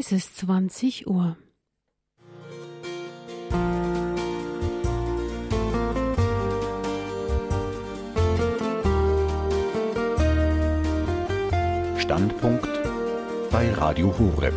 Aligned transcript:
Es 0.00 0.12
ist 0.12 0.36
20 0.36 1.08
Uhr. 1.08 1.36
Standpunkt 11.98 12.68
bei 13.50 13.72
Radio 13.72 14.16
Horeb. 14.16 14.54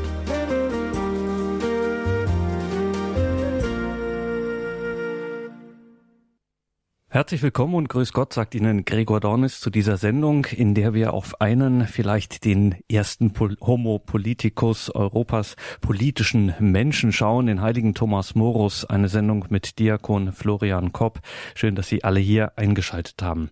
Herzlich 7.21 7.43
willkommen 7.43 7.75
und 7.75 7.87
grüß 7.87 8.13
Gott, 8.13 8.33
sagt 8.33 8.55
Ihnen 8.55 8.83
Gregor 8.83 9.19
Dornis 9.19 9.59
zu 9.59 9.69
dieser 9.69 9.97
Sendung, 9.97 10.45
in 10.45 10.73
der 10.73 10.95
wir 10.95 11.13
auf 11.13 11.39
einen, 11.39 11.85
vielleicht 11.85 12.45
den 12.45 12.77
ersten 12.91 13.31
Homo 13.61 13.99
politicus 13.99 14.89
Europas 14.89 15.55
politischen 15.81 16.55
Menschen 16.59 17.11
schauen, 17.11 17.45
den 17.45 17.61
heiligen 17.61 17.93
Thomas 17.93 18.33
Morus, 18.33 18.85
eine 18.85 19.07
Sendung 19.07 19.45
mit 19.49 19.77
Diakon 19.77 20.31
Florian 20.33 20.93
Kopp. 20.93 21.19
Schön, 21.53 21.75
dass 21.75 21.89
Sie 21.89 22.03
alle 22.03 22.19
hier 22.19 22.53
eingeschaltet 22.57 23.21
haben. 23.21 23.51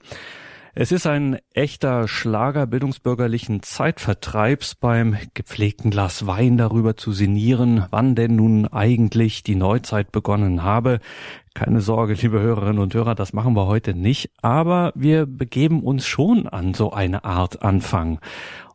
Es 0.73 0.92
ist 0.92 1.08
ein 1.08 1.39
echter 1.54 2.08
Schlager 2.08 2.66
bildungsbürgerlichen 2.66 3.64
Zeitvertreibs 3.64 4.76
beim 4.76 5.17
gepflegten 5.33 5.92
Glas 5.92 6.26
Wein 6.26 6.58
darüber 6.58 6.95
zu 6.95 7.11
sinnieren, 7.11 7.86
wann 7.89 8.16
denn 8.16 8.36
nun 8.36 8.67
eigentlich 8.67 9.44
die 9.44 9.56
Neuzeit 9.56 10.11
begonnen 10.11 10.64
habe. 10.64 11.00
Keine 11.59 11.81
Sorge, 11.81 12.13
liebe 12.13 12.39
Hörerinnen 12.39 12.79
und 12.79 12.93
Hörer, 12.93 13.15
das 13.15 13.33
machen 13.33 13.53
wir 13.53 13.67
heute 13.67 13.93
nicht, 13.93 14.31
aber 14.41 14.93
wir 14.95 15.25
begeben 15.25 15.83
uns 15.83 16.07
schon 16.07 16.47
an 16.47 16.73
so 16.73 16.93
eine 16.93 17.25
Art 17.25 17.63
Anfang. 17.63 18.21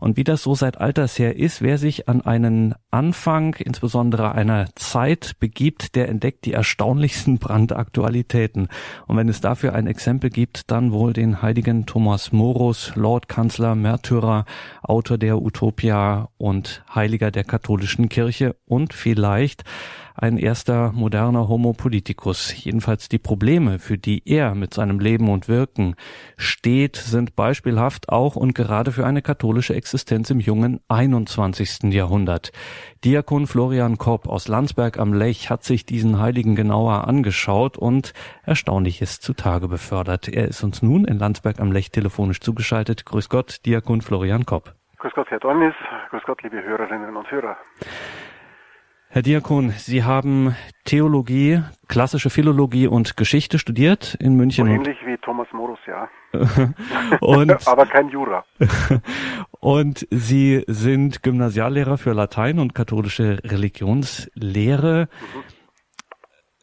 Und 0.01 0.19
wie 0.19 0.25
das 0.25 0.43
so 0.43 0.55
seit 0.55 0.79
alters 0.79 1.19
her 1.19 1.35
ist, 1.35 1.63
wer 1.63 1.79
sich 1.79 2.11
an 2.11 2.21
einen 2.21 2.75
Anfang, 2.91 3.55
insbesondere 3.55 4.33
einer 4.33 4.67
Zeit 4.75 5.37
begibt, 5.41 5.95
der 5.95 6.11
entdeckt 6.11 6.45
die 6.45 6.53
erstaunlichsten 6.53 7.39
Brandaktualitäten. 7.39 8.69
Und 9.07 9.17
wenn 9.17 9.31
es 9.31 9.41
dafür 9.41 9.73
ein 9.73 9.87
Exempel 9.87 10.29
gibt, 10.29 10.71
dann 10.71 10.93
wohl 10.93 11.15
den 11.15 11.41
heiligen 11.41 11.87
Thomas 11.87 12.33
Morus, 12.33 12.93
Lordkanzler, 12.97 13.77
Märtyrer, 13.77 14.45
Autor 14.83 15.17
der 15.17 15.41
Utopia 15.41 16.29
und 16.37 16.85
Heiliger 16.95 17.31
der 17.31 17.45
katholischen 17.45 18.11
Kirche 18.11 18.57
und 18.67 18.93
vielleicht 18.93 19.65
ein 20.15 20.39
erster 20.39 20.93
moderner 20.93 21.49
Homo 21.49 21.73
politicus. 21.73 22.65
Jedenfalls 22.65 23.09
die 23.09 23.19
Probleme, 23.19 23.79
für 23.79 23.99
die 23.99 24.23
er 24.25 24.55
mit 24.55 24.73
seinem 24.73 25.01
Leben 25.01 25.29
und 25.29 25.49
Wirken 25.49 25.97
steht, 26.37 26.97
sind 26.97 27.35
beispielhaft 27.37 28.09
auch 28.09 28.37
und 28.37 28.55
gerade 28.55 28.93
für 28.93 29.05
eine 29.07 29.23
katholische 29.23 29.75
Existenz 29.75 30.31
im 30.31 30.41
jungen 30.41 30.81
21. 30.89 31.93
Jahrhundert. 31.93 32.53
Diakon 33.05 33.47
Florian 33.47 33.99
Kopp 33.99 34.29
aus 34.29 34.49
Landsberg 34.49 34.99
am 34.99 35.13
Lech 35.13 35.51
hat 35.51 35.65
sich 35.65 35.85
diesen 35.85 36.21
Heiligen 36.21 36.55
genauer 36.55 37.09
angeschaut 37.09 37.77
und 37.77 38.15
Erstaunliches 38.45 39.21
zutage 39.21 39.69
befördert. 39.69 40.29
Er 40.29 40.47
ist 40.47 40.63
uns 40.63 40.83
nun 40.83 41.05
in 41.05 41.19
Landsberg 41.19 41.61
am 41.61 41.73
Lech 41.73 41.91
telefonisch 41.91 42.41
zugeschaltet. 42.41 43.05
Grüß 43.05 43.29
Gott, 43.29 43.67
Diakon 43.67 44.01
Florian 44.01 44.47
Kopp. 44.47 44.75
Grüß 44.99 45.13
Gott, 45.13 45.31
Herr 45.31 45.41
Dornis. 45.41 45.75
Grüß 46.11 46.23
Gott, 46.25 46.43
liebe 46.43 46.63
Hörerinnen 46.63 47.15
und 47.15 47.31
Hörer. 47.31 47.59
Herr 49.15 49.23
Diakon, 49.23 49.71
Sie 49.71 50.03
haben 50.03 50.57
Theologie, 50.85 51.63
klassische 51.87 52.31
Philologie 52.31 52.89
und 52.89 53.17
Geschichte 53.17 53.61
studiert 53.61 54.17
in 54.19 54.35
München. 54.35 54.67
So 54.67 54.73
ähnlich 54.73 54.97
wie 55.07 55.17
Thomas 55.19 55.47
Morus, 55.53 55.79
ja. 55.87 56.09
und, 57.21 57.69
Aber 57.69 57.87
kein 57.87 58.09
Jura. 58.09 58.45
und 59.61 60.05
Sie 60.11 60.65
sind 60.67 61.23
Gymnasiallehrer 61.23 61.97
für 61.97 62.13
Latein 62.13 62.59
und 62.59 62.75
katholische 62.75 63.39
Religionslehre. 63.45 65.09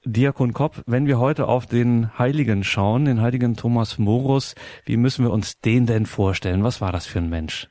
Mhm. 0.04 0.12
Diakon 0.12 0.52
Kopp, 0.52 0.84
wenn 0.86 1.08
wir 1.08 1.20
heute 1.20 1.48
auf 1.48 1.68
den 1.68 2.20
Heiligen 2.20 2.66
schauen, 2.66 3.06
den 3.06 3.22
heiligen 3.22 3.56
Thomas 3.56 3.98
Morus, 3.98 4.56
wie 4.84 4.98
müssen 4.98 5.24
wir 5.24 5.32
uns 5.32 5.62
den 5.62 5.86
denn 5.86 6.06
vorstellen? 6.06 6.66
Was 6.66 6.82
war 6.82 6.92
das 6.92 7.06
für 7.08 7.20
ein 7.20 7.30
Mensch? 7.30 7.70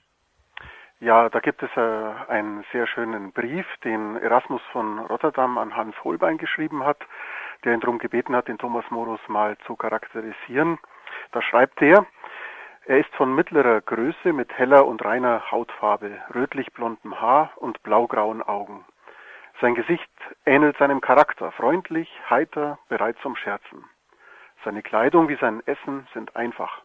Ja, 1.02 1.30
da 1.30 1.40
gibt 1.40 1.62
es 1.62 1.70
äh, 1.78 2.30
einen 2.30 2.62
sehr 2.72 2.86
schönen 2.86 3.32
Brief, 3.32 3.66
den 3.84 4.16
Erasmus 4.16 4.60
von 4.70 4.98
Rotterdam 4.98 5.56
an 5.56 5.74
Hans 5.74 5.96
Holbein 6.04 6.36
geschrieben 6.36 6.84
hat, 6.84 6.98
der 7.64 7.72
ihn 7.72 7.80
darum 7.80 7.98
gebeten 7.98 8.36
hat, 8.36 8.48
den 8.48 8.58
Thomas 8.58 8.84
Morus 8.90 9.20
mal 9.26 9.56
zu 9.66 9.76
charakterisieren. 9.76 10.78
Da 11.32 11.40
schreibt 11.40 11.80
er, 11.80 12.04
er 12.84 12.98
ist 12.98 13.14
von 13.14 13.34
mittlerer 13.34 13.80
Größe 13.80 14.34
mit 14.34 14.52
heller 14.58 14.86
und 14.86 15.02
reiner 15.02 15.50
Hautfarbe, 15.50 16.18
rötlich-blondem 16.34 17.18
Haar 17.18 17.52
und 17.56 17.82
blaugrauen 17.82 18.42
Augen. 18.42 18.84
Sein 19.62 19.74
Gesicht 19.74 20.10
ähnelt 20.44 20.76
seinem 20.76 21.00
Charakter, 21.00 21.50
freundlich, 21.52 22.10
heiter, 22.28 22.78
bereit 22.90 23.16
zum 23.22 23.36
Scherzen. 23.36 23.86
Seine 24.64 24.82
Kleidung 24.82 25.30
wie 25.30 25.36
sein 25.36 25.62
Essen 25.64 26.06
sind 26.12 26.36
einfach. 26.36 26.82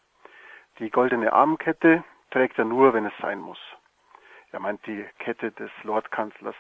Die 0.80 0.90
goldene 0.90 1.34
Armkette 1.34 2.06
trägt 2.32 2.58
er 2.58 2.66
nur, 2.66 2.94
wenn 2.94 3.06
es 3.06 3.18
sein 3.20 3.40
muss. 3.40 3.60
Er 4.56 4.62
meint 4.62 4.88
die 4.88 5.06
Kette 5.20 5.52
des 5.52 5.70
Lordkanzlers. 5.84 6.56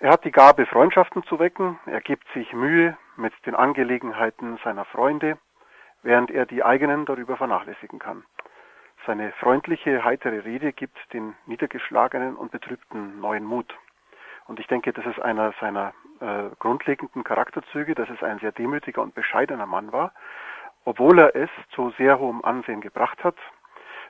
Er 0.00 0.10
hat 0.10 0.24
die 0.24 0.32
Gabe, 0.32 0.66
Freundschaften 0.66 1.22
zu 1.22 1.38
wecken. 1.38 1.78
Er 1.86 2.00
gibt 2.00 2.26
sich 2.34 2.52
Mühe 2.52 2.98
mit 3.14 3.32
den 3.46 3.54
Angelegenheiten 3.54 4.58
seiner 4.64 4.84
Freunde, 4.86 5.38
während 6.02 6.32
er 6.32 6.46
die 6.46 6.64
eigenen 6.64 7.06
darüber 7.06 7.36
vernachlässigen 7.36 8.00
kann. 8.00 8.24
Seine 9.06 9.30
freundliche, 9.38 10.02
heitere 10.02 10.44
Rede 10.44 10.72
gibt 10.72 10.98
den 11.12 11.36
Niedergeschlagenen 11.46 12.34
und 12.34 12.50
Betrübten 12.50 13.20
neuen 13.20 13.44
Mut. 13.44 13.72
Und 14.48 14.58
ich 14.58 14.66
denke, 14.66 14.92
das 14.92 15.06
ist 15.06 15.20
einer 15.20 15.54
seiner 15.60 15.94
äh, 16.18 16.50
grundlegenden 16.58 17.22
Charakterzüge, 17.22 17.94
dass 17.94 18.10
es 18.10 18.20
ein 18.24 18.40
sehr 18.40 18.50
demütiger 18.50 19.00
und 19.00 19.14
bescheidener 19.14 19.66
Mann 19.66 19.92
war, 19.92 20.12
obwohl 20.84 21.20
er 21.20 21.36
es 21.36 21.50
zu 21.70 21.90
sehr 21.98 22.18
hohem 22.18 22.44
Ansehen 22.44 22.80
gebracht 22.80 23.22
hat, 23.22 23.36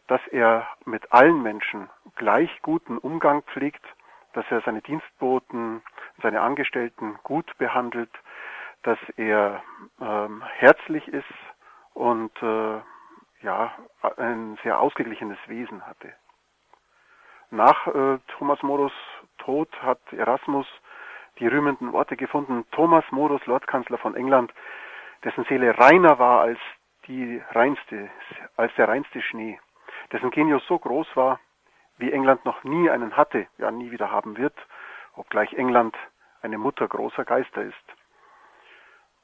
dass 0.08 0.20
er 0.28 0.66
mit 0.84 1.12
allen 1.12 1.42
Menschen 1.42 1.88
gleich 2.14 2.50
guten 2.62 2.98
Umgang 2.98 3.42
pflegt, 3.42 3.84
dass 4.32 4.44
er 4.50 4.60
seine 4.62 4.82
Dienstboten, 4.82 5.82
seine 6.22 6.40
Angestellten 6.40 7.18
gut 7.22 7.56
behandelt, 7.58 8.10
dass 8.82 8.98
er 9.16 9.62
ähm, 10.00 10.42
herzlich 10.58 11.08
ist 11.08 11.24
und 11.94 12.30
äh, 12.42 12.80
ja 13.42 13.72
ein 14.16 14.58
sehr 14.62 14.80
ausgeglichenes 14.80 15.38
Wesen 15.46 15.86
hatte. 15.86 16.12
Nach 17.50 17.86
äh, 17.86 18.18
Thomas 18.38 18.62
Morus 18.62 18.92
Tod 19.38 19.70
hat 19.82 20.00
Erasmus 20.12 20.66
die 21.38 21.46
rühmenden 21.46 21.92
Worte 21.92 22.16
gefunden, 22.16 22.64
Thomas 22.72 23.04
Morus, 23.10 23.44
Lordkanzler 23.46 23.98
von 23.98 24.14
England, 24.16 24.52
dessen 25.24 25.44
Seele 25.44 25.78
reiner 25.78 26.18
war 26.18 26.40
als 26.40 26.58
die 27.06 27.42
reinste, 27.50 28.10
als 28.56 28.74
der 28.76 28.88
reinste 28.88 29.22
Schnee 29.22 29.58
dessen 30.12 30.30
Genius 30.30 30.66
so 30.66 30.78
groß 30.78 31.06
war, 31.14 31.40
wie 31.98 32.12
England 32.12 32.44
noch 32.44 32.64
nie 32.64 32.90
einen 32.90 33.16
hatte, 33.16 33.46
ja 33.58 33.70
nie 33.70 33.90
wieder 33.90 34.10
haben 34.10 34.36
wird, 34.36 34.54
obgleich 35.14 35.52
England 35.54 35.96
eine 36.42 36.58
Mutter 36.58 36.86
großer 36.86 37.24
Geister 37.24 37.62
ist. 37.62 37.74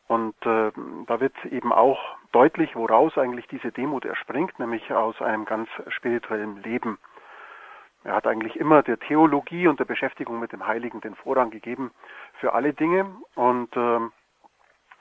Und 0.09 0.35
äh, 0.45 0.73
da 1.07 1.21
wird 1.21 1.35
eben 1.47 1.73
auch 1.73 1.99
deutlich, 2.33 2.75
woraus 2.77 3.17
eigentlich 3.17 3.47
diese 3.49 3.73
Demut 3.73 4.05
erspringt, 4.05 4.59
nämlich 4.59 4.93
aus 4.93 5.21
einem 5.23 5.45
ganz 5.45 5.69
spirituellen 5.89 6.63
Leben. 6.63 6.99
Er 8.05 8.15
hat 8.15 8.27
eigentlich 8.27 8.57
immer 8.59 8.83
der 8.83 8.99
Theologie 8.99 9.69
und 9.69 9.79
der 9.79 9.85
Beschäftigung 9.85 10.41
mit 10.41 10.53
dem 10.53 10.67
Heiligen 10.67 11.01
den 11.01 11.15
Vorrang 11.15 11.51
gegeben 11.51 11.93
für 12.41 12.53
alle 12.53 12.73
Dinge 12.73 13.15
und 13.37 13.75
äh, 13.77 14.01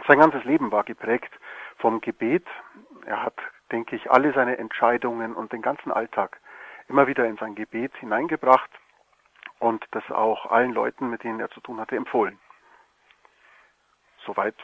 sein 0.08 0.20
ganzes 0.20 0.44
Leben 0.44 0.72
war 0.72 0.84
geprägt 0.84 1.32
vom 1.78 2.00
Gebet. 2.02 2.46
Er 3.06 3.24
hat 3.24 3.36
denke 3.72 3.96
ich, 3.96 4.12
alle 4.12 4.34
seine 4.34 4.58
Entscheidungen 4.58 5.34
und 5.34 5.52
den 5.54 5.62
ganzen 5.62 5.92
Alltag 5.92 6.40
immer 6.88 7.08
wieder 7.08 7.26
in 7.26 7.38
sein 7.38 7.56
Gebet 7.56 7.96
hineingebracht 7.98 8.70
und 9.60 9.86
das 9.92 10.10
auch 10.12 10.48
allen 10.48 10.74
Leuten, 10.74 11.10
mit 11.10 11.24
denen 11.24 11.40
er 11.40 11.50
zu 11.52 11.62
tun 11.62 11.80
hatte, 11.80 11.96
empfohlen. 11.96 12.40
Soweit 14.26 14.56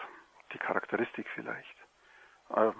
die 0.53 0.57
Charakteristik 0.57 1.27
vielleicht. 1.33 1.75
Äh, 2.55 2.71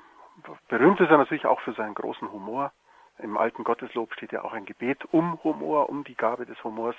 berühmt 0.68 1.00
ist 1.00 1.09
er 1.09 1.18
natürlich 1.18 1.45
auch 1.45 1.62
für 1.62 1.74
seinen 1.74 1.95
großen 1.95 2.31
Humor. 2.31 2.71
Im 3.19 3.38
alten 3.38 3.63
Gotteslob 3.63 4.13
steht 4.13 4.31
ja 4.31 4.44
auch 4.44 4.53
ein 4.53 4.65
Gebet 4.65 5.06
um 5.12 5.44
Humor, 5.44 5.89
um 5.89 6.03
die 6.03 6.15
Gabe 6.15 6.45
des 6.45 6.63
Humors, 6.63 6.95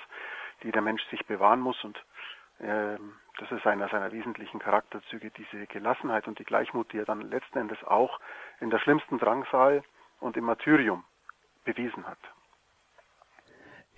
die 0.63 0.71
der 0.71 0.81
Mensch 0.81 1.03
sich 1.09 1.25
bewahren 1.25 1.61
muss. 1.61 1.81
Und 1.83 1.97
ähm, 1.97 2.03
das 2.59 3.51
ist 3.51 3.65
einer 3.65 3.87
seiner 3.87 4.11
wesentlichen 4.11 4.59
Charakterzüge, 4.59 5.31
diese 5.31 5.65
Gelassenheit 5.67 6.27
und 6.27 6.39
die 6.39 6.43
Gleichmut, 6.43 6.91
die 6.91 6.97
er 6.97 7.05
dann 7.05 7.21
letzten 7.21 7.59
Endes 7.59 7.81
auch 7.85 8.19
in 8.59 8.69
der 8.69 8.79
schlimmsten 8.79 9.17
Drangsal 9.17 9.83
und 10.19 10.35
im 10.35 10.43
Martyrium 10.43 11.03
bewiesen 11.63 12.05
hat. 12.05 12.19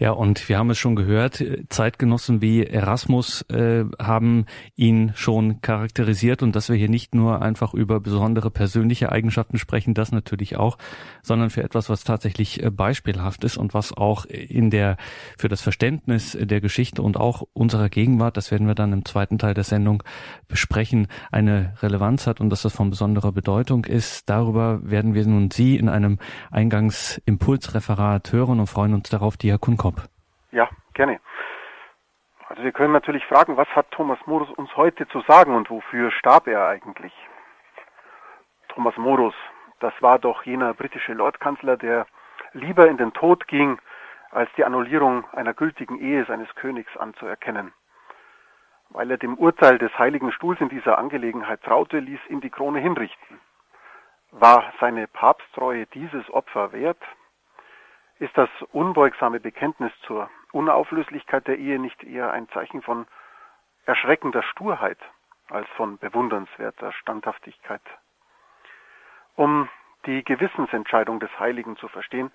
Ja, 0.01 0.13
und 0.13 0.49
wir 0.49 0.57
haben 0.57 0.71
es 0.71 0.79
schon 0.79 0.95
gehört, 0.95 1.45
Zeitgenossen 1.69 2.41
wie 2.41 2.65
Erasmus 2.65 3.43
äh, 3.51 3.85
haben 3.99 4.47
ihn 4.75 5.11
schon 5.13 5.61
charakterisiert 5.61 6.41
und 6.41 6.55
dass 6.55 6.69
wir 6.69 6.75
hier 6.75 6.89
nicht 6.89 7.13
nur 7.13 7.43
einfach 7.43 7.75
über 7.75 7.99
besondere 7.99 8.49
persönliche 8.49 9.11
Eigenschaften 9.11 9.59
sprechen, 9.59 9.93
das 9.93 10.11
natürlich 10.11 10.57
auch, 10.57 10.79
sondern 11.21 11.51
für 11.51 11.61
etwas, 11.61 11.87
was 11.87 12.03
tatsächlich 12.03 12.63
äh, 12.63 12.71
beispielhaft 12.71 13.43
ist 13.43 13.57
und 13.57 13.75
was 13.75 13.95
auch 13.95 14.25
in 14.25 14.71
der 14.71 14.97
für 15.37 15.49
das 15.49 15.61
Verständnis 15.61 16.35
der 16.35 16.61
Geschichte 16.61 17.03
und 17.03 17.17
auch 17.17 17.43
unserer 17.53 17.89
Gegenwart, 17.89 18.37
das 18.37 18.49
werden 18.49 18.65
wir 18.65 18.73
dann 18.73 18.93
im 18.93 19.05
zweiten 19.05 19.37
Teil 19.37 19.53
der 19.53 19.65
Sendung 19.65 20.01
besprechen, 20.47 21.09
eine 21.31 21.75
Relevanz 21.79 22.25
hat 22.25 22.41
und 22.41 22.49
dass 22.49 22.63
das 22.63 22.73
von 22.73 22.89
besonderer 22.89 23.33
Bedeutung 23.33 23.85
ist. 23.85 24.27
Darüber 24.27 24.79
werden 24.81 25.13
wir 25.13 25.27
nun 25.27 25.51
Sie 25.51 25.75
in 25.75 25.89
einem 25.89 26.17
Eingangsimpulsreferat 26.49 28.33
hören 28.33 28.59
und 28.59 28.65
freuen 28.65 28.95
uns 28.95 29.07
darauf, 29.07 29.37
Diakon 29.37 29.77
Kopp. 29.77 29.90
Ja, 30.51 30.69
gerne. 30.93 31.19
Also 32.49 32.63
wir 32.63 32.73
können 32.73 32.91
natürlich 32.91 33.25
fragen, 33.25 33.55
was 33.55 33.69
hat 33.69 33.89
Thomas 33.91 34.19
Morus 34.25 34.49
uns 34.51 34.75
heute 34.75 35.07
zu 35.07 35.21
sagen 35.21 35.55
und 35.55 35.69
wofür 35.69 36.11
starb 36.11 36.47
er 36.47 36.67
eigentlich? 36.67 37.13
Thomas 38.67 38.95
Morus, 38.97 39.33
das 39.79 39.93
war 40.01 40.19
doch 40.19 40.43
jener 40.43 40.73
britische 40.73 41.13
Lordkanzler, 41.13 41.77
der 41.77 42.05
lieber 42.51 42.87
in 42.89 42.97
den 42.97 43.13
Tod 43.13 43.47
ging, 43.47 43.79
als 44.31 44.49
die 44.57 44.65
Annullierung 44.65 45.29
einer 45.31 45.53
gültigen 45.53 45.99
Ehe 45.99 46.25
seines 46.25 46.53
Königs 46.55 46.95
anzuerkennen. 46.97 47.73
Weil 48.89 49.11
er 49.11 49.17
dem 49.17 49.37
Urteil 49.37 49.77
des 49.77 49.97
Heiligen 49.97 50.33
Stuhls 50.33 50.59
in 50.59 50.67
dieser 50.67 50.97
Angelegenheit 50.97 51.63
traute, 51.63 51.99
ließ 51.99 52.19
ihn 52.27 52.41
die 52.41 52.49
Krone 52.49 52.79
hinrichten. 52.79 53.39
War 54.31 54.73
seine 54.81 55.07
Papsttreue 55.07 55.85
dieses 55.87 56.29
Opfer 56.29 56.73
wert? 56.73 57.01
Ist 58.19 58.37
das 58.37 58.49
unbeugsame 58.71 59.39
Bekenntnis 59.39 59.91
zur 60.05 60.29
Unauflöslichkeit 60.51 61.47
der 61.47 61.57
Ehe 61.57 61.79
nicht 61.79 62.03
eher 62.03 62.31
ein 62.31 62.49
Zeichen 62.49 62.81
von 62.81 63.07
erschreckender 63.85 64.43
Sturheit 64.43 64.99
als 65.49 65.67
von 65.75 65.97
bewundernswerter 65.97 66.91
Standhaftigkeit? 66.93 67.81
Um 69.35 69.69
die 70.05 70.23
Gewissensentscheidung 70.23 71.19
des 71.19 71.29
Heiligen 71.39 71.77
zu 71.77 71.87
verstehen, 71.87 72.31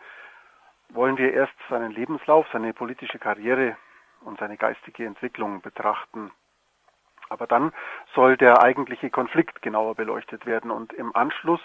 wollen 0.90 1.18
wir 1.18 1.32
erst 1.32 1.54
seinen 1.68 1.90
Lebenslauf, 1.90 2.46
seine 2.52 2.72
politische 2.72 3.18
Karriere 3.18 3.76
und 4.20 4.38
seine 4.38 4.56
geistige 4.56 5.04
Entwicklung 5.04 5.60
betrachten. 5.60 6.30
Aber 7.28 7.46
dann 7.46 7.72
soll 8.14 8.36
der 8.36 8.62
eigentliche 8.62 9.10
Konflikt 9.10 9.62
genauer 9.62 9.94
beleuchtet 9.96 10.46
werden 10.46 10.70
und 10.70 10.92
im 10.92 11.14
Anschluss 11.14 11.60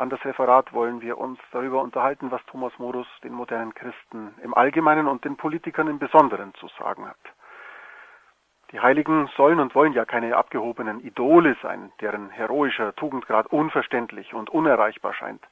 an 0.00 0.08
das 0.08 0.24
Referat 0.24 0.72
wollen 0.72 1.02
wir 1.02 1.18
uns 1.18 1.38
darüber 1.52 1.82
unterhalten, 1.82 2.30
was 2.30 2.44
Thomas 2.46 2.72
Morus 2.78 3.06
den 3.22 3.34
modernen 3.34 3.74
Christen 3.74 4.34
im 4.42 4.54
Allgemeinen 4.54 5.06
und 5.06 5.26
den 5.26 5.36
Politikern 5.36 5.88
im 5.88 5.98
Besonderen 5.98 6.54
zu 6.54 6.68
sagen 6.78 7.06
hat. 7.06 7.18
Die 8.72 8.80
Heiligen 8.80 9.28
sollen 9.36 9.60
und 9.60 9.74
wollen 9.74 9.92
ja 9.92 10.06
keine 10.06 10.36
abgehobenen 10.36 11.00
Idole 11.00 11.54
sein, 11.60 11.92
deren 12.00 12.30
heroischer 12.30 12.94
Tugendgrad 12.96 13.48
unverständlich 13.48 14.32
und 14.32 14.48
unerreichbar 14.48 15.12
scheint, 15.12 15.44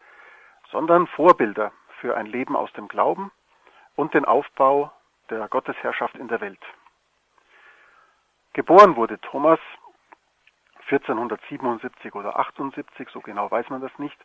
sondern 0.71 1.09
Vorbilder 1.09 1.73
für 2.00 2.17
ein 2.17 2.27
Leben 2.27 2.56
aus 2.56 2.73
dem 2.73 2.89
Glauben 2.89 3.31
und 3.97 4.15
den 4.15 4.25
Aufbau 4.25 4.91
der 5.29 5.47
Gottesherrschaft 5.49 6.15
in 6.15 6.29
der 6.29 6.41
Welt. 6.41 6.65
Geboren 8.55 8.97
wurde 8.97 9.19
Thomas 9.21 9.61
1477 10.90 12.14
oder 12.14 12.38
78, 12.38 13.08
so 13.11 13.20
genau 13.20 13.50
weiß 13.50 13.69
man 13.69 13.81
das 13.81 13.96
nicht. 13.99 14.19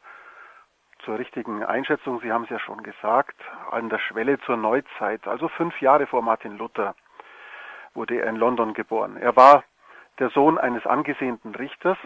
Zur 1.03 1.19
richtigen 1.19 1.63
Einschätzung, 1.63 2.21
Sie 2.21 2.31
haben 2.31 2.45
es 2.45 2.49
ja 2.49 2.59
schon 2.59 2.81
gesagt, 2.81 3.35
an 3.71 3.89
der 3.89 3.99
Schwelle 3.99 4.39
zur 4.41 4.55
Neuzeit, 4.55 5.27
also 5.27 5.49
fünf 5.49 5.81
Jahre 5.81 6.07
vor 6.07 6.21
Martin 6.21 6.57
Luther, 6.57 6.95
wurde 7.93 8.21
er 8.21 8.29
in 8.29 8.37
London 8.37 8.73
geboren. 8.73 9.17
Er 9.17 9.35
war 9.35 9.63
der 10.19 10.29
Sohn 10.29 10.57
eines 10.57 10.85
angesehenen 10.85 11.55
Richters 11.55 11.97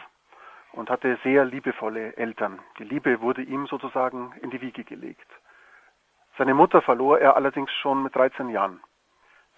und 0.71 0.89
hatte 0.89 1.19
sehr 1.24 1.45
liebevolle 1.45 2.18
Eltern. 2.18 2.59
Die 2.80 2.83
Liebe 2.83 3.21
wurde 3.21 3.44
ihm 3.44 3.68
sozusagen 3.68 4.33
in 4.42 4.50
die 4.50 4.62
Wiege 4.62 4.83
gelegt. 4.83 5.27
Seine 6.38 6.56
Mutter 6.56 6.81
verlor 6.81 7.19
er 7.19 7.36
allerdings 7.36 7.71
schon 7.74 8.01
mit 8.01 8.15
13 8.15 8.50
Jahren. 8.50 8.81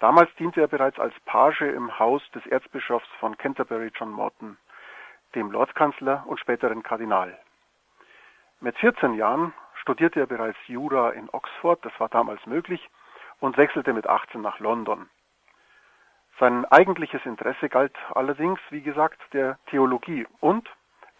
Damals 0.00 0.34
diente 0.36 0.60
er 0.60 0.68
bereits 0.68 0.98
als 0.98 1.14
Page 1.26 1.62
im 1.62 1.98
Haus 1.98 2.22
des 2.32 2.44
Erzbischofs 2.46 3.08
von 3.18 3.36
Canterbury 3.36 3.90
John 3.94 4.10
Morton 4.10 4.56
dem 5.34 5.50
Lordskanzler 5.50 6.24
und 6.26 6.40
späteren 6.40 6.82
Kardinal. 6.82 7.38
Mit 8.60 8.76
14 8.78 9.14
Jahren 9.14 9.54
studierte 9.74 10.20
er 10.20 10.26
bereits 10.26 10.58
Jura 10.66 11.10
in 11.10 11.28
Oxford, 11.30 11.84
das 11.84 11.98
war 11.98 12.08
damals 12.08 12.44
möglich, 12.46 12.88
und 13.40 13.56
wechselte 13.56 13.92
mit 13.92 14.06
18 14.06 14.40
nach 14.40 14.58
London. 14.58 15.08
Sein 16.38 16.64
eigentliches 16.66 17.24
Interesse 17.26 17.68
galt 17.68 17.96
allerdings, 18.14 18.60
wie 18.70 18.82
gesagt, 18.82 19.20
der 19.32 19.58
Theologie 19.66 20.26
und 20.40 20.68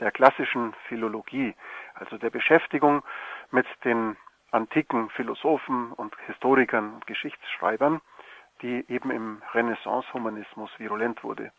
der 0.00 0.10
klassischen 0.10 0.74
Philologie, 0.88 1.54
also 1.94 2.16
der 2.16 2.30
Beschäftigung 2.30 3.02
mit 3.50 3.66
den 3.84 4.16
antiken 4.50 5.10
Philosophen 5.10 5.92
und 5.92 6.16
Historikern 6.26 6.94
und 6.94 7.06
Geschichtsschreibern, 7.06 8.00
die 8.62 8.84
eben 8.88 9.10
im 9.10 9.42
Renaissance-Humanismus 9.52 10.70
virulent 10.78 11.22
wurde. 11.22 11.52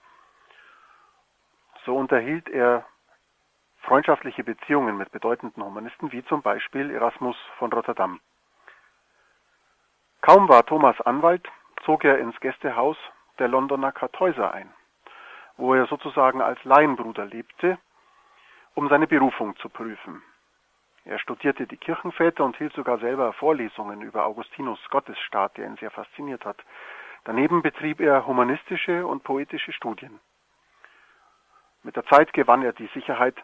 So 1.85 1.95
unterhielt 1.95 2.47
er 2.49 2.85
freundschaftliche 3.81 4.43
Beziehungen 4.43 4.97
mit 4.97 5.11
bedeutenden 5.11 5.63
Humanisten 5.63 6.11
wie 6.11 6.23
zum 6.25 6.41
Beispiel 6.41 6.91
Erasmus 6.91 7.35
von 7.57 7.73
Rotterdam. 7.73 8.19
Kaum 10.21 10.47
war 10.47 10.65
Thomas 10.65 10.99
Anwalt, 11.01 11.47
zog 11.83 12.03
er 12.03 12.19
ins 12.19 12.39
Gästehaus 12.39 12.97
der 13.39 13.47
Londoner 13.47 13.91
Kartäuser 13.91 14.53
ein, 14.53 14.71
wo 15.57 15.73
er 15.73 15.87
sozusagen 15.87 16.41
als 16.41 16.63
Laienbruder 16.63 17.25
lebte, 17.25 17.79
um 18.75 18.87
seine 18.87 19.07
Berufung 19.07 19.55
zu 19.57 19.69
prüfen. 19.69 20.21
Er 21.03 21.17
studierte 21.17 21.65
die 21.65 21.77
Kirchenväter 21.77 22.45
und 22.45 22.57
hielt 22.57 22.73
sogar 22.73 22.99
selber 22.99 23.33
Vorlesungen 23.33 24.01
über 24.03 24.25
Augustinus 24.25 24.79
Gottesstaat, 24.91 25.57
der 25.57 25.65
ihn 25.65 25.77
sehr 25.77 25.89
fasziniert 25.89 26.45
hat. 26.45 26.57
Daneben 27.23 27.63
betrieb 27.63 27.99
er 27.99 28.27
humanistische 28.27 29.07
und 29.07 29.23
poetische 29.23 29.73
Studien. 29.73 30.19
Mit 31.83 31.95
der 31.95 32.05
Zeit 32.05 32.33
gewann 32.33 32.63
er 32.63 32.73
die 32.73 32.89
Sicherheit, 32.93 33.35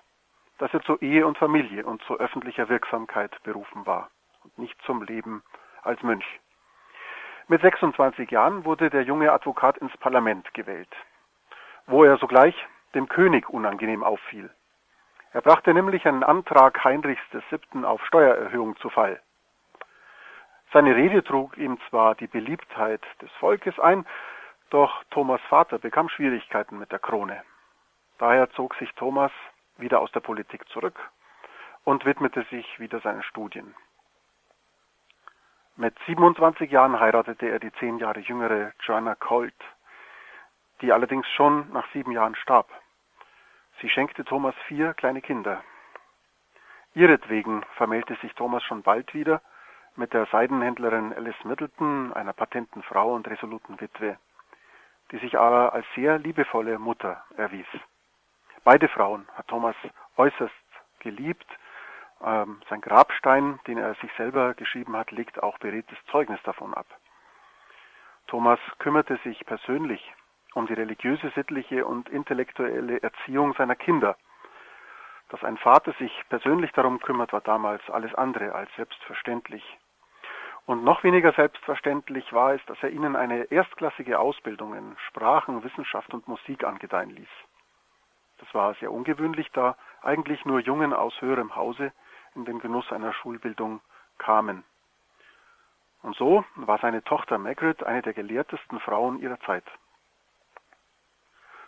dass 0.60 0.74
er 0.74 0.82
zur 0.82 1.02
Ehe 1.02 1.26
und 1.26 1.38
Familie 1.38 1.86
und 1.86 2.02
zu 2.04 2.20
öffentlicher 2.20 2.70
Wirksamkeit 2.70 3.32
berufen 3.44 3.86
war 3.86 4.10
und 4.44 4.58
nicht 4.60 4.80
zum 4.84 5.02
Leben 5.04 5.44
als 5.82 6.02
Mönch. 6.04 6.26
Mit 7.48 7.62
26 7.62 8.30
Jahren 8.30 8.66
wurde 8.66 8.90
der 8.90 9.04
junge 9.04 9.32
Advokat 9.32 9.78
ins 9.78 9.96
Parlament 9.98 10.54
gewählt, 10.54 10.94
wo 11.86 12.04
er 12.04 12.18
sogleich 12.18 12.56
dem 12.94 13.08
König 13.08 13.50
unangenehm 13.50 14.04
auffiel. 14.04 14.50
Er 15.32 15.42
brachte 15.42 15.74
nämlich 15.74 16.06
einen 16.06 16.24
Antrag 16.24 16.84
Heinrichs 16.84 17.22
VII. 17.32 17.86
auf 17.86 18.06
Steuererhöhung 18.06 18.76
zu 18.78 18.90
Fall. 18.90 19.22
Seine 20.74 20.96
Rede 20.96 21.24
trug 21.24 21.58
ihm 21.58 21.80
zwar 21.90 22.16
die 22.16 22.28
Beliebtheit 22.28 23.02
des 23.22 23.32
Volkes 23.40 23.80
ein, 23.80 24.06
doch 24.70 25.04
Thomas 25.12 25.42
Vater 25.50 25.80
bekam 25.80 26.10
Schwierigkeiten 26.10 26.78
mit 26.78 26.92
der 26.92 27.00
Krone. 27.00 27.42
Daher 28.18 28.50
zog 28.52 28.76
sich 28.76 28.92
Thomas 28.94 29.32
wieder 29.78 30.00
aus 30.00 30.12
der 30.12 30.22
Politik 30.22 30.68
zurück 30.70 31.00
und 31.84 32.06
widmete 32.06 32.44
sich 32.50 32.80
wieder 32.80 33.00
seinen 33.00 33.24
Studien. 33.24 33.76
Mit 35.76 35.96
27 36.08 36.72
Jahren 36.72 37.00
heiratete 37.00 37.48
er 37.48 37.60
die 37.60 37.72
zehn 37.74 38.00
Jahre 38.00 38.20
jüngere 38.20 38.74
Joanna 38.82 39.14
Colt, 39.14 39.54
die 40.82 40.92
allerdings 40.92 41.28
schon 41.30 41.72
nach 41.72 41.88
sieben 41.94 42.12
Jahren 42.12 42.36
starb. 42.36 42.68
Sie 43.80 43.90
schenkte 43.90 44.26
Thomas 44.26 44.56
vier 44.68 44.96
kleine 44.96 45.22
Kinder. 45.22 45.64
Ihretwegen 46.96 47.64
vermählte 47.76 48.16
sich 48.16 48.34
Thomas 48.34 48.64
schon 48.64 48.82
bald 48.82 49.14
wieder 49.14 49.42
mit 49.96 50.14
der 50.14 50.26
Seidenhändlerin 50.28 51.14
Alice 51.14 51.44
Middleton, 51.44 52.12
einer 52.14 52.34
patenten 52.34 52.82
Frau 52.82 53.14
und 53.14 53.28
resoluten 53.28 53.80
Witwe, 53.80 54.18
die 55.12 55.18
sich 55.20 55.38
aber 55.38 55.74
als 55.74 55.86
sehr 55.94 56.18
liebevolle 56.18 56.80
Mutter 56.80 57.24
erwies. 57.36 57.68
Beide 58.68 58.90
Frauen 58.90 59.26
hat 59.34 59.48
Thomas 59.48 59.78
äußerst 60.18 60.54
geliebt. 61.00 61.48
Ähm, 62.22 62.60
sein 62.70 62.82
Grabstein, 62.82 63.62
den 63.66 63.78
er 63.78 63.96
sich 64.02 64.12
selber 64.18 64.56
geschrieben 64.56 64.98
hat, 64.98 65.10
legt 65.12 65.42
auch 65.42 65.58
beredtes 65.58 65.98
Zeugnis 66.12 66.42
davon 66.44 66.74
ab. 66.74 66.86
Thomas 68.28 68.60
kümmerte 68.80 69.18
sich 69.24 69.46
persönlich 69.46 70.14
um 70.54 70.68
die 70.68 70.74
religiöse, 70.74 71.30
sittliche 71.30 71.86
und 71.86 72.10
intellektuelle 72.10 73.02
Erziehung 73.02 73.54
seiner 73.54 73.78
Kinder. 73.78 74.18
Dass 75.30 75.46
ein 75.46 75.58
Vater 75.58 75.94
sich 75.94 76.12
persönlich 76.28 76.74
darum 76.74 77.00
kümmert, 77.00 77.32
war 77.32 77.40
damals 77.40 77.90
alles 77.90 78.14
andere 78.16 78.54
als 78.54 78.70
selbstverständlich. 78.76 79.64
Und 80.66 80.84
noch 80.84 81.06
weniger 81.06 81.32
selbstverständlich 81.32 82.34
war 82.34 82.54
es, 82.54 82.66
dass 82.66 82.84
er 82.84 82.90
ihnen 82.90 83.16
eine 83.16 83.44
erstklassige 83.46 84.20
Ausbildung 84.20 84.76
in 84.76 84.98
Sprachen, 85.08 85.64
Wissenschaft 85.64 86.14
und 86.14 86.28
Musik 86.28 86.66
angedeihen 86.66 87.12
ließ. 87.12 87.30
Das 88.40 88.54
war 88.54 88.74
sehr 88.76 88.92
ungewöhnlich, 88.92 89.50
da 89.52 89.76
eigentlich 90.02 90.46
nur 90.46 90.60
Jungen 90.60 90.94
aus 90.94 91.20
höherem 91.22 91.56
Hause 91.56 91.92
in 92.36 92.46
den 92.46 92.60
Genuss 92.60 92.92
einer 92.92 93.14
Schulbildung 93.14 93.82
kamen. 94.18 94.64
Und 96.04 96.16
so 96.16 96.46
war 96.56 96.78
seine 96.80 97.04
Tochter 97.04 97.38
Margaret 97.38 97.84
eine 97.84 98.02
der 98.02 98.14
gelehrtesten 98.14 98.80
Frauen 98.80 99.20
ihrer 99.20 99.40
Zeit. 99.42 99.66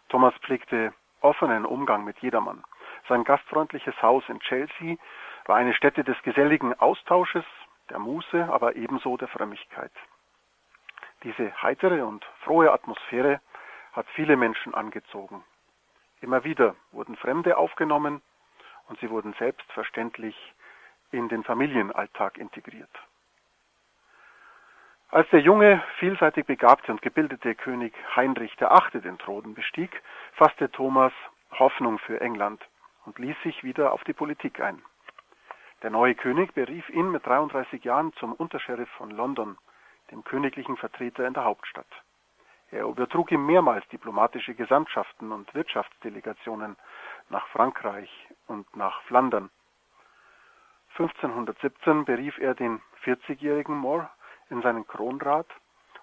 Thomas 0.10 0.34
pflegte 0.42 0.94
offenen 1.22 1.66
Umgang 1.66 2.04
mit 2.04 2.20
jedermann. 2.20 2.64
Sein 3.08 3.24
gastfreundliches 3.24 4.00
Haus 4.02 4.24
in 4.28 4.40
Chelsea 4.40 4.98
war 5.46 5.58
eine 5.58 5.74
Stätte 5.74 6.04
des 6.04 6.22
geselligen 6.24 6.80
Austausches, 6.80 7.46
der 7.90 8.00
Muße, 8.00 8.48
aber 8.52 8.76
ebenso 8.76 9.18
der 9.18 9.28
Frömmigkeit. 9.28 9.92
Diese 11.24 11.52
heitere 11.62 12.06
und 12.06 12.24
frohe 12.44 12.72
Atmosphäre 12.72 13.42
hat 13.94 14.08
viele 14.14 14.38
Menschen 14.38 14.74
angezogen. 14.74 15.44
Immer 16.22 16.44
wieder 16.44 16.76
wurden 16.92 17.16
Fremde 17.16 17.58
aufgenommen 17.58 18.22
und 18.88 19.00
sie 19.00 19.10
wurden 19.10 19.34
selbstverständlich 19.40 20.36
in 21.12 21.30
den 21.30 21.44
Familienalltag 21.44 22.38
integriert. 22.38 22.90
Als 25.12 25.28
der 25.30 25.40
junge, 25.40 25.82
vielseitig 25.98 26.46
begabte 26.46 26.92
und 26.92 27.02
gebildete 27.02 27.56
König 27.56 27.94
Heinrich 28.16 28.60
VIII. 28.60 29.02
den 29.02 29.18
Thron 29.18 29.56
bestieg, 29.56 30.04
fasste 30.34 30.70
Thomas 30.72 31.14
Hoffnung 31.58 31.98
für 31.98 32.22
England 32.22 32.64
und 33.06 33.18
ließ 33.18 33.36
sich 33.42 33.64
wieder 33.64 33.92
auf 33.92 34.04
die 34.04 34.14
Politik 34.14 34.60
ein. 34.60 34.84
Der 35.82 35.90
neue 35.90 36.14
König 36.14 36.54
berief 36.54 36.88
ihn 36.90 37.10
mit 37.10 37.26
33 37.26 37.84
Jahren 37.84 38.14
zum 38.14 38.34
Untersheriff 38.34 38.90
von 38.98 39.10
London, 39.10 39.58
dem 40.12 40.24
königlichen 40.24 40.78
Vertreter 40.78 41.26
in 41.26 41.34
der 41.34 41.46
Hauptstadt. 41.46 41.88
Er 42.72 42.86
übertrug 42.86 43.32
ihm 43.32 43.46
mehrmals 43.46 43.88
diplomatische 43.88 44.54
Gesandtschaften 44.54 45.32
und 45.32 45.54
Wirtschaftsdelegationen 45.56 46.76
nach 47.30 47.48
Frankreich 47.48 48.10
und 48.48 48.76
nach 48.76 49.02
Flandern. 49.04 49.50
1517 50.92 52.06
berief 52.06 52.38
er 52.38 52.54
den 52.54 52.82
40-jährigen 53.04 53.76
More 53.76 54.10
in 54.50 54.62
seinen 54.62 54.86
Kronrat 54.86 55.48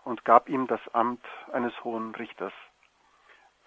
und 0.04 0.24
gab 0.24 0.48
ihm 0.48 0.66
das 0.66 0.80
Amt 0.92 1.24
eines 1.52 1.72
hohen 1.84 2.14
Richters, 2.14 2.52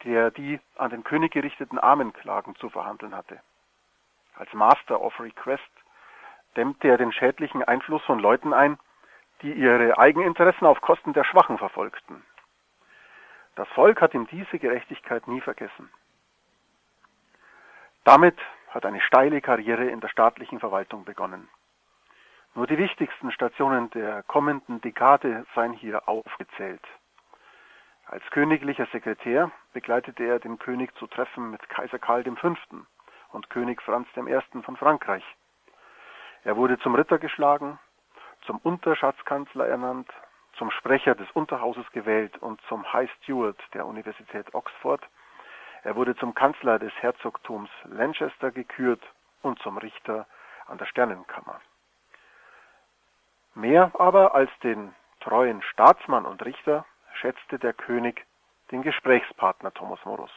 der 0.04 0.32
die 0.32 0.60
an 0.76 0.90
den 0.90 1.04
König 1.04 1.32
gerichteten 1.34 1.78
Armenklagen 1.78 2.56
zu 2.56 2.70
verhandeln 2.70 3.16
hatte. 3.16 3.40
Als 4.36 4.52
Master 4.54 5.02
of 5.02 5.20
Request 5.20 5.70
dämmte 6.56 6.88
er 6.88 6.98
den 6.98 7.12
schädlichen 7.12 7.64
Einfluss 7.64 8.04
von 8.04 8.20
Leuten 8.20 8.54
ein, 8.54 8.80
die 9.42 9.54
ihre 9.54 9.98
Eigeninteressen 9.98 10.66
auf 10.66 10.82
Kosten 10.82 11.14
der 11.14 11.24
Schwachen 11.24 11.58
verfolgten. 11.58 12.24
Das 13.56 13.68
Volk 13.70 14.02
hat 14.02 14.14
ihm 14.14 14.28
diese 14.28 14.60
Gerechtigkeit 14.60 15.28
nie 15.28 15.42
vergessen. 15.42 15.90
Damit 18.04 18.38
hat 18.70 18.86
eine 18.86 19.02
steile 19.02 19.42
Karriere 19.42 19.86
in 19.86 20.00
der 20.00 20.08
staatlichen 20.10 20.60
Verwaltung 20.60 21.06
begonnen. 21.06 21.50
Nur 22.56 22.68
die 22.68 22.78
wichtigsten 22.78 23.32
Stationen 23.32 23.90
der 23.92 24.24
kommenden 24.24 24.82
Dekade 24.82 25.46
seien 25.54 25.74
hier 25.74 26.08
aufgezählt. 26.08 26.82
Als 28.06 28.24
königlicher 28.32 28.88
Sekretär 28.88 29.52
begleitete 29.72 30.24
er 30.24 30.40
den 30.40 30.58
König 30.58 30.96
zu 30.96 31.06
Treffen 31.06 31.52
mit 31.52 31.70
Kaiser 31.70 32.00
Karl 32.00 32.24
V. 32.24 32.56
und 33.32 33.50
König 33.52 33.82
Franz 33.84 34.08
I. 34.18 34.62
von 34.64 34.78
Frankreich. 34.78 35.24
Er 36.44 36.56
wurde 36.56 36.80
zum 36.80 36.96
Ritter 36.96 37.20
geschlagen, 37.20 37.78
zum 38.46 38.58
Unterschatzkanzler 38.58 39.68
ernannt, 39.68 40.10
zum 40.60 40.70
Sprecher 40.72 41.16
des 41.16 41.32
Unterhauses 41.32 41.90
gewählt 41.94 42.38
und 42.38 42.62
zum 42.68 42.92
High 42.92 43.10
Steward 43.18 43.58
der 43.74 43.88
Universität 43.88 44.54
Oxford. 44.54 45.02
Er 45.84 45.96
wurde 45.96 46.16
zum 46.18 46.36
Kanzler 46.36 46.78
des 46.78 46.92
Herzogtums 47.02 47.70
Lancaster 47.86 48.52
gekürt 48.52 49.02
und 49.42 49.58
zum 49.60 49.78
Richter 49.78 50.28
an 50.68 50.78
der 50.78 50.86
Sternenkammer. 50.86 51.62
Mehr 53.56 53.92
aber 53.98 54.36
als 54.36 54.52
den 54.62 54.94
treuen 55.22 55.62
Staatsmann 55.62 56.26
und 56.26 56.44
Richter 56.44 56.86
schätzte 57.14 57.58
der 57.58 57.74
König 57.74 58.26
den 58.72 58.82
Gesprächspartner 58.82 59.74
Thomas 59.74 60.04
Morus. 60.04 60.32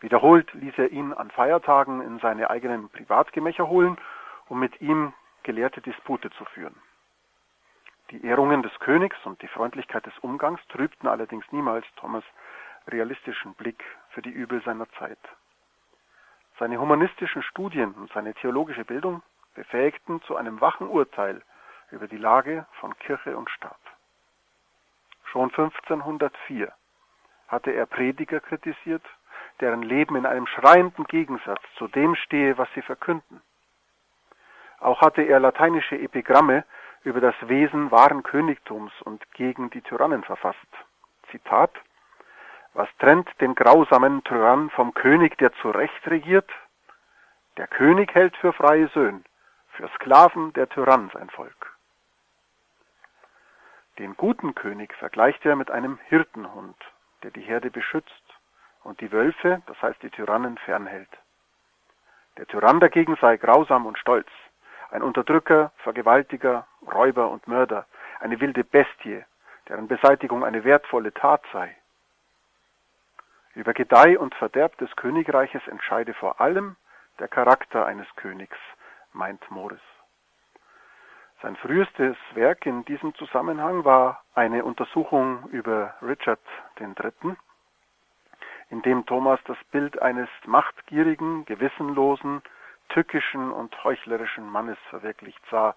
Wiederholt 0.00 0.52
ließ 0.52 0.74
er 0.76 0.90
ihn 0.90 1.14
an 1.14 1.30
Feiertagen 1.30 2.02
in 2.02 2.18
seine 2.18 2.50
eigenen 2.50 2.90
Privatgemächer 2.90 3.68
holen, 3.68 3.96
um 4.48 4.60
mit 4.60 4.82
ihm 4.82 5.14
gelehrte 5.44 5.80
Dispute 5.80 6.30
zu 6.32 6.44
führen. 6.44 6.76
Die 8.12 8.26
Ehrungen 8.26 8.62
des 8.62 8.78
Königs 8.78 9.16
und 9.24 9.40
die 9.40 9.48
Freundlichkeit 9.48 10.04
des 10.04 10.18
Umgangs 10.18 10.60
trübten 10.68 11.08
allerdings 11.08 11.50
niemals 11.50 11.86
Thomas 11.96 12.22
realistischen 12.86 13.54
Blick 13.54 13.82
für 14.10 14.20
die 14.20 14.28
Übel 14.28 14.62
seiner 14.64 14.86
Zeit. 14.98 15.18
Seine 16.58 16.78
humanistischen 16.78 17.42
Studien 17.42 17.92
und 17.92 18.12
seine 18.12 18.34
theologische 18.34 18.84
Bildung 18.84 19.22
befähigten 19.54 20.20
zu 20.24 20.36
einem 20.36 20.60
wachen 20.60 20.88
Urteil 20.88 21.40
über 21.90 22.06
die 22.06 22.18
Lage 22.18 22.66
von 22.80 22.94
Kirche 22.98 23.34
und 23.34 23.48
Staat. 23.48 23.80
Schon 25.24 25.48
1504 25.48 26.70
hatte 27.48 27.70
er 27.70 27.86
Prediger 27.86 28.40
kritisiert, 28.40 29.04
deren 29.60 29.82
Leben 29.82 30.16
in 30.16 30.26
einem 30.26 30.46
schreienden 30.46 31.04
Gegensatz 31.04 31.62
zu 31.78 31.88
dem 31.88 32.14
stehe, 32.16 32.58
was 32.58 32.68
sie 32.74 32.82
verkünden. 32.82 33.40
Auch 34.80 35.00
hatte 35.00 35.22
er 35.22 35.40
lateinische 35.40 35.98
Epigramme 35.98 36.64
über 37.04 37.20
das 37.20 37.34
Wesen 37.42 37.90
wahren 37.90 38.22
Königtums 38.22 38.92
und 39.02 39.22
gegen 39.32 39.70
die 39.70 39.82
Tyrannen 39.82 40.22
verfasst. 40.22 40.58
Zitat 41.30 41.72
Was 42.74 42.88
trennt 42.98 43.28
den 43.40 43.54
grausamen 43.54 44.22
Tyrann 44.24 44.70
vom 44.70 44.94
König, 44.94 45.36
der 45.38 45.52
zu 45.54 45.70
Recht 45.70 46.06
regiert? 46.06 46.50
Der 47.56 47.66
König 47.66 48.14
hält 48.14 48.36
für 48.36 48.52
freie 48.52 48.88
Söhne, 48.88 49.22
für 49.72 49.88
Sklaven 49.96 50.52
der 50.54 50.68
Tyrann 50.68 51.10
sein 51.12 51.28
Volk. 51.30 51.76
Den 53.98 54.16
guten 54.16 54.54
König 54.54 54.94
vergleicht 54.94 55.44
er 55.44 55.54
mit 55.54 55.70
einem 55.70 55.98
Hirtenhund, 56.08 56.76
der 57.22 57.30
die 57.30 57.42
Herde 57.42 57.70
beschützt 57.70 58.24
und 58.84 59.00
die 59.00 59.12
Wölfe, 59.12 59.62
das 59.66 59.80
heißt 59.82 60.02
die 60.02 60.10
Tyrannen, 60.10 60.56
fernhält. 60.58 61.10
Der 62.38 62.46
Tyrann 62.46 62.80
dagegen 62.80 63.16
sei 63.20 63.36
grausam 63.36 63.84
und 63.84 63.98
stolz, 63.98 64.28
ein 64.92 65.02
Unterdrücker, 65.02 65.72
Vergewaltiger, 65.78 66.66
Räuber 66.92 67.30
und 67.30 67.48
Mörder, 67.48 67.86
eine 68.20 68.40
wilde 68.40 68.62
Bestie, 68.62 69.24
deren 69.68 69.88
Beseitigung 69.88 70.44
eine 70.44 70.64
wertvolle 70.64 71.12
Tat 71.14 71.42
sei. 71.52 71.74
Über 73.54 73.72
Gedeih 73.72 74.18
und 74.18 74.34
Verderb 74.34 74.76
des 74.78 74.94
Königreiches 74.96 75.66
entscheide 75.66 76.14
vor 76.14 76.40
allem 76.40 76.76
der 77.18 77.28
Charakter 77.28 77.86
eines 77.86 78.06
Königs, 78.16 78.56
meint 79.12 79.50
Morris. 79.50 79.80
Sein 81.40 81.56
frühestes 81.56 82.16
Werk 82.34 82.66
in 82.66 82.84
diesem 82.84 83.14
Zusammenhang 83.14 83.84
war 83.84 84.22
eine 84.34 84.64
Untersuchung 84.64 85.48
über 85.50 85.94
Richard 86.02 86.40
III., 86.78 87.36
in 88.70 88.80
dem 88.82 89.04
Thomas 89.04 89.40
das 89.44 89.58
Bild 89.70 90.00
eines 90.00 90.28
machtgierigen, 90.46 91.44
gewissenlosen, 91.44 92.42
tückischen 92.92 93.50
und 93.52 93.84
heuchlerischen 93.84 94.48
Mannes 94.48 94.78
verwirklicht 94.90 95.42
sah, 95.50 95.74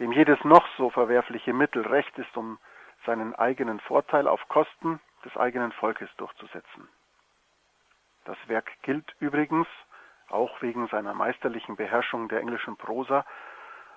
dem 0.00 0.12
jedes 0.12 0.42
noch 0.44 0.66
so 0.76 0.90
verwerfliche 0.90 1.52
Mittel 1.52 1.86
recht 1.86 2.16
ist, 2.18 2.36
um 2.36 2.58
seinen 3.04 3.34
eigenen 3.34 3.80
Vorteil 3.80 4.26
auf 4.26 4.46
Kosten 4.48 5.00
des 5.24 5.36
eigenen 5.36 5.72
Volkes 5.72 6.08
durchzusetzen. 6.16 6.88
Das 8.24 8.36
Werk 8.46 8.70
gilt 8.82 9.14
übrigens, 9.20 9.68
auch 10.28 10.60
wegen 10.60 10.88
seiner 10.88 11.14
meisterlichen 11.14 11.76
Beherrschung 11.76 12.28
der 12.28 12.40
englischen 12.40 12.76
Prosa, 12.76 13.24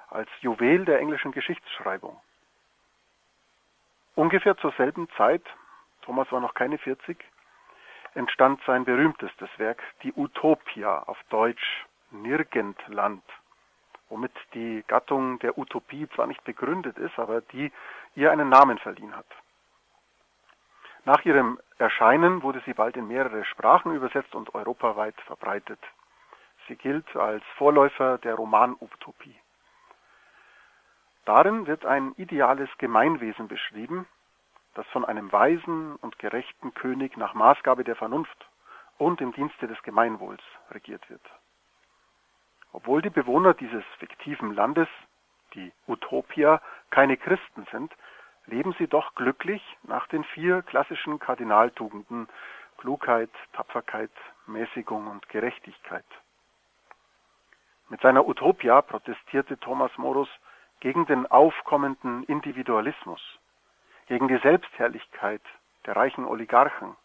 als 0.10 0.30
Juwel 0.42 0.86
der 0.86 1.00
englischen 1.00 1.32
Geschichtsschreibung. 1.32 2.20
Ungefähr 4.16 4.58
zur 4.58 4.72
selben 4.74 5.10
Zeit, 5.18 5.44
Thomas 6.02 6.32
war 6.32 6.40
noch 6.40 6.54
keine 6.54 6.78
40, 6.78 7.18
entstand 8.14 8.62
sein 8.66 8.86
berühmtestes 8.86 9.50
Werk, 9.58 9.82
die 10.04 10.14
Utopia, 10.14 11.00
auf 11.04 11.18
Deutsch 11.30 11.86
Nirgendland, 12.12 13.24
womit 14.10 14.32
die 14.54 14.84
Gattung 14.88 15.39
der 15.39 15.58
Utopie 15.58 16.08
zwar 16.16 16.28
nicht 16.28 16.44
begründet 16.44 16.98
ist, 16.98 17.18
aber 17.20 17.42
die 17.42 17.72
ihr 18.16 18.32
einen 18.32 18.50
Namen 18.50 18.78
verliehen 18.80 19.16
hat. 19.16 19.28
Nach 21.06 21.24
ihrem 21.25 21.60
Erscheinen 21.78 22.44
wurde 22.44 22.62
sie 22.66 22.74
bald 22.74 22.98
in 22.98 23.08
mehrere 23.08 23.46
Sprachen 23.46 23.96
übersetzt 23.96 24.36
und 24.36 24.54
europaweit 24.54 25.20
verbreitet. 25.22 25.80
Sie 26.68 26.75
gilt 26.75 27.16
als 27.16 27.44
Vorläufer 27.58 28.18
der 28.20 28.36
Romanutopie. 28.36 29.36
Darin 31.25 31.68
wird 31.68 31.86
ein 31.86 32.13
ideales 32.18 32.70
Gemeinwesen 32.78 33.48
beschrieben, 33.48 34.08
das 34.75 34.86
von 34.88 35.06
einem 35.06 35.32
weisen 35.32 35.96
und 35.98 36.20
gerechten 36.20 36.74
König 36.74 37.18
nach 37.18 37.34
Maßgabe 37.34 37.84
der 37.84 37.96
Vernunft 37.96 38.48
und 38.98 39.22
im 39.22 39.34
Dienste 39.34 39.68
des 39.68 39.82
Gemeinwohls 39.84 40.42
regiert 40.72 41.10
wird. 41.10 41.22
Obwohl 42.72 43.02
die 43.02 43.10
Bewohner 43.10 43.54
dieses 43.54 43.84
fiktiven 43.98 44.54
Landes, 44.54 44.88
die 45.54 45.72
Utopia, 45.88 46.62
keine 46.92 47.18
Christen 47.18 47.66
sind, 47.72 47.92
leben 48.46 48.74
sie 48.78 48.88
doch 48.88 49.16
glücklich 49.16 49.62
nach 49.84 50.08
den 50.08 50.24
vier 50.24 50.62
klassischen 50.64 51.20
Kardinaltugenden 51.20 52.28
Klugheit, 52.78 53.30
Tapferkeit, 53.54 54.12
Mäßigung 54.48 55.08
und 55.08 55.28
Gerechtigkeit. 55.30 56.06
Mit 57.90 58.02
seiner 58.02 58.28
Utopia 58.28 58.82
protestierte 58.82 59.58
Thomas 59.58 59.92
Morus 59.98 60.30
gegen 60.80 61.06
den 61.08 61.26
aufkommenden 61.26 62.24
Individualismus, 62.24 63.22
gegen 64.08 64.28
die 64.28 64.38
Selbstherrlichkeit 64.38 65.42
der 65.86 65.96
reichen 65.96 66.26
Oligarchen, 66.26 66.96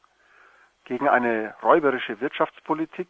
gegen 0.84 1.08
eine 1.08 1.54
räuberische 1.62 2.20
Wirtschaftspolitik, 2.20 3.08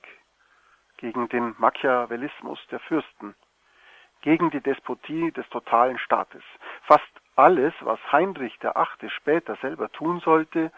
gegen 1.04 1.28
den 1.28 1.54
Machiavellismus 1.58 2.58
der 2.70 2.80
Fürsten, 2.80 3.34
gegen 4.22 4.48
die 4.48 4.62
Despotie 4.62 5.32
des 5.32 5.46
totalen 5.50 5.98
Staates. 5.98 6.42
Fast 6.84 7.12
alles, 7.36 7.74
was 7.80 8.00
Heinrich 8.10 8.58
der 8.60 8.78
Achte 8.78 9.10
später 9.10 9.54
selber 9.56 9.92
tun 9.92 10.20
sollte, 10.20 10.72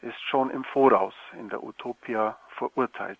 ist 0.00 0.20
schon 0.30 0.50
im 0.50 0.62
Voraus 0.62 1.14
in 1.32 1.48
der 1.48 1.64
Utopia 1.64 2.38
verurteilt. 2.50 3.18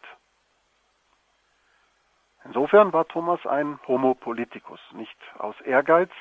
Insofern 2.45 2.93
war 2.93 3.09
Thomas 3.09 3.45
ein 3.49 3.81
Homo 3.89 4.15
politicus, 4.15 4.81
nicht 4.93 5.19
aus 5.39 5.61
Ehrgeiz, 5.63 6.13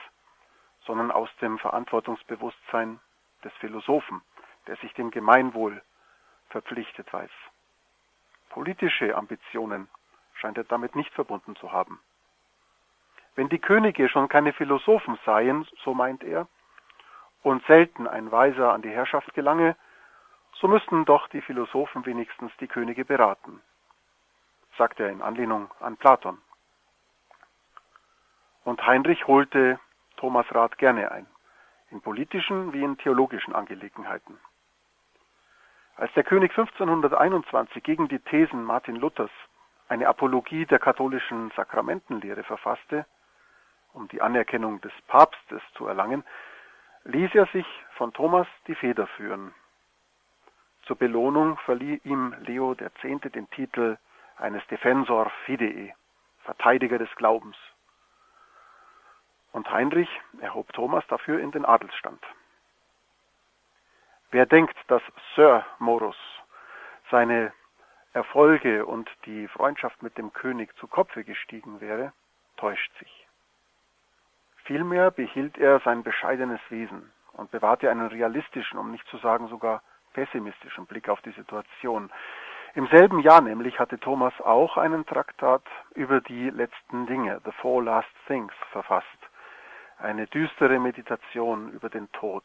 sondern 0.87 1.11
aus 1.11 1.29
dem 1.41 1.59
Verantwortungsbewusstsein 1.59 2.99
des 3.43 3.53
Philosophen, 3.59 4.23
der 4.65 4.77
sich 4.77 4.95
dem 4.95 5.11
Gemeinwohl 5.11 5.83
verpflichtet 6.49 7.13
weiß. 7.13 7.31
Politische 8.49 9.15
Ambitionen 9.15 9.87
scheint 10.43 10.57
er 10.57 10.65
damit 10.65 10.93
nicht 10.93 11.13
verbunden 11.13 11.55
zu 11.55 11.71
haben. 11.71 12.01
Wenn 13.35 13.47
die 13.47 13.59
Könige 13.59 14.09
schon 14.09 14.27
keine 14.27 14.51
Philosophen 14.51 15.17
seien, 15.25 15.65
so 15.83 15.93
meint 15.93 16.21
er, 16.21 16.47
und 17.43 17.65
selten 17.65 18.07
ein 18.07 18.29
Weiser 18.31 18.73
an 18.73 18.81
die 18.81 18.89
Herrschaft 18.89 19.33
gelange, 19.33 19.77
so 20.59 20.67
müssten 20.67 21.05
doch 21.05 21.29
die 21.29 21.41
Philosophen 21.41 22.05
wenigstens 22.05 22.51
die 22.59 22.67
Könige 22.67 23.05
beraten, 23.05 23.61
sagt 24.77 24.99
er 24.99 25.09
in 25.09 25.21
Anlehnung 25.21 25.71
an 25.79 25.95
Platon. 25.95 26.37
Und 28.65 28.85
Heinrich 28.85 29.25
holte 29.27 29.79
Thomas 30.17 30.45
Rat 30.53 30.77
gerne 30.77 31.09
ein, 31.11 31.25
in 31.89 32.01
politischen 32.01 32.73
wie 32.73 32.83
in 32.83 32.97
theologischen 32.97 33.55
Angelegenheiten. 33.55 34.37
Als 35.95 36.11
der 36.13 36.23
König 36.23 36.51
1521 36.51 37.81
gegen 37.81 38.09
die 38.09 38.19
Thesen 38.19 38.63
Martin 38.63 38.97
Luthers 38.97 39.31
eine 39.87 40.07
Apologie 40.07 40.65
der 40.65 40.79
katholischen 40.79 41.51
Sakramentenlehre 41.55 42.43
verfasste, 42.43 43.05
um 43.93 44.07
die 44.07 44.21
Anerkennung 44.21 44.81
des 44.81 44.93
Papstes 45.07 45.61
zu 45.75 45.87
erlangen, 45.87 46.23
ließ 47.03 47.35
er 47.35 47.45
sich 47.47 47.65
von 47.95 48.13
Thomas 48.13 48.47
die 48.67 48.75
Feder 48.75 49.07
führen. 49.07 49.53
Zur 50.85 50.97
Belohnung 50.97 51.57
verlieh 51.59 52.01
ihm 52.03 52.35
Leo 52.39 52.73
X. 52.73 53.01
den 53.31 53.49
Titel 53.51 53.97
eines 54.37 54.65
Defensor 54.67 55.31
Fidei, 55.45 55.95
Verteidiger 56.43 56.97
des 56.97 57.13
Glaubens. 57.15 57.55
Und 59.51 59.69
Heinrich 59.69 60.09
erhob 60.41 60.73
Thomas 60.73 61.05
dafür 61.07 61.39
in 61.39 61.51
den 61.51 61.63
Adelsstand. 61.63 62.21
Wer 64.31 64.47
denkt, 64.47 64.75
dass 64.87 65.03
Sir 65.35 65.63
Morus 65.77 66.17
seine 67.11 67.53
Erfolge 68.13 68.85
und 68.85 69.09
die 69.25 69.47
Freundschaft 69.47 70.03
mit 70.03 70.17
dem 70.17 70.33
König 70.33 70.75
zu 70.77 70.87
Kopfe 70.87 71.23
gestiegen 71.23 71.81
wäre, 71.81 72.13
täuscht 72.57 72.91
sich. 72.99 73.27
Vielmehr 74.65 75.11
behielt 75.11 75.57
er 75.57 75.79
sein 75.79 76.03
bescheidenes 76.03 76.61
Wesen 76.69 77.11
und 77.33 77.51
bewahrte 77.51 77.89
einen 77.89 78.07
realistischen, 78.07 78.77
um 78.79 78.91
nicht 78.91 79.05
zu 79.07 79.17
sagen 79.17 79.47
sogar 79.47 79.81
pessimistischen 80.13 80.85
Blick 80.85 81.09
auf 81.09 81.21
die 81.21 81.31
Situation. 81.31 82.11
Im 82.75 82.87
selben 82.87 83.19
Jahr 83.19 83.41
nämlich 83.41 83.79
hatte 83.79 83.99
Thomas 83.99 84.33
auch 84.41 84.77
einen 84.77 85.05
Traktat 85.05 85.63
über 85.95 86.21
die 86.21 86.49
letzten 86.49 87.05
Dinge, 87.07 87.41
The 87.45 87.51
Four 87.61 87.83
Last 87.83 88.09
Things, 88.27 88.53
verfasst. 88.71 89.07
Eine 89.97 90.27
düstere 90.27 90.79
Meditation 90.79 91.71
über 91.71 91.89
den 91.89 92.11
Tod. 92.13 92.43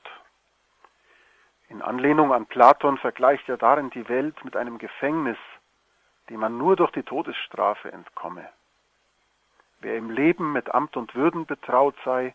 In 1.68 1.82
Anlehnung 1.82 2.32
an 2.32 2.46
Platon 2.46 2.98
vergleicht 2.98 3.48
er 3.48 3.58
darin 3.58 3.90
die 3.90 4.08
Welt 4.08 4.42
mit 4.44 4.56
einem 4.56 4.78
Gefängnis, 4.78 5.38
dem 6.28 6.40
man 6.40 6.58
nur 6.58 6.76
durch 6.76 6.90
die 6.92 7.02
Todesstrafe 7.02 7.90
entkomme. 7.92 8.48
Wer 9.80 9.96
im 9.96 10.10
Leben 10.10 10.52
mit 10.52 10.74
Amt 10.74 10.96
und 10.96 11.14
Würden 11.14 11.46
betraut 11.46 11.94
sei, 12.04 12.34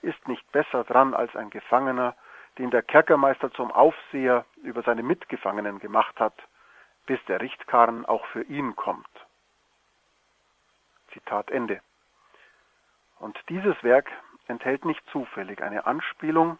ist 0.00 0.26
nicht 0.26 0.50
besser 0.52 0.84
dran 0.84 1.14
als 1.14 1.34
ein 1.36 1.50
Gefangener, 1.50 2.16
den 2.58 2.70
der 2.70 2.82
Kerkermeister 2.82 3.52
zum 3.52 3.70
Aufseher 3.70 4.44
über 4.62 4.82
seine 4.82 5.02
Mitgefangenen 5.02 5.78
gemacht 5.78 6.18
hat, 6.18 6.34
bis 7.06 7.24
der 7.26 7.40
Richtkarren 7.40 8.04
auch 8.04 8.26
für 8.26 8.42
ihn 8.42 8.76
kommt. 8.76 9.08
Zitat 11.12 11.50
Ende. 11.50 11.80
Und 13.18 13.38
dieses 13.48 13.80
Werk 13.82 14.10
enthält 14.48 14.84
nicht 14.84 15.04
zufällig 15.10 15.62
eine 15.62 15.86
Anspielung 15.86 16.58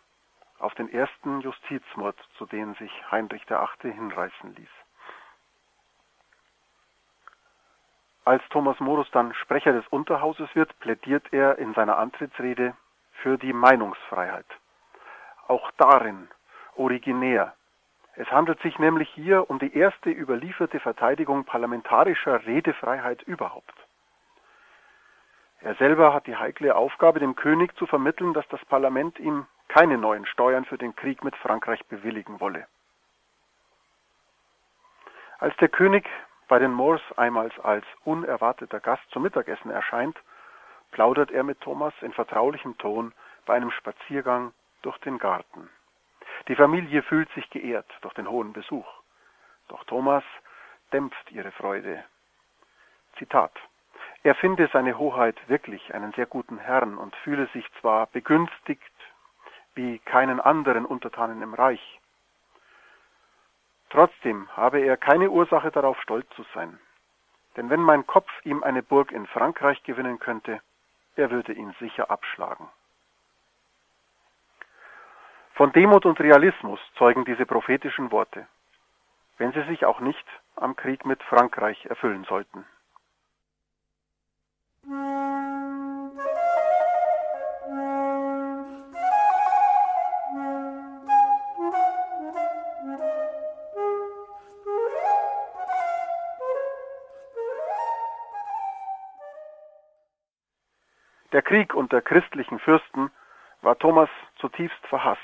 auf 0.58 0.74
den 0.74 0.88
ersten 0.88 1.40
Justizmord, 1.40 2.16
zu 2.38 2.46
dem 2.46 2.74
sich 2.76 2.92
Heinrich 3.11 3.48
VIII. 3.48 3.92
hinreißen 3.92 4.54
ließ. 4.54 4.70
Als 8.24 8.42
Thomas 8.50 8.78
Morus 8.78 9.11
dann 9.11 9.35
Sprecher 9.35 9.72
des 9.72 9.87
Unterhauses 9.88 10.48
wird, 10.54 10.78
plädiert 10.78 11.24
er 11.32 11.58
in 11.58 11.74
seiner 11.74 11.98
Antrittsrede 11.98 12.74
für 13.14 13.37
die 13.37 13.52
Meinungsfreiheit. 13.52 14.46
Auch 15.48 15.72
darin 15.76 16.28
originär. 16.76 17.54
Es 18.14 18.30
handelt 18.30 18.61
sich 18.61 18.78
nämlich 18.78 19.08
hier 19.11 19.50
um 19.50 19.58
die 19.58 19.76
erste 19.76 20.11
überlieferte 20.11 20.78
Verteidigung 20.78 21.44
parlamentarischer 21.44 22.46
Redefreiheit 22.46 23.22
überhaupt. 23.22 23.74
Er 25.61 25.74
selber 25.76 26.12
hat 26.12 26.26
die 26.26 26.37
heikle 26.37 26.76
Aufgabe, 26.76 27.20
dem 27.20 27.35
König 27.35 27.76
zu 27.76 27.87
vermitteln, 27.87 28.35
dass 28.35 28.46
das 28.48 28.64
Parlament 28.66 29.18
ihm 29.18 29.46
keine 29.68 29.96
neuen 29.96 30.26
Steuern 30.26 30.64
für 30.64 30.78
den 30.78 30.94
Krieg 30.94 31.24
mit 31.24 31.35
Frankreich 31.37 31.85
bewilligen 31.87 32.40
wolle. 32.40 32.66
Als 35.38 35.56
der 35.56 35.68
König 35.68 36.08
bei 36.52 36.58
den 36.58 36.74
Moors 36.74 37.00
einmal 37.16 37.50
als 37.62 37.86
unerwarteter 38.04 38.78
Gast 38.78 39.02
zum 39.10 39.22
Mittagessen 39.22 39.70
erscheint, 39.70 40.18
plaudert 40.90 41.30
er 41.30 41.44
mit 41.44 41.62
Thomas 41.62 41.94
in 42.02 42.12
vertraulichem 42.12 42.76
Ton 42.76 43.14
bei 43.46 43.54
einem 43.54 43.70
Spaziergang 43.70 44.52
durch 44.82 44.98
den 44.98 45.16
Garten. 45.16 45.70
Die 46.48 46.54
Familie 46.54 47.02
fühlt 47.04 47.32
sich 47.32 47.48
geehrt 47.48 47.90
durch 48.02 48.12
den 48.12 48.28
hohen 48.28 48.52
Besuch. 48.52 48.86
Doch 49.68 49.82
Thomas 49.84 50.24
dämpft 50.92 51.32
ihre 51.32 51.52
Freude. 51.52 52.04
Zitat 53.16 53.52
Er 54.22 54.34
finde 54.34 54.68
seine 54.74 54.98
Hoheit 54.98 55.38
wirklich 55.48 55.94
einen 55.94 56.12
sehr 56.12 56.26
guten 56.26 56.58
Herrn 56.58 56.98
und 56.98 57.16
fühle 57.24 57.46
sich 57.54 57.64
zwar 57.80 58.08
begünstigt 58.08 58.92
wie 59.74 60.00
keinen 60.00 60.38
anderen 60.38 60.84
Untertanen 60.84 61.40
im 61.40 61.54
Reich. 61.54 62.01
Trotzdem 63.92 64.48
habe 64.57 64.81
er 64.81 64.96
keine 64.96 65.28
Ursache 65.28 65.70
darauf 65.70 66.00
stolz 66.00 66.26
zu 66.35 66.44
sein. 66.55 66.81
Denn 67.57 67.68
wenn 67.68 67.81
mein 67.81 68.07
Kopf 68.07 68.31
ihm 68.42 68.62
eine 68.62 68.83
Burg 68.83 69.12
in 69.12 69.26
Frankreich 69.26 69.83
gewinnen 69.83 70.18
könnte, 70.18 70.62
er 71.14 71.31
würde 71.31 71.52
ihn 71.52 71.74
sicher 71.78 72.11
abschlagen. 72.11 72.70
Von 75.52 75.72
Demut 75.72 76.07
und 76.07 76.18
Realismus 76.20 76.81
zeugen 76.96 77.26
diese 77.26 77.44
prophetischen 77.44 78.11
Worte, 78.11 78.46
wenn 79.37 79.52
sie 79.52 79.62
sich 79.64 79.85
auch 79.85 80.00
nicht 80.00 80.26
am 80.57 80.74
Krieg 80.74 81.05
mit 81.05 81.22
Frankreich 81.24 81.85
erfüllen 81.85 82.24
sollten. 82.24 82.64
Der 101.32 101.42
Krieg 101.42 101.74
unter 101.74 102.02
christlichen 102.02 102.58
Fürsten 102.58 103.10
war 103.62 103.78
Thomas 103.78 104.10
zutiefst 104.36 104.86
verhasst. 104.86 105.20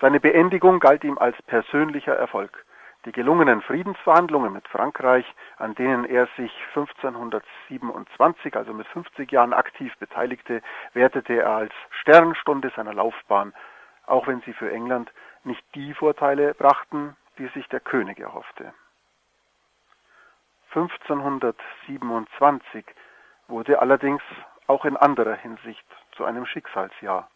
Seine 0.00 0.20
Beendigung 0.20 0.78
galt 0.78 1.02
ihm 1.04 1.16
als 1.16 1.40
persönlicher 1.42 2.14
Erfolg. 2.14 2.66
Die 3.06 3.12
gelungenen 3.12 3.62
Friedensverhandlungen 3.62 4.52
mit 4.52 4.68
Frankreich, 4.68 5.24
an 5.56 5.74
denen 5.74 6.04
er 6.04 6.28
sich 6.36 6.52
1527, 6.74 8.54
also 8.56 8.74
mit 8.74 8.86
50 8.88 9.32
Jahren 9.32 9.54
aktiv 9.54 9.96
beteiligte, 9.98 10.60
wertete 10.92 11.32
er 11.34 11.50
als 11.50 11.72
Sternstunde 12.02 12.70
seiner 12.76 12.92
Laufbahn, 12.92 13.54
auch 14.06 14.26
wenn 14.26 14.42
sie 14.42 14.52
für 14.52 14.70
England 14.70 15.10
nicht 15.44 15.64
die 15.74 15.94
Vorteile 15.94 16.52
brachten, 16.54 17.16
die 17.38 17.46
sich 17.48 17.66
der 17.68 17.80
König 17.80 18.20
erhoffte. 18.20 18.74
1527 20.74 22.84
wurde 23.46 23.80
allerdings 23.80 24.20
auch 24.68 24.84
in 24.84 24.96
anderer 24.96 25.34
Hinsicht 25.34 25.84
zu 26.12 26.24
einem 26.24 26.46
Schicksalsjahr. 26.46 27.28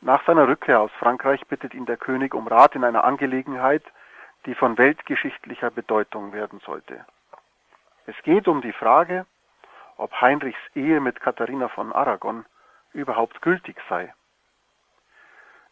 Nach 0.00 0.24
seiner 0.26 0.46
Rückkehr 0.46 0.80
aus 0.80 0.90
Frankreich 0.98 1.46
bittet 1.46 1.74
ihn 1.74 1.86
der 1.86 1.96
König 1.96 2.34
um 2.34 2.46
Rat 2.46 2.74
in 2.74 2.84
einer 2.84 3.04
Angelegenheit, 3.04 3.82
die 4.46 4.54
von 4.54 4.78
weltgeschichtlicher 4.78 5.70
Bedeutung 5.70 6.32
werden 6.32 6.60
sollte. 6.64 7.04
Es 8.06 8.16
geht 8.24 8.48
um 8.48 8.60
die 8.60 8.72
Frage, 8.72 9.26
ob 9.96 10.12
Heinrichs 10.20 10.58
Ehe 10.74 11.00
mit 11.00 11.20
Katharina 11.20 11.68
von 11.68 11.92
Aragon 11.92 12.44
überhaupt 12.92 13.40
gültig 13.42 13.76
sei. 13.88 14.12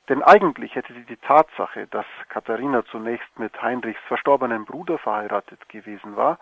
Denn 0.09 0.23
eigentlich 0.23 0.75
hätte 0.75 0.93
die 0.93 1.17
Tatsache, 1.17 1.87
dass 1.89 2.07
Katharina 2.29 2.85
zunächst 2.87 3.39
mit 3.39 3.61
Heinrichs 3.61 4.01
verstorbenem 4.07 4.65
Bruder 4.65 4.99
verheiratet 4.99 5.69
gewesen 5.69 6.17
war, 6.17 6.39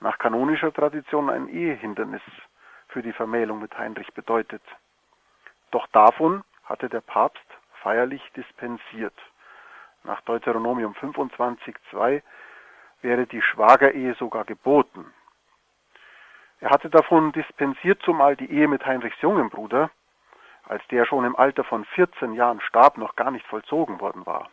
nach 0.00 0.18
kanonischer 0.18 0.72
Tradition 0.72 1.28
ein 1.28 1.48
Ehehindernis 1.48 2.22
für 2.90 3.02
die 3.02 3.12
Vermählung 3.12 3.60
mit 3.60 3.76
Heinrich 3.76 4.12
bedeutet. 4.14 4.62
Doch 5.70 5.86
davon 5.88 6.44
hatte 6.64 6.88
der 6.88 7.00
Papst 7.00 7.44
feierlich 7.82 8.22
dispensiert. 8.36 9.14
Nach 10.04 10.20
Deuteronomium 10.22 10.94
25.2 10.94 12.22
wäre 13.02 13.26
die 13.26 13.42
Schwagerehe 13.42 14.14
sogar 14.14 14.44
geboten. 14.44 15.12
Er 16.60 16.70
hatte 16.70 16.90
davon 16.90 17.32
dispensiert, 17.32 18.02
zumal 18.02 18.36
die 18.36 18.50
Ehe 18.50 18.68
mit 18.68 18.84
Heinrichs 18.84 19.20
jungem 19.20 19.48
Bruder, 19.48 19.90
als 20.64 20.86
der 20.88 21.06
schon 21.06 21.24
im 21.24 21.36
Alter 21.36 21.64
von 21.64 21.84
14 21.84 22.34
Jahren 22.34 22.60
starb, 22.60 22.98
noch 22.98 23.16
gar 23.16 23.30
nicht 23.30 23.46
vollzogen 23.46 24.00
worden 24.00 24.26
war. 24.26 24.50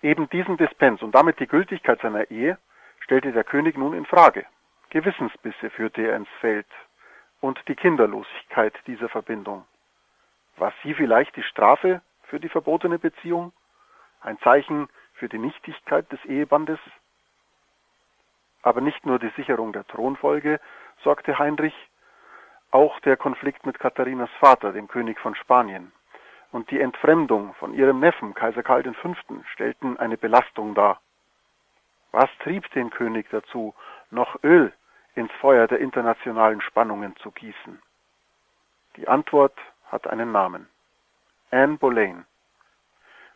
Eben 0.00 0.28
diesen 0.30 0.56
Dispens 0.56 1.02
und 1.02 1.14
damit 1.14 1.38
die 1.38 1.46
Gültigkeit 1.46 2.00
seiner 2.00 2.30
Ehe 2.30 2.58
stellte 3.00 3.32
der 3.32 3.44
König 3.44 3.76
nun 3.76 3.94
in 3.94 4.06
Frage. 4.06 4.46
Gewissensbisse 4.92 5.70
führte 5.70 6.02
er 6.02 6.16
ins 6.16 6.28
Feld 6.40 6.66
und 7.40 7.58
die 7.66 7.74
Kinderlosigkeit 7.74 8.74
dieser 8.86 9.08
Verbindung. 9.08 9.64
War 10.58 10.70
sie 10.82 10.92
vielleicht 10.92 11.34
die 11.34 11.42
Strafe 11.44 12.02
für 12.24 12.38
die 12.38 12.50
verbotene 12.50 12.98
Beziehung? 12.98 13.54
Ein 14.20 14.38
Zeichen 14.40 14.90
für 15.14 15.30
die 15.30 15.38
Nichtigkeit 15.38 16.12
des 16.12 16.22
Ehebandes? 16.26 16.78
Aber 18.60 18.82
nicht 18.82 19.06
nur 19.06 19.18
die 19.18 19.32
Sicherung 19.34 19.72
der 19.72 19.86
Thronfolge 19.86 20.60
sorgte 21.02 21.38
Heinrich, 21.38 21.74
auch 22.70 23.00
der 23.00 23.16
Konflikt 23.16 23.64
mit 23.64 23.78
Katharinas 23.78 24.30
Vater, 24.40 24.72
dem 24.72 24.88
König 24.88 25.18
von 25.20 25.34
Spanien, 25.36 25.90
und 26.50 26.70
die 26.70 26.80
Entfremdung 26.80 27.54
von 27.54 27.72
ihrem 27.72 27.98
Neffen, 27.98 28.34
Kaiser 28.34 28.62
Karl 28.62 28.84
V., 28.92 29.14
stellten 29.54 29.96
eine 29.96 30.18
Belastung 30.18 30.74
dar. 30.74 31.00
Was 32.10 32.28
trieb 32.40 32.70
den 32.72 32.90
König 32.90 33.30
dazu, 33.30 33.74
noch 34.10 34.36
Öl 34.44 34.70
ins 35.14 35.32
Feuer 35.40 35.66
der 35.66 35.78
internationalen 35.78 36.60
Spannungen 36.60 37.16
zu 37.16 37.30
gießen? 37.30 37.80
Die 38.96 39.08
Antwort 39.08 39.56
hat 39.90 40.06
einen 40.06 40.32
Namen. 40.32 40.68
Anne 41.50 41.76
Boleyn, 41.76 42.24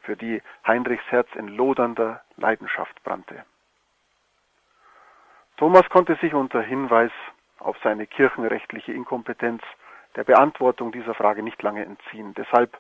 für 0.03 0.17
die 0.17 0.43
Heinrichs 0.67 1.05
Herz 1.11 1.29
in 1.35 1.49
lodernder 1.49 2.23
Leidenschaft 2.37 3.03
brannte. 3.03 3.45
Thomas 5.57 5.89
konnte 5.91 6.17
sich 6.17 6.35
unter 6.35 6.63
Hinweis 6.63 7.11
auf 7.59 7.77
seine 7.83 8.07
kirchenrechtliche 8.07 8.93
Inkompetenz 8.93 9.63
der 10.15 10.25
Beantwortung 10.25 10.93
dieser 10.93 11.15
Frage 11.15 11.43
nicht 11.43 11.63
lange 11.63 11.85
entziehen. 11.85 12.35
Deshalb 12.35 12.77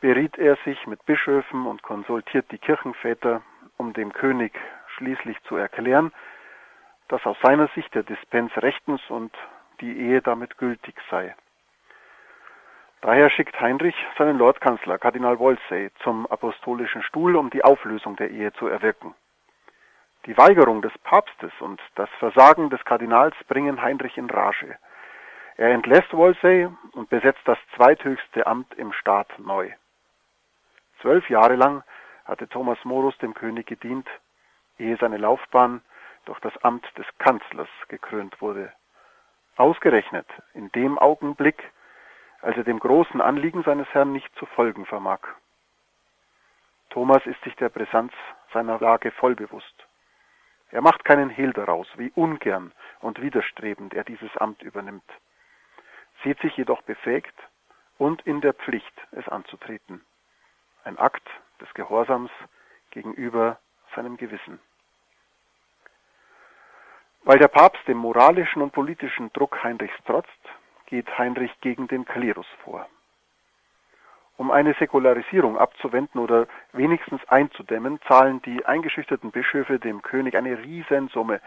beriet 0.00 0.38
er 0.38 0.56
sich 0.64 0.86
mit 0.86 1.04
Bischöfen 1.06 1.66
und 1.66 1.82
konsultiert 1.82 2.50
die 2.50 2.58
Kirchenväter, 2.58 3.42
um 3.76 3.92
dem 3.92 4.12
König 4.12 4.52
schließlich 4.96 5.40
zu 5.44 5.56
erklären, 5.56 6.12
dass 7.08 7.24
aus 7.26 7.36
seiner 7.42 7.68
Sicht 7.68 7.94
der 7.94 8.02
Dispens 8.02 8.50
rechtens 8.56 9.00
und 9.08 9.34
die 9.80 9.98
Ehe 9.98 10.22
damit 10.22 10.58
gültig 10.58 10.96
sei. 11.10 11.34
Daher 13.02 13.30
schickt 13.30 13.60
Heinrich 13.60 13.94
seinen 14.18 14.38
Lordkanzler 14.38 14.98
Kardinal 14.98 15.38
Wolsey 15.38 15.90
zum 16.02 16.26
apostolischen 16.26 17.02
Stuhl, 17.02 17.36
um 17.36 17.50
die 17.50 17.62
Auflösung 17.62 18.16
der 18.16 18.30
Ehe 18.30 18.52
zu 18.54 18.66
erwirken. 18.66 19.14
Die 20.24 20.36
Weigerung 20.36 20.82
des 20.82 20.96
Papstes 21.04 21.52
und 21.60 21.80
das 21.94 22.08
Versagen 22.18 22.68
des 22.70 22.84
Kardinals 22.84 23.36
bringen 23.46 23.80
Heinrich 23.80 24.16
in 24.18 24.28
Rage. 24.28 24.76
Er 25.56 25.70
entlässt 25.70 26.12
Wolsey 26.12 26.68
und 26.92 27.08
besetzt 27.08 27.42
das 27.44 27.58
zweithöchste 27.76 28.46
Amt 28.46 28.74
im 28.74 28.92
Staat 28.92 29.28
neu. 29.38 29.70
Zwölf 31.00 31.30
Jahre 31.30 31.54
lang 31.54 31.84
hatte 32.24 32.48
Thomas 32.48 32.78
Morus 32.84 33.16
dem 33.18 33.34
König 33.34 33.66
gedient, 33.66 34.08
ehe 34.78 34.96
seine 34.96 35.18
Laufbahn 35.18 35.80
durch 36.26 36.40
das 36.40 36.56
Amt 36.62 36.86
des 36.98 37.06
Kanzlers 37.18 37.68
gekrönt 37.88 38.40
wurde. 38.40 38.72
Ausgerechnet 39.56 40.26
in 40.52 40.70
dem 40.72 40.98
Augenblick, 40.98 41.72
als 42.42 42.56
er 42.56 42.64
dem 42.64 42.78
großen 42.78 43.20
Anliegen 43.20 43.62
seines 43.62 43.88
Herrn 43.94 44.12
nicht 44.12 44.34
zu 44.36 44.44
folgen 44.46 44.84
vermag. 44.84 45.20
Thomas 46.90 47.24
ist 47.26 47.42
sich 47.42 47.56
der 47.56 47.70
Brisanz 47.70 48.12
seiner 48.52 48.78
Lage 48.78 49.10
voll 49.10 49.34
bewusst. 49.34 49.86
Er 50.70 50.82
macht 50.82 51.04
keinen 51.04 51.30
Hehl 51.30 51.52
daraus, 51.52 51.88
wie 51.96 52.10
ungern 52.14 52.72
und 53.00 53.20
widerstrebend 53.22 53.94
er 53.94 54.04
dieses 54.04 54.36
Amt 54.36 54.62
übernimmt, 54.62 55.08
sieht 56.22 56.40
sich 56.40 56.56
jedoch 56.56 56.82
befähigt 56.82 57.34
und 57.98 58.22
in 58.26 58.40
der 58.40 58.52
Pflicht, 58.52 58.94
es 59.12 59.28
anzutreten. 59.28 60.04
Ein 60.84 60.98
Akt 60.98 61.26
des 61.60 61.72
Gehorsams 61.74 62.30
gegenüber 62.90 63.58
seinem 63.94 64.16
Gewissen. 64.16 64.60
Weil 67.26 67.40
der 67.40 67.48
Papst 67.48 67.82
dem 67.88 67.98
moralischen 67.98 68.62
und 68.62 68.72
politischen 68.72 69.32
Druck 69.32 69.64
Heinrichs 69.64 69.96
trotzt, 70.06 70.30
geht 70.86 71.18
Heinrich 71.18 71.50
gegen 71.60 71.88
den 71.88 72.04
Klerus 72.04 72.46
vor. 72.62 72.86
Um 74.36 74.52
eine 74.52 74.74
Säkularisierung 74.74 75.58
abzuwenden 75.58 76.20
oder 76.20 76.46
wenigstens 76.72 77.20
einzudämmen, 77.26 78.00
zahlen 78.06 78.42
die 78.42 78.64
eingeschüchterten 78.64 79.32
Bischöfe 79.32 79.80
dem 79.80 80.02
König 80.02 80.36
eine 80.36 80.56
Riesensumme 80.56 81.40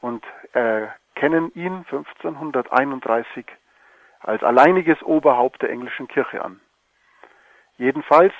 und 0.00 0.24
erkennen 0.54 1.52
ihn 1.54 1.84
1531 1.90 3.44
als 4.20 4.42
alleiniges 4.42 5.02
Oberhaupt 5.02 5.60
der 5.60 5.68
englischen 5.68 6.08
Kirche 6.08 6.42
an. 6.42 6.62
Jedenfalls, 7.76 8.32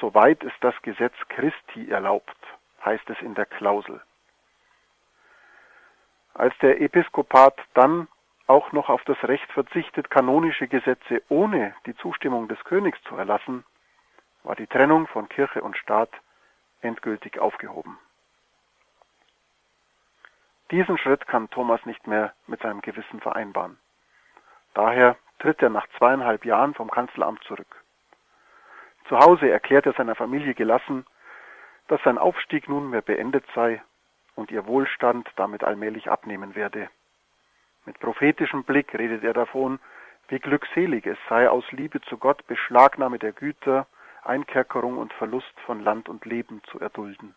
soweit 0.00 0.42
es 0.44 0.52
das 0.62 0.74
Gesetz 0.80 1.14
Christi 1.28 1.90
erlaubt, 1.90 2.38
heißt 2.82 3.10
es 3.10 3.20
in 3.20 3.34
der 3.34 3.44
Klausel. 3.44 4.00
Als 6.38 6.56
der 6.58 6.82
Episkopat 6.82 7.58
dann 7.72 8.08
auch 8.46 8.70
noch 8.72 8.90
auf 8.90 9.02
das 9.04 9.16
Recht 9.24 9.50
verzichtet, 9.52 10.10
kanonische 10.10 10.68
Gesetze 10.68 11.22
ohne 11.30 11.74
die 11.86 11.96
Zustimmung 11.96 12.46
des 12.46 12.62
Königs 12.64 13.02
zu 13.04 13.16
erlassen, 13.16 13.64
war 14.42 14.54
die 14.54 14.66
Trennung 14.66 15.06
von 15.06 15.30
Kirche 15.30 15.62
und 15.62 15.78
Staat 15.78 16.10
endgültig 16.82 17.38
aufgehoben. 17.38 17.98
Diesen 20.70 20.98
Schritt 20.98 21.26
kann 21.26 21.48
Thomas 21.48 21.84
nicht 21.86 22.06
mehr 22.06 22.34
mit 22.46 22.60
seinem 22.60 22.82
Gewissen 22.82 23.20
vereinbaren. 23.20 23.78
Daher 24.74 25.16
tritt 25.38 25.62
er 25.62 25.70
nach 25.70 25.86
zweieinhalb 25.96 26.44
Jahren 26.44 26.74
vom 26.74 26.90
Kanzleramt 26.90 27.42
zurück. 27.44 27.82
Zu 29.08 29.18
Hause 29.18 29.48
erklärt 29.48 29.86
er 29.86 29.94
seiner 29.94 30.14
Familie 30.14 30.52
gelassen, 30.52 31.06
dass 31.88 32.02
sein 32.02 32.18
Aufstieg 32.18 32.68
nunmehr 32.68 33.00
beendet 33.00 33.44
sei 33.54 33.82
und 34.36 34.52
ihr 34.52 34.66
Wohlstand 34.66 35.28
damit 35.34 35.64
allmählich 35.64 36.08
abnehmen 36.08 36.54
werde. 36.54 36.88
Mit 37.84 37.98
prophetischem 37.98 38.62
Blick 38.62 38.94
redet 38.94 39.24
er 39.24 39.32
davon, 39.32 39.80
wie 40.28 40.38
glückselig 40.38 41.06
es 41.06 41.18
sei, 41.28 41.48
aus 41.48 41.64
Liebe 41.72 42.00
zu 42.02 42.18
Gott 42.18 42.46
Beschlagnahme 42.46 43.18
der 43.18 43.32
Güter, 43.32 43.86
Einkerkerung 44.22 44.98
und 44.98 45.12
Verlust 45.12 45.58
von 45.64 45.80
Land 45.80 46.08
und 46.08 46.24
Leben 46.24 46.62
zu 46.70 46.80
erdulden. 46.80 47.34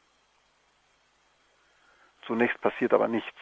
Zunächst 2.25 2.59
passiert 2.61 2.93
aber 2.93 3.07
nichts. 3.07 3.37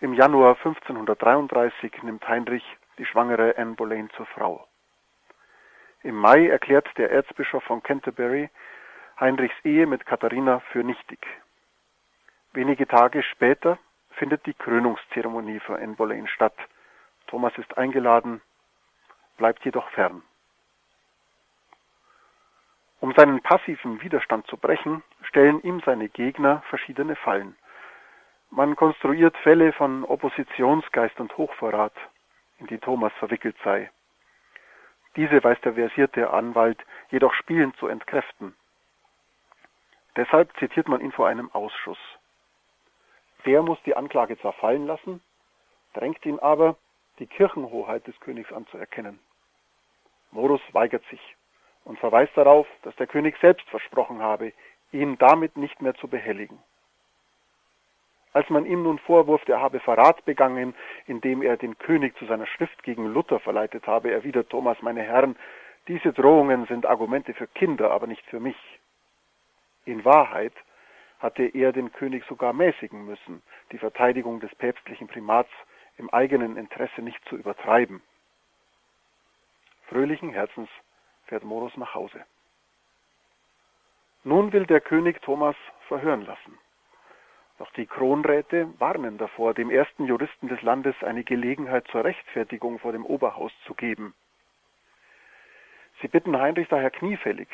Im 0.00 0.14
Januar 0.14 0.56
1533 0.56 2.02
nimmt 2.02 2.26
Heinrich 2.26 2.64
die 2.98 3.06
schwangere 3.06 3.56
Anne 3.56 3.74
Boleyn 3.74 4.10
zur 4.16 4.26
Frau. 4.26 4.66
Im 6.02 6.14
Mai 6.14 6.48
erklärt 6.48 6.88
der 6.96 7.10
Erzbischof 7.10 7.62
von 7.64 7.82
Canterbury 7.82 8.48
Heinrichs 9.18 9.54
Ehe 9.64 9.86
mit 9.86 10.06
Katharina 10.06 10.60
für 10.72 10.82
nichtig. 10.82 11.26
Wenige 12.52 12.88
Tage 12.88 13.22
später 13.22 13.78
findet 14.10 14.44
die 14.44 14.54
Krönungszeremonie 14.54 15.60
für 15.60 15.76
Anne 15.76 15.94
Boleyn 15.94 16.26
statt. 16.26 16.56
Thomas 17.28 17.56
ist 17.58 17.78
eingeladen, 17.78 18.42
bleibt 19.36 19.64
jedoch 19.64 19.88
fern. 19.90 20.22
Um 22.98 23.14
seinen 23.14 23.40
passiven 23.40 24.02
Widerstand 24.02 24.46
zu 24.48 24.56
brechen, 24.56 25.02
stellen 25.22 25.62
ihm 25.62 25.80
seine 25.86 26.08
Gegner 26.08 26.62
verschiedene 26.68 27.14
Fallen. 27.14 27.56
Man 28.50 28.74
konstruiert 28.74 29.36
Fälle 29.38 29.72
von 29.72 30.04
Oppositionsgeist 30.04 31.20
und 31.20 31.36
Hochverrat, 31.38 31.94
in 32.58 32.66
die 32.66 32.78
Thomas 32.78 33.12
verwickelt 33.14 33.56
sei. 33.62 33.90
Diese 35.14 35.42
weiß 35.42 35.60
der 35.60 35.74
versierte 35.74 36.30
Anwalt 36.30 36.84
jedoch 37.10 37.32
spielend 37.34 37.76
zu 37.76 37.86
entkräften. 37.86 38.56
Deshalb 40.16 40.54
zitiert 40.58 40.88
man 40.88 41.00
ihn 41.00 41.12
vor 41.12 41.28
einem 41.28 41.50
Ausschuss. 41.52 41.98
Der 43.46 43.62
muss 43.62 43.78
die 43.84 43.96
Anklage 43.96 44.38
zwar 44.38 44.52
fallen 44.54 44.86
lassen, 44.86 45.22
drängt 45.94 46.24
ihn 46.26 46.38
aber, 46.38 46.76
die 47.18 47.26
Kirchenhoheit 47.26 48.06
des 48.06 48.18
Königs 48.20 48.52
anzuerkennen. 48.52 49.18
Morus 50.30 50.60
weigert 50.72 51.04
sich 51.10 51.20
und 51.84 51.98
verweist 51.98 52.36
darauf, 52.36 52.66
dass 52.82 52.94
der 52.96 53.06
König 53.06 53.36
selbst 53.40 53.68
versprochen 53.68 54.20
habe, 54.22 54.52
ihn 54.92 55.18
damit 55.18 55.56
nicht 55.56 55.80
mehr 55.82 55.94
zu 55.94 56.08
behelligen. 56.08 56.58
Als 58.32 58.48
man 58.48 58.64
ihm 58.64 58.84
nun 58.84 58.98
vorwurft, 59.00 59.48
er 59.48 59.60
habe 59.60 59.80
Verrat 59.80 60.24
begangen, 60.24 60.74
indem 61.06 61.42
er 61.42 61.56
den 61.56 61.78
König 61.78 62.16
zu 62.16 62.26
seiner 62.26 62.46
Schrift 62.46 62.82
gegen 62.84 63.06
Luther 63.06 63.40
verleitet 63.40 63.86
habe, 63.88 64.12
erwidert 64.12 64.50
Thomas, 64.50 64.80
meine 64.82 65.02
Herren, 65.02 65.36
diese 65.88 66.12
Drohungen 66.12 66.66
sind 66.66 66.86
Argumente 66.86 67.34
für 67.34 67.48
Kinder, 67.48 67.90
aber 67.90 68.06
nicht 68.06 68.24
für 68.26 68.38
mich. 68.38 68.56
In 69.84 70.04
Wahrheit 70.04 70.52
hatte 71.20 71.44
er 71.44 71.72
den 71.72 71.92
König 71.92 72.24
sogar 72.26 72.52
mäßigen 72.52 73.04
müssen, 73.04 73.42
die 73.72 73.78
Verteidigung 73.78 74.40
des 74.40 74.54
päpstlichen 74.56 75.06
Primats 75.06 75.50
im 75.98 76.10
eigenen 76.10 76.56
Interesse 76.56 77.02
nicht 77.02 77.22
zu 77.28 77.36
übertreiben. 77.36 78.02
Fröhlichen 79.88 80.30
Herzens 80.30 80.70
fährt 81.26 81.44
Morus 81.44 81.76
nach 81.76 81.94
Hause. 81.94 82.24
Nun 84.24 84.52
will 84.52 84.66
der 84.66 84.80
König 84.80 85.20
Thomas 85.22 85.56
verhören 85.88 86.24
lassen. 86.24 86.58
Doch 87.58 87.70
die 87.72 87.86
Kronräte 87.86 88.72
warnen 88.78 89.18
davor, 89.18 89.52
dem 89.52 89.70
ersten 89.70 90.06
Juristen 90.06 90.48
des 90.48 90.62
Landes 90.62 90.94
eine 91.02 91.24
Gelegenheit 91.24 91.86
zur 91.88 92.04
Rechtfertigung 92.04 92.78
vor 92.78 92.92
dem 92.92 93.04
Oberhaus 93.04 93.52
zu 93.66 93.74
geben. 93.74 94.14
Sie 96.00 96.08
bitten 96.08 96.38
Heinrich 96.38 96.68
daher 96.68 96.90
kniefällig, 96.90 97.48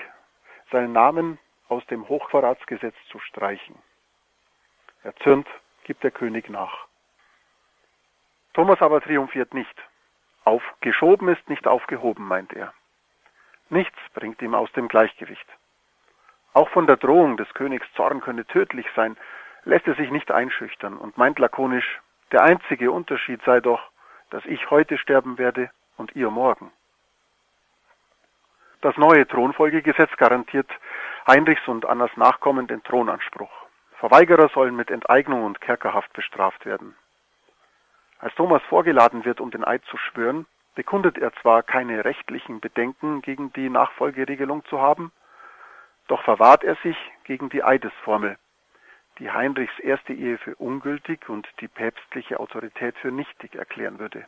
seinen 0.71 0.93
Namen 0.93 1.39
aus 1.69 1.85
dem 1.87 2.09
Hochverratsgesetz 2.09 2.95
zu 3.11 3.19
streichen. 3.21 3.77
Erzürnt 5.03 5.49
gibt 5.85 6.03
der 6.03 6.11
König 6.11 6.49
nach. 6.49 6.87
Thomas 8.55 8.81
aber 8.81 9.01
triumphiert 9.01 9.55
nicht. 9.55 9.77
Aufgeschoben 10.45 11.29
ist 11.29 11.49
nicht 11.49 11.67
aufgehoben, 11.67 12.27
meint 12.27 12.53
er. 12.53 12.73
Nichts 13.69 13.99
bringt 14.15 14.41
ihm 14.43 14.55
aus 14.55 14.71
dem 14.73 14.89
Gleichgewicht. 14.89 15.47
Auch 16.53 16.69
von 16.71 16.87
der 16.87 16.97
Drohung 16.97 17.37
des 17.37 17.53
Königs 17.55 17.87
Zorn 17.95 18.21
könne 18.21 18.47
tödlich 18.47 18.87
sein, 18.95 19.17
lässt 19.65 19.87
er 19.87 19.95
sich 19.95 20.11
nicht 20.11 20.31
einschüchtern 20.31 20.97
und 20.97 21.19
meint 21.19 21.39
lakonisch, 21.39 22.01
der 22.33 22.43
einzige 22.43 22.93
Unterschied 22.93 23.43
sei 23.45 23.61
doch, 23.61 23.91
dass 24.31 24.45
ich 24.47 24.71
heute 24.71 24.99
sterben 24.99 25.39
werde 25.39 25.71
und 25.97 26.17
ihr 26.17 26.31
morgen. 26.31 26.73
Das 28.81 28.97
neue 28.97 29.27
Thronfolgegesetz 29.27 30.17
garantiert 30.17 30.71
Heinrichs 31.27 31.67
und 31.67 31.85
Annas 31.87 32.17
Nachkommen 32.17 32.69
den 32.69 32.85
Thronanspruch. 32.85 33.51
Verweigerer 33.99 34.49
sollen 34.51 34.77
mit 34.77 34.93
Enteignung 34.93 35.43
und 35.43 35.61
Kerkerhaft 35.61 36.13
bestraft 36.13 36.65
werden. 36.65 36.95
Als 38.21 38.33
Thomas 38.37 38.63
vorgeladen 38.69 39.25
wird, 39.25 39.41
um 39.41 39.51
den 39.51 39.65
Eid 39.65 39.85
zu 39.87 39.97
schwören, 39.97 40.47
bekundet 40.77 41.19
er 41.19 41.33
zwar 41.43 41.65
keine 41.65 42.05
rechtlichen 42.05 42.61
Bedenken 42.61 43.23
gegen 43.23 43.53
die 43.55 43.69
Nachfolgeregelung 43.69 44.65
zu 44.67 44.81
haben, 44.81 45.11
doch 46.07 46.23
verwahrt 46.23 46.63
er 46.63 46.77
sich 46.77 46.97
gegen 47.25 47.49
die 47.49 47.65
Eidesformel, 47.65 48.39
die 49.19 49.33
Heinrichs 49.33 49.77
erste 49.81 50.13
Ehe 50.13 50.39
für 50.39 50.55
ungültig 50.55 51.29
und 51.29 51.49
die 51.61 51.69
päpstliche 51.69 52.39
Autorität 52.39 52.97
für 52.99 53.11
nichtig 53.11 53.57
erklären 53.57 53.99
würde. 53.99 54.27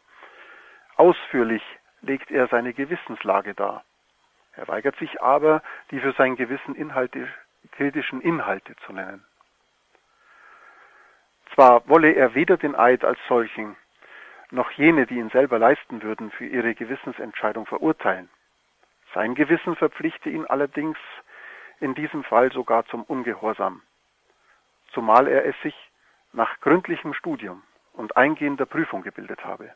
Ausführlich 0.97 1.63
legt 2.01 2.33
er 2.33 2.49
seine 2.49 2.73
Gewissenslage 2.73 3.55
dar. 3.55 3.85
Er 4.59 4.67
weigert 4.67 4.97
sich 4.97 5.23
aber, 5.23 5.63
die 5.93 6.01
für 6.01 6.13
sein 6.15 6.35
Gewissen 6.35 6.75
Inhalte, 6.75 7.29
kritischen 7.73 8.21
Inhalte 8.21 8.75
zu 8.85 8.93
nennen. 8.93 9.25
Zwar 11.55 11.89
wolle 11.89 12.13
er 12.13 12.35
weder 12.35 12.57
den 12.57 12.75
Eid 12.75 13.05
als 13.05 13.21
solchen, 13.29 13.77
noch 14.51 14.73
jene, 14.73 15.07
die 15.07 15.15
ihn 15.15 15.31
selber 15.31 15.61
leisten 15.61 16.03
würden, 16.03 16.33
für 16.33 16.47
ihre 16.47 16.75
Gewissensentscheidung 16.75 17.67
verurteilen. 17.67 18.29
Sein 19.15 19.37
Gewissen 19.37 19.77
verpflichte 19.77 20.29
ihn 20.29 20.45
allerdings 20.45 20.99
in 21.79 21.95
diesem 21.95 22.25
Fall 22.25 22.51
sogar 22.51 22.85
zum 22.87 23.05
Ungehorsam, 23.05 23.83
zumal 24.93 25.29
er 25.29 25.47
es 25.47 25.55
sich 25.63 25.77
nach 26.33 26.59
gründlichem 26.61 27.15
Studium 27.15 27.63
und 27.93 28.17
eingehender 28.17 28.67
Prüfung 28.67 29.03
gebildet 29.03 29.45
habe. 29.45 29.73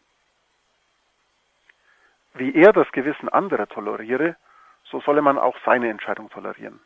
Wie 2.35 2.53
er 2.53 2.73
das 2.73 2.91
Gewissen 2.91 3.29
anderer 3.29 3.69
toleriere, 3.69 4.37
so 4.93 5.01
solle 5.01 5.23
man 5.23 5.39
auch 5.39 5.57
seine 5.65 5.89
Entscheidung 5.89 6.31
tolerieren. 6.31 6.79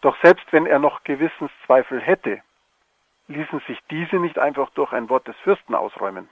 Doch 0.00 0.16
selbst 0.22 0.52
wenn 0.52 0.66
er 0.66 0.80
noch 0.80 1.04
Gewissenszweifel 1.04 2.00
hätte, 2.00 2.42
ließen 3.28 3.60
sich 3.68 3.78
diese 3.90 4.16
nicht 4.16 4.38
einfach 4.38 4.70
durch 4.70 4.92
ein 4.92 5.08
Wort 5.08 5.28
des 5.28 5.36
Fürsten 5.44 5.74
ausräumen. 5.74 6.28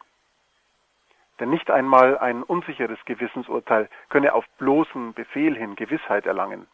Denn 1.39 1.51
nicht 1.51 1.71
einmal 1.71 2.19
ein 2.19 2.43
unsicheres 2.43 2.99
Gewissensurteil 3.05 3.89
könne 4.09 4.35
auf 4.35 4.45
bloßen 4.59 5.15
Befehl 5.15 5.57
hin 5.57 5.77
Gewissheit 5.77 6.27
erlangen. 6.27 6.67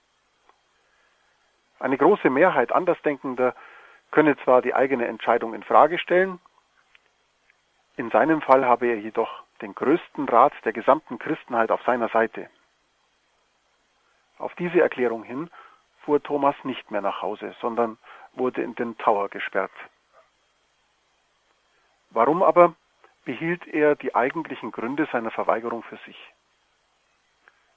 Eine 1.81 1.99
große 1.99 2.31
Mehrheit 2.31 2.73
Andersdenkender 2.73 3.55
könne 4.11 4.37
zwar 4.39 4.63
die 4.63 4.75
eigene 4.75 5.07
Entscheidung 5.07 5.55
in 5.55 5.63
Frage 5.63 5.99
stellen, 5.99 6.41
in 7.97 8.11
seinem 8.11 8.41
Fall 8.43 8.65
habe 8.65 8.87
er 8.87 8.99
jedoch 8.99 9.43
den 9.61 9.75
größten 9.75 10.29
Rat 10.29 10.53
der 10.65 10.73
gesamten 10.73 11.19
Christenheit 11.19 11.73
auf 11.73 11.83
seiner 11.83 12.09
Seite. 12.09 12.49
Auf 14.39 14.55
diese 14.55 14.81
Erklärung 14.81 15.23
hin 15.25 15.51
fuhr 16.01 16.23
Thomas 16.23 16.57
nicht 16.65 16.91
mehr 16.91 17.01
nach 17.01 17.23
Hause, 17.23 17.55
sondern 17.61 17.99
wurde 18.33 18.63
in 18.63 18.75
den 18.75 18.97
Tower 18.99 19.29
gesperrt. 19.29 19.73
Warum 22.11 22.43
aber 22.43 22.75
behielt 23.25 23.67
er 23.67 23.95
die 23.97 24.15
eigentlichen 24.15 24.73
Gründe 24.73 25.07
seiner 25.13 25.31
Verweigerung 25.31 25.83
für 25.83 25.99
sich? 26.07 26.17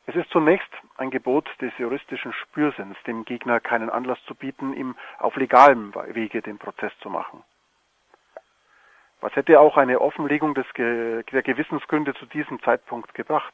Es 0.08 0.16
ist 0.16 0.30
zunächst 0.32 0.70
ein 0.98 1.12
Gebot 1.12 1.48
des 1.62 1.72
juristischen 1.78 2.34
Spürsinns, 2.34 2.98
dem 3.06 3.24
Gegner 3.26 3.60
keinen 3.60 3.90
Anlass 3.90 4.24
zu 4.26 4.36
bieten, 4.36 4.74
ihm 4.74 4.96
auf 5.20 5.36
legalem 5.36 5.94
Wege 5.94 6.42
den 6.42 6.58
Prozess 6.58 6.92
zu 7.00 7.10
machen. 7.10 7.44
Was 9.20 9.36
hätte 9.36 9.60
auch 9.60 9.78
eine 9.78 10.02
Offenlegung 10.02 10.56
des, 10.56 10.66
der 10.76 11.44
Gewissensgründe 11.44 12.16
zu 12.16 12.26
diesem 12.26 12.62
Zeitpunkt 12.64 13.14
gebracht? 13.14 13.54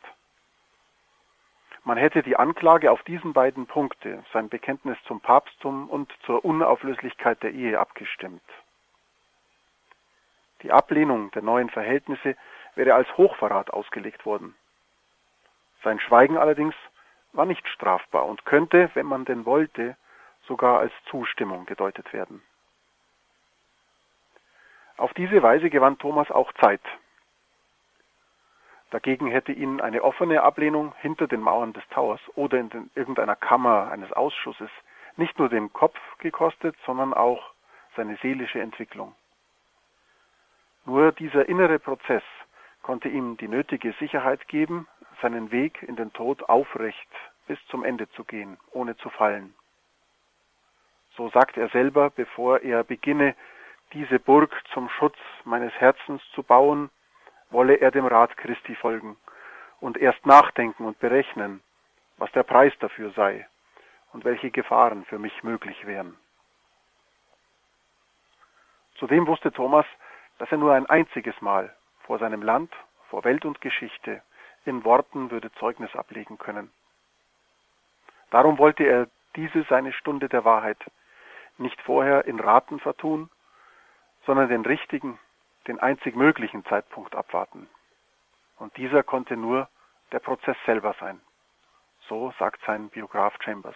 Man 1.88 1.97
hätte 1.97 2.21
die 2.21 2.36
Anklage 2.36 2.91
auf 2.91 3.02
diesen 3.04 3.32
beiden 3.32 3.65
Punkte, 3.65 4.21
sein 4.34 4.50
Bekenntnis 4.50 4.97
zum 5.06 5.21
Papsttum 5.21 5.89
und 5.89 6.12
zur 6.26 6.43
Unauflöslichkeit 6.43 7.41
der 7.41 7.54
Ehe, 7.54 7.80
abgestimmt. 7.80 8.43
Die 10.63 10.73
Ablehnung 10.73 11.32
der 11.32 11.43
neuen 11.43 11.69
Verhältnisse 11.69 12.36
wäre 12.76 12.93
als 12.93 13.08
Hochverrat 13.15 13.69
ausgelegt 13.69 14.26
worden. 14.26 14.54
Sein 15.82 16.02
Schweigen 16.02 16.38
allerdings 16.38 16.76
war 17.32 17.45
nicht 17.45 17.65
strafbar 17.69 18.26
und 18.26 18.43
könnte, 18.43 18.91
wenn 18.93 19.06
man 19.06 19.23
denn 19.23 19.45
wollte, 19.45 19.95
sogar 20.45 20.80
als 20.80 20.91
Zustimmung 21.10 21.65
gedeutet 21.67 22.12
werden. 22.12 22.43
Auf 24.97 25.13
diese 25.13 25.41
Weise 25.41 25.69
gewann 25.69 25.97
Thomas 26.00 26.30
auch 26.32 26.52
Zeit, 26.56 26.82
Dagegen 28.91 29.28
hätte 29.28 29.52
ihn 29.52 29.82
eine 29.82 30.04
offene 30.04 30.43
Ablehnung 30.43 30.93
hinter 31.00 31.28
den 31.28 31.41
Mauern 31.41 31.73
des 31.73 31.88
Towers 31.89 32.21
oder 32.36 32.58
in 32.58 32.69
den, 32.69 32.89
irgendeiner 32.95 33.36
Kammer 33.36 33.89
eines 33.91 34.12
Ausschusses 34.13 34.69
nicht 35.17 35.38
nur 35.39 35.50
den 35.50 35.73
Kopf 35.73 36.00
gekostet, 36.19 36.76
sondern 36.86 37.13
auch 37.13 37.52
seine 37.95 38.17
seelische 38.17 38.62
Entwicklung. 38.62 39.13
Nur 40.86 41.12
dieser 41.12 41.50
innere 41.50 41.80
Prozess 41.80 42.23
konnte 42.82 43.10
ihm 43.10 43.36
die 43.36 43.50
nötige 43.50 43.93
Sicherheit 44.00 44.47
geben, 44.47 44.88
seinen 45.21 45.52
Weg 45.52 45.84
in 45.84 45.97
den 45.97 46.13
Tod 46.13 46.47
aufrecht 46.47 47.10
bis 47.47 47.60
zum 47.67 47.84
Ende 47.84 48.10
zu 48.12 48.23
gehen, 48.23 48.58
ohne 48.71 48.95
zu 48.97 49.10
fallen. 49.10 49.54
So 51.15 51.30
sagt 51.30 51.58
er 51.58 51.69
selber, 51.69 52.10
bevor 52.12 52.62
er 52.62 52.84
beginne, 52.84 53.36
diese 53.93 54.19
Burg 54.19 54.54
zum 54.73 54.88
Schutz 54.89 55.17
meines 55.43 55.73
Herzens 55.73 56.21
zu 56.34 56.43
bauen, 56.43 56.89
wolle 57.49 57.75
er 57.75 57.91
dem 57.91 58.05
Rat 58.05 58.36
Christi 58.38 58.75
folgen 58.75 59.17
und 59.79 59.97
erst 59.97 60.25
nachdenken 60.25 60.86
und 60.86 60.99
berechnen, 60.99 61.62
was 62.17 62.31
der 62.31 62.43
Preis 62.43 62.73
dafür 62.79 63.12
sei 63.12 63.47
und 64.13 64.25
welche 64.25 64.51
Gefahren 64.51 65.05
für 65.05 65.19
mich 65.19 65.43
möglich 65.43 65.86
wären. 65.86 66.17
Zudem 68.95 69.27
wusste 69.27 69.51
Thomas, 69.51 69.86
dass 70.39 70.51
er 70.51 70.57
nur 70.57 70.73
ein 70.73 70.88
einziges 70.88 71.39
Mal 71.41 71.73
vor 72.01 72.19
seinem 72.19 72.41
Land, 72.41 72.73
vor 73.10 73.23
Welt 73.23 73.45
und 73.45 73.62
Geschichte 73.62 74.21
in 74.65 74.83
Worten 74.83 75.31
würde 75.31 75.51
Zeugnis 75.53 75.95
ablegen 75.95 76.38
können. 76.38 76.71
Darum 78.31 78.57
wollte 78.57 78.83
er 78.83 79.07
diese 79.36 79.63
seine 79.63 79.93
Stunde 79.93 80.27
der 80.27 80.43
Wahrheit 80.43 80.79
nicht 81.57 81.79
vorher 81.81 82.25
in 82.25 82.39
Raten 82.39 82.79
vertun, 82.79 83.29
sondern 84.25 84.49
den 84.49 84.65
richtigen, 84.65 85.19
den 85.67 85.80
einzig 85.80 86.15
möglichen 86.15 86.65
Zeitpunkt 86.65 87.15
abwarten. 87.15 87.67
Und 88.58 88.75
dieser 88.77 89.03
konnte 89.03 89.38
nur 89.38 89.69
der 90.12 90.19
Prozess 90.19 90.58
selber 90.65 90.95
sein. 90.99 91.21
So 92.08 92.34
sagt 92.39 92.62
sein 92.65 92.89
Biograf 92.89 93.36
Chambers. 93.43 93.75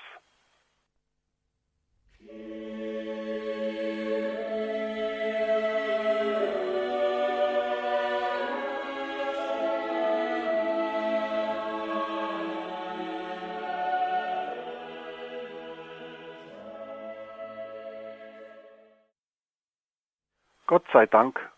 Gott 20.68 20.86
sei 20.94 21.06
Dank 21.06 21.51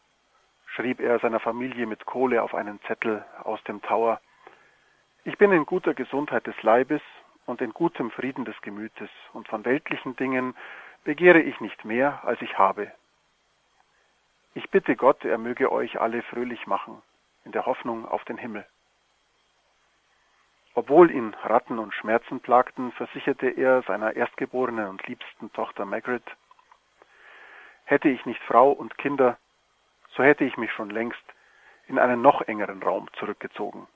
schrieb 0.75 0.99
er 0.99 1.19
seiner 1.19 1.39
Familie 1.39 1.85
mit 1.85 2.05
Kohle 2.05 2.41
auf 2.41 2.55
einen 2.55 2.81
Zettel 2.83 3.23
aus 3.43 3.63
dem 3.63 3.81
Tower, 3.81 4.19
ich 5.25 5.37
bin 5.37 5.51
in 5.51 5.65
guter 5.65 5.93
Gesundheit 5.93 6.45
des 6.47 6.61
Leibes 6.63 7.01
und 7.45 7.61
in 7.61 7.71
gutem 7.71 8.11
Frieden 8.11 8.43
des 8.43 8.59
Gemütes, 8.61 9.09
und 9.31 9.47
von 9.47 9.63
weltlichen 9.63 10.15
Dingen 10.17 10.55
begehre 11.03 11.39
ich 11.39 11.59
nicht 11.61 11.85
mehr, 11.85 12.23
als 12.25 12.41
ich 12.41 12.57
habe. 12.57 12.91
Ich 14.53 14.69
bitte 14.69 14.95
Gott, 14.95 15.23
er 15.23 15.37
möge 15.37 15.71
euch 15.71 16.01
alle 16.01 16.21
fröhlich 16.23 16.67
machen, 16.67 17.01
in 17.45 17.51
der 17.51 17.65
Hoffnung 17.65 18.05
auf 18.05 18.25
den 18.25 18.37
Himmel. 18.37 18.65
Obwohl 20.75 21.11
ihn 21.11 21.35
Ratten 21.43 21.79
und 21.79 21.93
Schmerzen 21.93 22.39
plagten, 22.39 22.91
versicherte 22.93 23.47
er 23.47 23.83
seiner 23.83 24.15
erstgeborenen 24.15 24.87
und 24.87 25.07
liebsten 25.07 25.53
Tochter 25.53 25.85
Margaret, 25.85 26.23
hätte 27.85 28.09
ich 28.09 28.25
nicht 28.25 28.41
Frau 28.43 28.71
und 28.71 28.97
Kinder, 28.97 29.37
so 30.15 30.23
hätte 30.23 30.43
ich 30.43 30.57
mich 30.57 30.71
schon 30.71 30.89
längst 30.89 31.23
in 31.87 31.99
einen 31.99 32.21
noch 32.21 32.41
engeren 32.41 32.81
Raum 32.81 33.09
zurückgezogen. 33.19 33.87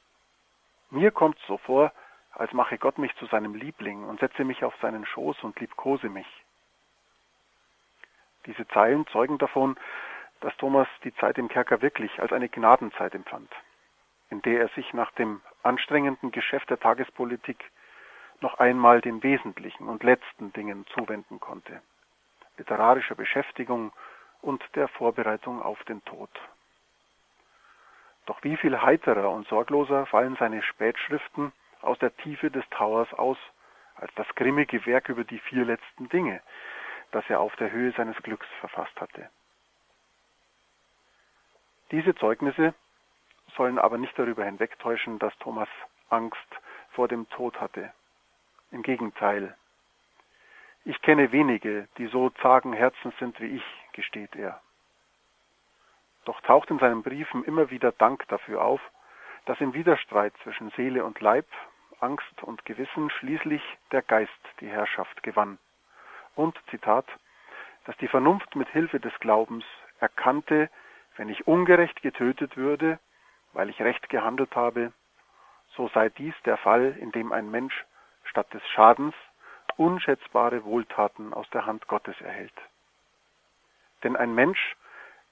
Mir 0.89 1.11
kommt 1.11 1.37
so 1.47 1.57
vor, 1.57 1.91
als 2.31 2.53
mache 2.53 2.77
Gott 2.77 2.97
mich 2.97 3.15
zu 3.15 3.25
seinem 3.25 3.55
Liebling 3.55 4.03
und 4.03 4.19
setze 4.19 4.43
mich 4.43 4.63
auf 4.63 4.75
seinen 4.81 5.05
Schoß 5.05 5.43
und 5.43 5.59
liebkose 5.59 6.09
mich. 6.09 6.27
Diese 8.45 8.67
Zeilen 8.69 9.05
zeugen 9.07 9.37
davon, 9.37 9.77
dass 10.41 10.55
Thomas 10.57 10.87
die 11.03 11.13
Zeit 11.15 11.37
im 11.37 11.49
Kerker 11.49 11.81
wirklich 11.81 12.21
als 12.21 12.31
eine 12.31 12.47
Gnadenzeit 12.47 13.15
empfand, 13.15 13.51
in 14.29 14.41
der 14.43 14.61
er 14.61 14.67
sich 14.69 14.93
nach 14.93 15.11
dem 15.11 15.41
anstrengenden 15.63 16.31
Geschäft 16.31 16.69
der 16.69 16.79
Tagespolitik 16.79 17.71
noch 18.39 18.59
einmal 18.59 19.01
den 19.01 19.23
wesentlichen 19.23 19.89
und 19.89 20.03
letzten 20.03 20.53
Dingen 20.53 20.85
zuwenden 20.93 21.39
konnte, 21.39 21.81
literarischer 22.57 23.15
Beschäftigung 23.15 23.91
und 24.41 24.63
der 24.75 24.87
Vorbereitung 24.87 25.61
auf 25.61 25.83
den 25.85 26.03
Tod. 26.05 26.29
Doch 28.25 28.43
wie 28.43 28.57
viel 28.57 28.81
heiterer 28.81 29.29
und 29.29 29.47
sorgloser 29.47 30.05
fallen 30.05 30.35
seine 30.37 30.61
Spätschriften 30.61 31.53
aus 31.81 31.97
der 31.99 32.15
Tiefe 32.17 32.51
des 32.51 32.67
Towers 32.69 33.11
aus, 33.13 33.37
als 33.95 34.13
das 34.15 34.27
grimmige 34.35 34.85
Werk 34.85 35.09
über 35.09 35.23
die 35.23 35.39
vier 35.39 35.65
letzten 35.65 36.09
Dinge, 36.09 36.41
das 37.11 37.23
er 37.29 37.39
auf 37.39 37.55
der 37.55 37.71
Höhe 37.71 37.93
seines 37.93 38.17
Glücks 38.17 38.47
verfasst 38.59 38.99
hatte. 38.99 39.29
Diese 41.91 42.13
Zeugnisse 42.15 42.73
sollen 43.55 43.79
aber 43.79 43.97
nicht 43.97 44.17
darüber 44.19 44.43
hinwegtäuschen, 44.43 45.19
dass 45.19 45.37
Thomas 45.39 45.69
Angst 46.09 46.37
vor 46.91 47.07
dem 47.07 47.29
Tod 47.29 47.59
hatte. 47.61 47.93
Im 48.71 48.83
Gegenteil. 48.83 49.55
Ich 50.89 51.01
kenne 51.01 51.33
wenige, 51.33 51.89
die 51.97 52.07
so 52.07 52.29
zagen 52.29 52.71
Herzens 52.71 53.13
sind 53.19 53.37
wie 53.41 53.57
ich, 53.57 53.63
gesteht 53.91 54.37
er. 54.37 54.61
Doch 56.23 56.39
taucht 56.39 56.71
in 56.71 56.79
seinen 56.79 57.03
Briefen 57.03 57.43
immer 57.43 57.69
wieder 57.69 57.91
Dank 57.91 58.25
dafür 58.29 58.61
auf, 58.61 58.79
dass 59.43 59.59
im 59.59 59.73
Widerstreit 59.73 60.33
zwischen 60.43 60.69
Seele 60.77 61.03
und 61.03 61.19
Leib, 61.19 61.45
Angst 61.99 62.41
und 62.41 62.63
Gewissen 62.63 63.09
schließlich 63.09 63.61
der 63.91 64.01
Geist 64.01 64.31
die 64.61 64.69
Herrschaft 64.69 65.23
gewann. 65.23 65.57
Und, 66.35 66.57
Zitat, 66.69 67.05
dass 67.83 67.97
die 67.97 68.07
Vernunft 68.07 68.55
mit 68.55 68.69
Hilfe 68.69 69.01
des 69.01 69.19
Glaubens 69.19 69.65
erkannte, 69.99 70.69
wenn 71.17 71.27
ich 71.27 71.47
ungerecht 71.47 72.01
getötet 72.01 72.55
würde, 72.55 72.97
weil 73.51 73.69
ich 73.69 73.81
recht 73.81 74.07
gehandelt 74.07 74.55
habe, 74.55 74.93
so 75.75 75.89
sei 75.89 76.07
dies 76.07 76.35
der 76.45 76.55
Fall, 76.55 76.95
in 76.97 77.11
dem 77.11 77.33
ein 77.33 77.51
Mensch 77.51 77.83
statt 78.23 78.53
des 78.53 78.65
Schadens 78.69 79.15
unschätzbare 79.77 80.65
Wohltaten 80.65 81.33
aus 81.33 81.49
der 81.51 81.65
Hand 81.65 81.87
Gottes 81.87 82.19
erhält. 82.21 82.53
Denn 84.03 84.15
ein 84.15 84.33
Mensch 84.33 84.75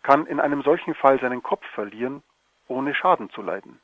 kann 0.03 0.25
in 0.27 0.39
einem 0.39 0.61
solchen 0.61 0.95
Fall 0.95 1.19
seinen 1.19 1.43
Kopf 1.43 1.65
verlieren, 1.73 2.23
ohne 2.67 2.93
Schaden 2.95 3.29
zu 3.31 3.41
leiden. 3.41 3.79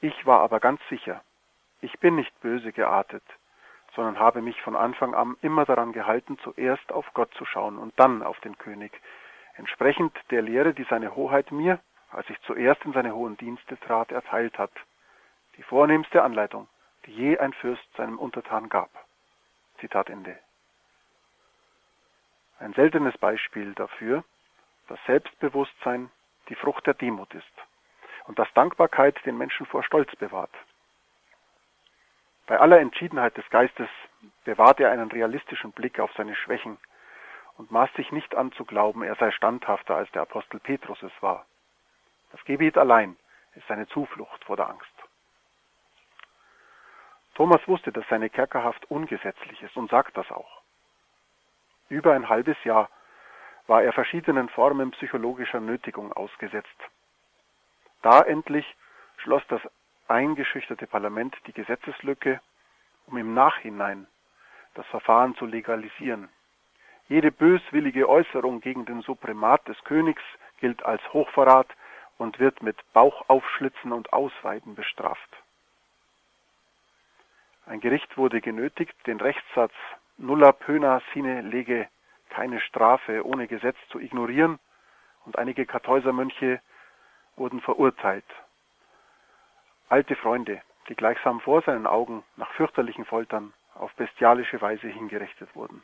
Ich 0.00 0.26
war 0.26 0.40
aber 0.40 0.60
ganz 0.60 0.80
sicher, 0.88 1.22
ich 1.80 1.98
bin 2.00 2.16
nicht 2.16 2.38
böse 2.40 2.72
geartet, 2.72 3.22
sondern 3.94 4.18
habe 4.18 4.42
mich 4.42 4.60
von 4.62 4.76
Anfang 4.76 5.14
an 5.14 5.36
immer 5.42 5.64
daran 5.64 5.92
gehalten, 5.92 6.38
zuerst 6.42 6.92
auf 6.92 7.06
Gott 7.14 7.32
zu 7.34 7.44
schauen 7.44 7.78
und 7.78 7.98
dann 7.98 8.22
auf 8.22 8.38
den 8.40 8.56
König, 8.58 8.92
entsprechend 9.54 10.16
der 10.30 10.42
Lehre, 10.42 10.74
die 10.74 10.84
seine 10.84 11.14
Hoheit 11.16 11.50
mir, 11.52 11.80
als 12.10 12.28
ich 12.30 12.40
zuerst 12.42 12.84
in 12.84 12.92
seine 12.92 13.14
hohen 13.14 13.36
Dienste 13.36 13.78
trat, 13.78 14.10
erteilt 14.10 14.58
hat, 14.58 14.72
die 15.56 15.62
vornehmste 15.62 16.22
Anleitung, 16.22 16.68
die 17.06 17.12
je 17.12 17.38
ein 17.38 17.52
Fürst 17.52 17.82
seinem 17.96 18.18
Untertan 18.18 18.68
gab. 18.68 18.90
Zitat 19.78 20.10
Ende. 20.10 20.38
Ein 22.58 22.74
seltenes 22.74 23.16
Beispiel 23.18 23.74
dafür, 23.74 24.24
dass 24.88 24.98
Selbstbewusstsein 25.06 26.10
die 26.48 26.54
Frucht 26.54 26.86
der 26.86 26.94
Demut 26.94 27.32
ist 27.34 27.46
und 28.26 28.38
dass 28.38 28.52
Dankbarkeit 28.54 29.16
den 29.24 29.38
Menschen 29.38 29.66
vor 29.66 29.82
Stolz 29.82 30.14
bewahrt. 30.16 30.54
Bei 32.46 32.58
aller 32.58 32.80
Entschiedenheit 32.80 33.36
des 33.36 33.48
Geistes 33.50 33.88
bewahrt 34.44 34.80
er 34.80 34.90
einen 34.90 35.10
realistischen 35.10 35.72
Blick 35.72 36.00
auf 36.00 36.12
seine 36.14 36.34
Schwächen 36.34 36.78
und 37.56 37.70
maßt 37.70 37.94
sich 37.94 38.10
nicht 38.10 38.34
an 38.34 38.52
zu 38.52 38.64
glauben, 38.64 39.02
er 39.02 39.14
sei 39.14 39.30
standhafter 39.30 39.94
als 39.94 40.10
der 40.10 40.22
Apostel 40.22 40.58
Petrus 40.60 41.02
es 41.02 41.12
war. 41.20 41.46
Das 42.32 42.44
Gebet 42.44 42.76
allein 42.76 43.16
ist 43.54 43.66
seine 43.68 43.86
Zuflucht 43.88 44.44
vor 44.44 44.56
der 44.56 44.68
Angst. 44.68 44.89
Thomas 47.40 47.66
wusste, 47.66 47.90
dass 47.90 48.06
seine 48.10 48.28
Kerkerhaft 48.28 48.90
ungesetzlich 48.90 49.62
ist 49.62 49.74
und 49.74 49.90
sagt 49.90 50.14
das 50.14 50.30
auch. 50.30 50.60
Über 51.88 52.12
ein 52.12 52.28
halbes 52.28 52.62
Jahr 52.64 52.90
war 53.66 53.82
er 53.82 53.94
verschiedenen 53.94 54.50
Formen 54.50 54.90
psychologischer 54.90 55.58
Nötigung 55.58 56.12
ausgesetzt. 56.12 56.68
Da 58.02 58.20
endlich 58.20 58.66
schloss 59.16 59.42
das 59.48 59.62
eingeschüchterte 60.06 60.86
Parlament 60.86 61.34
die 61.46 61.54
Gesetzeslücke, 61.54 62.42
um 63.06 63.16
im 63.16 63.32
Nachhinein 63.32 64.06
das 64.74 64.84
Verfahren 64.88 65.34
zu 65.36 65.46
legalisieren. 65.46 66.28
Jede 67.08 67.32
böswillige 67.32 68.06
Äußerung 68.06 68.60
gegen 68.60 68.84
den 68.84 69.00
Suprimat 69.00 69.66
des 69.66 69.82
Königs 69.84 70.22
gilt 70.58 70.84
als 70.84 71.00
Hochverrat 71.14 71.68
und 72.18 72.38
wird 72.38 72.62
mit 72.62 72.76
Bauchaufschlitzen 72.92 73.92
und 73.92 74.12
Ausweiden 74.12 74.74
bestraft. 74.74 75.30
Ein 77.70 77.78
Gericht 77.78 78.18
wurde 78.18 78.40
genötigt, 78.40 78.96
den 79.06 79.20
Rechtssatz 79.20 79.72
nulla 80.18 80.50
pöna 80.50 81.00
sine 81.14 81.42
lege 81.42 81.86
keine 82.28 82.58
Strafe 82.58 83.24
ohne 83.24 83.46
Gesetz 83.46 83.76
zu 83.90 84.00
ignorieren 84.00 84.58
und 85.24 85.38
einige 85.38 85.64
Kartäusermönche 85.66 86.60
wurden 87.36 87.60
verurteilt. 87.60 88.24
Alte 89.88 90.16
Freunde, 90.16 90.60
die 90.88 90.96
gleichsam 90.96 91.38
vor 91.38 91.62
seinen 91.62 91.86
Augen 91.86 92.24
nach 92.34 92.50
fürchterlichen 92.54 93.04
Foltern 93.04 93.52
auf 93.76 93.94
bestialische 93.94 94.60
Weise 94.60 94.88
hingerichtet 94.88 95.54
wurden. 95.54 95.80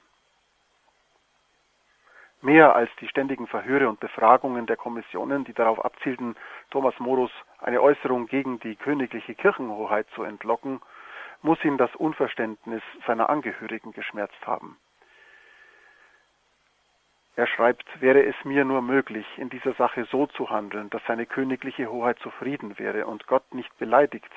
Mehr 2.42 2.74
als 2.74 2.90
die 3.00 3.06
ständigen 3.06 3.46
Verhöre 3.46 3.88
und 3.88 4.00
Befragungen 4.00 4.66
der 4.66 4.76
Kommissionen, 4.76 5.44
die 5.44 5.54
darauf 5.54 5.84
abzielten, 5.84 6.34
Thomas 6.70 6.98
Morus 6.98 7.30
eine 7.60 7.80
Äußerung 7.80 8.26
gegen 8.26 8.58
die 8.58 8.74
königliche 8.74 9.36
Kirchenhoheit 9.36 10.08
zu 10.16 10.24
entlocken, 10.24 10.80
muss 11.42 11.62
ihn 11.64 11.78
das 11.78 11.94
Unverständnis 11.96 12.82
seiner 13.06 13.30
Angehörigen 13.30 13.92
geschmerzt 13.92 14.46
haben. 14.46 14.76
Er 17.36 17.46
schreibt, 17.46 18.00
wäre 18.00 18.24
es 18.24 18.34
mir 18.44 18.64
nur 18.64 18.80
möglich, 18.80 19.26
in 19.36 19.50
dieser 19.50 19.74
Sache 19.74 20.06
so 20.10 20.26
zu 20.26 20.48
handeln, 20.48 20.88
dass 20.88 21.04
seine 21.06 21.26
königliche 21.26 21.90
Hoheit 21.90 22.18
zufrieden 22.20 22.78
wäre 22.78 23.06
und 23.06 23.26
Gott 23.26 23.54
nicht 23.54 23.76
beleidigt, 23.78 24.32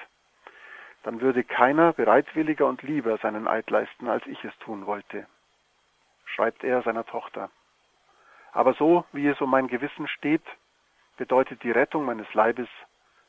dann 1.04 1.22
würde 1.22 1.46
keiner 1.46 1.94
bereitwilliger 1.94 2.66
und 2.66 2.82
lieber 2.82 3.18
seinen 3.18 3.48
Eid 3.48 3.70
leisten, 3.70 4.10
als 4.10 4.26
ich 4.28 4.44
es 4.44 4.58
tun 4.60 4.86
wollte, 4.86 5.28
schreibt 6.26 6.64
er 6.66 6.82
seiner 6.82 7.06
Tochter. 7.06 7.50
Aber 8.52 8.74
so, 8.74 9.06
wie 9.14 9.28
es 9.28 9.40
um 9.40 9.50
mein 9.50 9.68
Gewissen 9.68 10.08
steht, 10.10 10.44
bedeutet 11.18 11.64
die 11.64 11.72
Rettung 11.72 12.06
meines 12.06 12.34
Leibes 12.34 12.68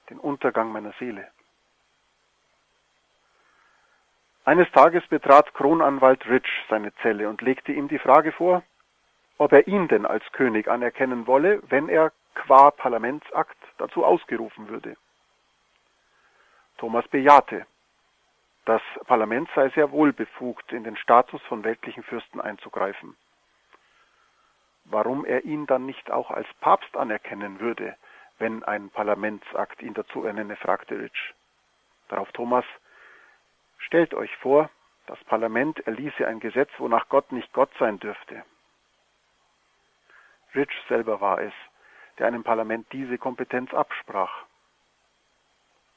den 0.08 0.18
Untergang 0.18 0.72
meiner 0.72 0.92
Seele. 0.98 1.28
Eines 4.44 4.70
Tages 4.72 5.06
betrat 5.08 5.52
Kronanwalt 5.54 6.26
Rich 6.26 6.48
seine 6.68 6.94
Zelle 6.96 7.28
und 7.28 7.42
legte 7.42 7.72
ihm 7.72 7.88
die 7.88 7.98
Frage 7.98 8.32
vor, 8.32 8.62
ob 9.38 9.52
er 9.52 9.66
ihn 9.68 9.88
denn 9.88 10.06
als 10.06 10.24
König 10.32 10.68
anerkennen 10.68 11.26
wolle, 11.26 11.62
wenn 11.68 11.88
er 11.88 12.12
qua 12.34 12.70
Parlamentsakt 12.70 13.58
dazu 13.78 14.04
ausgerufen 14.04 14.68
würde. 14.68 14.96
Thomas 16.78 17.06
bejahte. 17.08 17.66
Das 18.64 18.82
Parlament 19.06 19.48
sei 19.54 19.68
sehr 19.70 19.90
wohl 19.90 20.12
befugt, 20.12 20.72
in 20.72 20.84
den 20.84 20.96
Status 20.96 21.42
von 21.42 21.64
weltlichen 21.64 22.02
Fürsten 22.02 22.40
einzugreifen. 22.40 23.16
Warum 24.84 25.24
er 25.24 25.44
ihn 25.44 25.66
dann 25.66 25.86
nicht 25.86 26.10
auch 26.10 26.30
als 26.30 26.48
Papst 26.60 26.96
anerkennen 26.96 27.60
würde, 27.60 27.96
wenn 28.38 28.64
ein 28.64 28.90
Parlamentsakt 28.90 29.82
ihn 29.82 29.94
dazu 29.94 30.24
ernenne, 30.24 30.56
fragte 30.56 30.98
Rich. 30.98 31.34
Darauf 32.08 32.32
Thomas, 32.32 32.64
stellt 33.80 34.14
euch 34.14 34.34
vor, 34.36 34.70
das 35.06 35.22
Parlament 35.24 35.84
erließe 35.86 36.26
ein 36.26 36.40
Gesetz, 36.40 36.70
wonach 36.78 37.08
Gott 37.08 37.32
nicht 37.32 37.52
Gott 37.52 37.70
sein 37.78 37.98
dürfte. 37.98 38.44
Rich 40.54 40.70
selber 40.88 41.20
war 41.20 41.40
es, 41.40 41.52
der 42.18 42.26
einem 42.26 42.44
Parlament 42.44 42.86
diese 42.92 43.18
Kompetenz 43.18 43.72
absprach. 43.74 44.44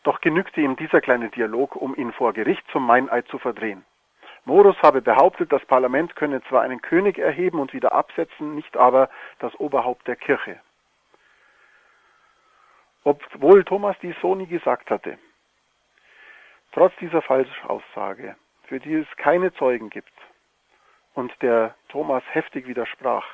Doch 0.04 0.20
genügte 0.20 0.62
ihm 0.62 0.76
dieser 0.76 1.02
kleine 1.02 1.30
Dialog, 1.30 1.76
um 1.76 1.96
ihn 1.96 2.12
vor 2.12 2.34
Gericht 2.34 2.66
zum 2.72 2.86
Meineid 2.86 3.28
zu 3.28 3.40
verdrehen. 3.40 3.86
Morus 4.46 4.76
habe 4.82 5.02
behauptet, 5.02 5.54
das 5.54 5.66
Parlament 5.66 6.16
könne 6.16 6.44
zwar 6.44 6.62
einen 6.64 6.82
König 6.82 7.18
erheben 7.18 7.60
und 7.60 7.74
wieder 7.74 7.94
absetzen, 7.94 8.56
nicht 8.56 8.76
aber 8.76 9.10
das 9.40 9.56
Oberhaupt 9.56 10.06
der 10.08 10.18
Kirche. 10.18 10.60
Obwohl 13.06 13.64
Thomas 13.64 13.96
dies 14.02 14.16
so 14.22 14.36
nie 14.36 14.48
gesagt 14.48 14.90
hatte. 14.90 15.18
Trotz 16.74 16.96
dieser 16.98 17.22
Falschaussage, 17.22 18.36
für 18.64 18.80
die 18.80 18.96
es 18.96 19.08
keine 19.18 19.54
Zeugen 19.54 19.90
gibt, 19.92 20.12
und 21.14 21.32
der 21.44 21.76
Thomas 21.90 22.24
heftig 22.32 22.68
widersprach, 22.68 23.26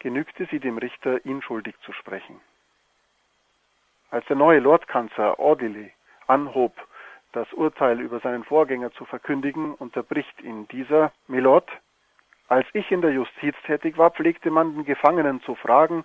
genügte 0.00 0.46
sie 0.50 0.60
dem 0.60 0.76
Richter, 0.76 1.24
ihn 1.24 1.40
schuldig 1.40 1.74
zu 1.80 1.92
sprechen. 1.94 2.40
Als 4.10 4.26
der 4.26 4.36
neue 4.36 4.58
Lordkanzler 4.58 5.40
Audley 5.40 5.92
anhob, 6.26 6.74
das 7.32 7.50
Urteil 7.54 7.98
über 8.00 8.20
seinen 8.20 8.44
Vorgänger 8.44 8.92
zu 8.92 9.06
verkündigen, 9.06 9.72
unterbricht 9.74 10.38
ihn 10.42 10.68
dieser, 10.68 11.12
Milord, 11.28 11.70
als 12.48 12.66
ich 12.74 12.90
in 12.90 13.00
der 13.00 13.12
Justiz 13.12 13.56
tätig 13.64 13.96
war, 13.96 14.10
pflegte 14.10 14.50
man 14.50 14.74
den 14.74 14.84
Gefangenen 14.84 15.40
zu 15.40 15.54
fragen, 15.54 16.04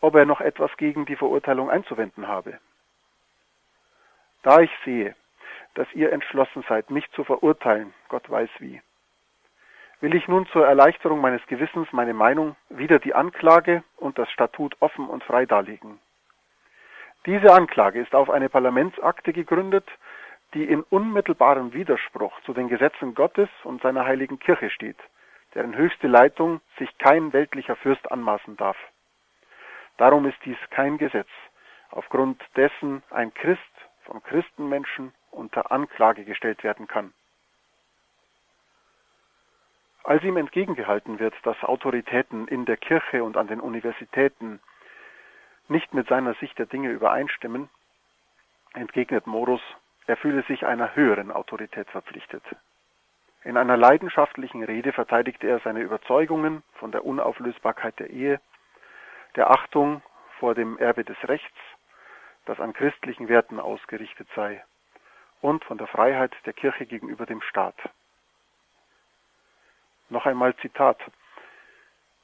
ob 0.00 0.14
er 0.14 0.24
noch 0.24 0.40
etwas 0.40 0.74
gegen 0.78 1.04
die 1.04 1.16
Verurteilung 1.16 1.68
einzuwenden 1.68 2.28
habe. 2.28 2.58
Da 4.42 4.60
ich 4.60 4.70
sehe, 4.86 5.14
dass 5.74 5.92
ihr 5.94 6.12
entschlossen 6.12 6.64
seid, 6.68 6.90
mich 6.90 7.10
zu 7.12 7.24
verurteilen, 7.24 7.92
Gott 8.08 8.28
weiß 8.28 8.50
wie, 8.58 8.80
will 10.00 10.14
ich 10.14 10.26
nun 10.28 10.46
zur 10.46 10.66
Erleichterung 10.66 11.20
meines 11.20 11.46
Gewissens 11.46 11.88
meine 11.92 12.12
Meinung 12.12 12.56
wieder 12.68 12.98
die 12.98 13.14
Anklage 13.14 13.84
und 13.96 14.18
das 14.18 14.30
Statut 14.30 14.76
offen 14.80 15.08
und 15.08 15.24
frei 15.24 15.46
darlegen. 15.46 16.00
Diese 17.24 17.54
Anklage 17.54 18.00
ist 18.00 18.14
auf 18.14 18.28
eine 18.28 18.48
Parlamentsakte 18.48 19.32
gegründet, 19.32 19.88
die 20.54 20.64
in 20.64 20.82
unmittelbarem 20.82 21.72
Widerspruch 21.72 22.32
zu 22.42 22.52
den 22.52 22.68
Gesetzen 22.68 23.14
Gottes 23.14 23.48
und 23.62 23.80
seiner 23.80 24.04
heiligen 24.04 24.40
Kirche 24.40 24.70
steht, 24.70 24.98
deren 25.54 25.76
höchste 25.76 26.08
Leitung 26.08 26.60
sich 26.78 26.98
kein 26.98 27.32
weltlicher 27.32 27.76
Fürst 27.76 28.10
anmaßen 28.10 28.56
darf. 28.56 28.76
Darum 29.98 30.26
ist 30.26 30.38
dies 30.44 30.58
kein 30.70 30.98
Gesetz, 30.98 31.28
aufgrund 31.90 32.42
dessen 32.56 33.04
ein 33.10 33.32
Christ 33.34 33.60
von 34.04 34.20
Christenmenschen 34.24 35.12
unter 35.32 35.72
Anklage 35.72 36.24
gestellt 36.24 36.62
werden 36.62 36.86
kann. 36.86 37.12
Als 40.04 40.22
ihm 40.24 40.36
entgegengehalten 40.36 41.18
wird, 41.18 41.34
dass 41.44 41.62
Autoritäten 41.62 42.48
in 42.48 42.64
der 42.64 42.76
Kirche 42.76 43.22
und 43.22 43.36
an 43.36 43.46
den 43.46 43.60
Universitäten 43.60 44.60
nicht 45.68 45.94
mit 45.94 46.08
seiner 46.08 46.34
Sicht 46.34 46.58
der 46.58 46.66
Dinge 46.66 46.90
übereinstimmen, 46.90 47.68
entgegnet 48.74 49.26
Morus, 49.26 49.62
er 50.06 50.16
fühle 50.16 50.42
sich 50.42 50.66
einer 50.66 50.96
höheren 50.96 51.30
Autorität 51.30 51.88
verpflichtet. 51.90 52.42
In 53.44 53.56
einer 53.56 53.76
leidenschaftlichen 53.76 54.62
Rede 54.64 54.92
verteidigte 54.92 55.48
er 55.48 55.60
seine 55.60 55.80
Überzeugungen 55.80 56.62
von 56.74 56.92
der 56.92 57.04
Unauflösbarkeit 57.04 57.98
der 57.98 58.10
Ehe, 58.10 58.40
der 59.36 59.50
Achtung 59.50 60.02
vor 60.38 60.54
dem 60.54 60.78
Erbe 60.78 61.04
des 61.04 61.16
Rechts, 61.24 61.56
das 62.44 62.58
an 62.60 62.72
christlichen 62.72 63.28
Werten 63.28 63.60
ausgerichtet 63.60 64.28
sei, 64.34 64.64
und 65.42 65.64
von 65.64 65.76
der 65.76 65.88
Freiheit 65.88 66.32
der 66.46 66.54
Kirche 66.54 66.86
gegenüber 66.86 67.26
dem 67.26 67.42
Staat. 67.42 67.76
Noch 70.08 70.24
einmal 70.24 70.56
Zitat. 70.56 70.98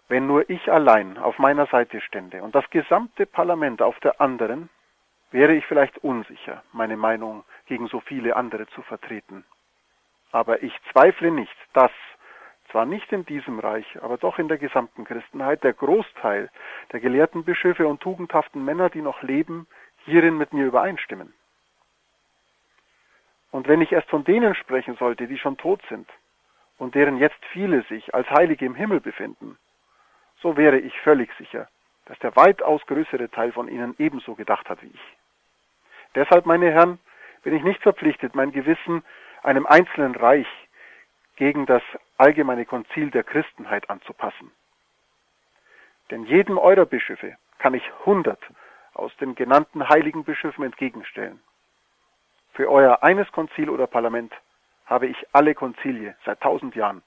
Wenn 0.09 0.27
nur 0.27 0.49
ich 0.49 0.73
allein 0.73 1.19
auf 1.19 1.39
meiner 1.39 1.67
Seite 1.67 2.01
stände 2.01 2.43
und 2.43 2.55
das 2.55 2.69
gesamte 2.71 3.27
Parlament 3.27 3.83
auf 3.83 3.99
der 4.01 4.21
anderen, 4.21 4.71
wäre 5.31 5.55
ich 5.55 5.67
vielleicht 5.67 5.99
unsicher, 5.99 6.63
meine 6.73 6.97
Meinung 6.97 7.45
gegen 7.67 7.89
so 7.89 8.01
viele 8.01 8.35
andere 8.37 8.67
zu 8.69 8.81
vertreten. 8.83 9.45
Aber 10.33 10.63
ich 10.63 10.73
zweifle 10.93 11.31
nicht, 11.31 11.55
dass, 11.75 11.91
zwar 12.71 12.87
nicht 12.87 13.11
in 13.13 13.27
diesem 13.27 13.59
Reich, 13.59 13.87
aber 14.03 14.17
doch 14.17 14.39
in 14.39 14.49
der 14.49 14.59
gesamten 14.59 15.05
Christenheit, 15.05 15.65
der 15.65 15.73
Großteil 15.73 16.51
der 16.93 17.01
gelehrten 17.01 17.45
Bischöfe 17.45 17.87
und 17.87 18.01
tugendhaften 18.01 18.65
Männer, 18.65 18.91
die 18.91 19.03
noch 19.03 19.23
leben, 19.23 19.67
hierin 20.05 20.39
mit 20.39 20.53
mir 20.53 20.67
übereinstimmen. 20.67 21.35
Und 23.51 23.69
wenn 23.69 23.81
ich 23.81 23.93
erst 23.93 24.09
von 24.11 24.25
denen 24.25 24.55
sprechen 24.55 24.97
sollte, 24.97 25.27
die 25.27 25.39
schon 25.39 25.57
tot 25.57 25.81
sind, 25.89 26.09
und 26.79 26.95
deren 26.95 27.19
jetzt 27.19 27.45
viele 27.53 27.83
sich 27.85 28.15
als 28.15 28.31
Heilige 28.31 28.65
im 28.65 28.75
Himmel 28.75 29.01
befinden, 29.01 29.59
so 30.41 30.57
wäre 30.57 30.79
ich 30.79 30.99
völlig 31.01 31.31
sicher, 31.37 31.69
dass 32.07 32.19
der 32.21 32.37
weitaus 32.37 32.85
größere 32.87 33.31
Teil 33.31 33.53
von 33.53 33.69
ihnen 33.69 33.95
ebenso 33.99 34.35
gedacht 34.35 34.69
hat 34.69 34.83
wie 34.83 34.93
ich. 34.95 35.17
Deshalb, 36.15 36.47
meine 36.47 36.71
Herren, 36.71 36.99
bin 37.43 37.55
ich 37.55 37.63
nicht 37.63 37.83
verpflichtet, 37.83 38.35
mein 38.35 38.53
Gewissen 38.53 39.03
einem 39.43 39.67
einzelnen 39.67 40.15
Reich 40.15 40.49
gegen 41.37 41.67
das 41.67 41.83
allgemeine 42.17 42.65
Konzil 42.65 43.11
der 43.11 43.25
Christenheit 43.25 43.91
anzupassen. 43.91 44.51
Denn 46.11 46.25
jedem 46.25 46.59
eurer 46.59 46.87
Bischöfe 46.87 47.37
kann 47.59 47.75
ich 47.75 47.85
hundert 48.07 48.41
aus 48.95 49.15
den 49.19 49.35
genannten 49.35 49.89
heiligen 49.89 50.25
Bischöfen 50.25 50.65
entgegenstellen. 50.65 51.41
Für 52.59 52.73
euer 52.73 53.05
eines 53.05 53.31
Konzil 53.31 53.71
oder 53.71 53.87
Parlament 53.87 54.35
habe 54.85 55.07
ich 55.07 55.17
alle 55.31 55.55
Konzilie 55.55 56.17
seit 56.25 56.41
tausend 56.41 56.75
Jahren. 56.75 57.05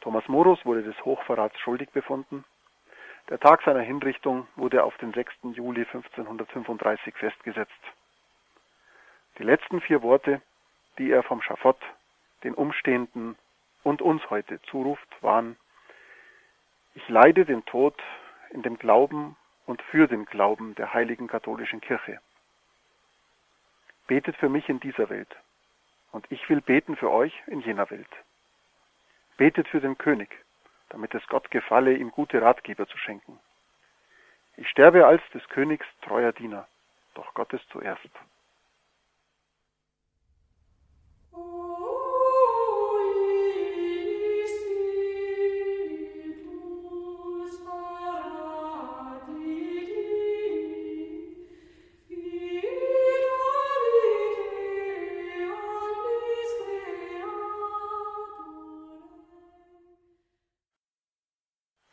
Thomas 0.00 0.28
Morus 0.28 0.64
wurde 0.64 0.84
des 0.84 0.94
Hochverrats 1.04 1.58
schuldig 1.58 1.90
befunden. 1.90 2.44
Der 3.30 3.40
Tag 3.40 3.62
seiner 3.64 3.80
Hinrichtung 3.80 4.46
wurde 4.54 4.84
auf 4.84 4.96
den 4.98 5.12
6. 5.12 5.34
Juli 5.54 5.80
1535 5.92 7.16
festgesetzt. 7.16 7.72
Die 9.38 9.42
letzten 9.42 9.80
vier 9.80 10.02
Worte, 10.02 10.40
die 10.98 11.10
er 11.10 11.24
vom 11.24 11.42
Schafott 11.42 11.80
den 12.44 12.54
Umstehenden 12.54 13.36
und 13.82 14.00
uns 14.00 14.22
heute 14.30 14.62
zuruft, 14.70 15.08
waren 15.20 15.56
Ich 16.94 17.08
leide 17.08 17.44
den 17.44 17.64
Tod 17.64 18.00
in 18.50 18.62
dem 18.62 18.78
Glauben 18.78 19.36
und 19.66 19.82
für 19.82 20.06
den 20.06 20.26
Glauben 20.26 20.76
der 20.76 20.94
heiligen 20.94 21.26
katholischen 21.26 21.80
Kirche. 21.80 22.20
Betet 24.06 24.36
für 24.36 24.48
mich 24.48 24.68
in 24.68 24.80
dieser 24.80 25.10
Welt, 25.10 25.34
und 26.12 26.26
ich 26.30 26.48
will 26.48 26.60
beten 26.60 26.96
für 26.96 27.10
euch 27.10 27.34
in 27.46 27.60
jener 27.60 27.90
Welt. 27.90 28.08
Betet 29.36 29.68
für 29.68 29.80
den 29.80 29.98
König, 29.98 30.30
damit 30.90 31.14
es 31.14 31.26
Gott 31.26 31.50
gefalle, 31.50 31.94
ihm 31.96 32.10
gute 32.10 32.40
Ratgeber 32.40 32.86
zu 32.86 32.96
schenken. 32.98 33.38
Ich 34.56 34.68
sterbe 34.70 35.06
als 35.06 35.22
des 35.34 35.46
Königs 35.48 35.86
treuer 36.02 36.32
Diener, 36.32 36.66
doch 37.14 37.34
Gottes 37.34 37.60
zuerst. 37.70 38.10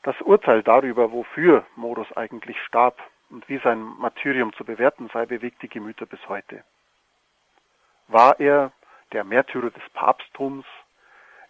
Das 0.04 0.20
Urteil 0.22 0.64
darüber, 0.64 1.12
wofür 1.12 1.66
Morus 1.78 2.12
eigentlich 2.18 2.62
starb 2.64 3.01
und 3.30 3.47
wie 3.47 3.58
sein 3.60 3.80
Martyrium 3.82 4.54
zu 4.54 4.66
bewerten 4.66 5.10
sei, 5.14 5.26
bewegt 5.26 5.62
die 5.62 5.70
Gemüter 5.70 6.06
bis 6.06 6.20
heute. 6.28 6.64
War 8.10 8.39
er 8.39 8.74
der 9.14 9.24
Märtyrer 9.24 9.72
des 9.72 9.89
Papsttums, 9.93 10.66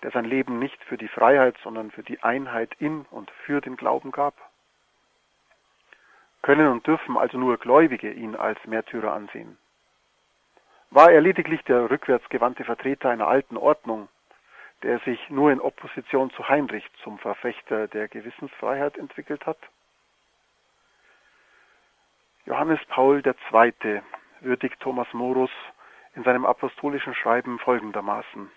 der 0.04 0.12
sein 0.12 0.26
Leben 0.26 0.60
nicht 0.60 0.82
für 0.84 0.97
die 0.97 1.08
Freiheit, 1.08 1.56
sondern 1.64 1.89
für 1.89 2.04
die 2.04 2.22
Einheit 2.22 2.72
in 2.78 3.06
und 3.10 3.32
für 3.45 3.60
den 3.60 3.76
Glauben 3.76 4.12
gab? 4.12 4.36
Können 6.43 6.68
und 6.68 6.86
dürfen 6.86 7.18
also 7.18 7.38
nur 7.38 7.58
Gläubige 7.58 8.12
ihn 8.12 8.36
als 8.36 8.64
Märtyrer 8.66 9.14
ansehen? 9.14 9.58
War 10.91 11.12
er 11.12 11.22
lediglich 11.22 11.64
der 11.64 11.89
rückwärtsgewandte 11.89 12.66
Vertreter 12.66 13.10
einer 13.10 13.28
alten 13.28 13.58
Ordnung, 13.58 14.10
der 14.84 14.99
sich 14.99 15.29
nur 15.29 15.51
in 15.51 15.61
Opposition 15.61 16.29
zu 16.31 16.47
Heinrich 16.47 16.86
zum 17.03 17.17
Verfechter 17.17 17.88
der 17.88 18.07
Gewissensfreiheit 18.07 18.97
entwickelt 18.97 19.45
hat? 19.45 19.57
Johannes 22.45 22.79
Paul 22.89 23.23
II. 23.25 24.01
würdigt 24.41 24.79
Thomas 24.81 25.07
Morus 25.13 25.51
in 26.15 26.23
seinem 26.23 26.45
apostolischen 26.45 27.15
Schreiben 27.15 27.57
folgendermaßen. 27.59 28.51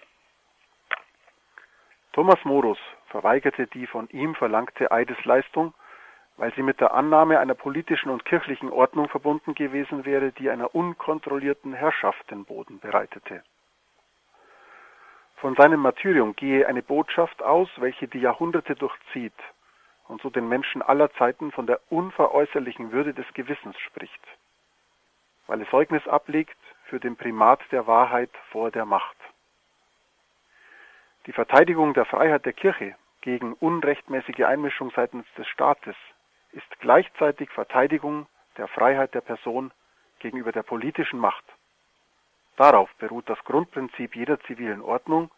Thomas 2.12 2.44
Morus 2.44 2.78
verweigerte 3.06 3.68
die 3.68 3.86
von 3.86 4.08
ihm 4.08 4.34
verlangte 4.34 4.90
Eidesleistung, 4.90 5.74
weil 6.36 6.52
sie 6.54 6.62
mit 6.62 6.80
der 6.80 6.92
Annahme 6.92 7.38
einer 7.38 7.54
politischen 7.54 8.10
und 8.10 8.24
kirchlichen 8.24 8.70
Ordnung 8.70 9.08
verbunden 9.08 9.54
gewesen 9.54 10.04
wäre, 10.04 10.32
die 10.32 10.50
einer 10.50 10.74
unkontrollierten 10.74 11.72
Herrschaft 11.72 12.30
den 12.30 12.44
Boden 12.44 12.80
bereitete. 12.80 13.42
Von 15.37 15.55
seinem 15.55 15.80
Martyrium 15.80 16.34
gehe 16.34 16.66
eine 16.66 16.82
Botschaft 16.82 17.43
aus, 17.43 17.68
welche 17.76 18.09
die 18.09 18.20
Jahrhunderte 18.20 18.74
durchzieht 18.74 19.34
und 20.09 20.22
so 20.22 20.30
den 20.30 20.49
Menschen 20.49 20.80
aller 20.80 21.12
Zeiten 21.14 21.53
von 21.53 21.66
der 21.66 21.80
unveräußerlichen 21.91 22.91
Würde 22.91 23.12
des 23.12 23.26
Gewissens 23.34 23.78
spricht, 23.80 24.20
weil 25.47 25.61
es 25.61 25.68
Zeugnis 25.68 26.07
ablegt 26.09 26.57
für 26.84 27.01
den 27.01 27.16
Primat 27.16 27.61
der 27.70 27.87
Wahrheit 27.87 28.30
vor 28.51 28.70
der 28.70 28.87
Macht. 28.87 29.16
Die 31.26 31.32
Verteidigung 31.32 31.93
der 31.93 32.07
Freiheit 32.07 32.47
der 32.47 32.53
Kirche 32.53 32.95
gegen 33.20 33.53
unrechtmäßige 33.55 34.45
Einmischung 34.45 34.91
seitens 34.95 35.26
des 35.37 35.47
Staates 35.49 35.97
ist 36.53 36.80
gleichzeitig 36.80 37.51
Verteidigung 37.51 38.26
der 38.57 38.68
Freiheit 38.68 39.12
der 39.12 39.20
Person 39.20 39.70
gegenüber 40.20 40.53
der 40.53 40.62
politischen 40.62 41.18
Macht. 41.18 41.45
Darauf 42.57 42.92
beruht 42.94 43.28
das 43.28 43.38
Grundprinzip 43.44 44.16
jeder 44.16 44.40
zivilen 44.40 44.80
Ordnung, 44.80 45.30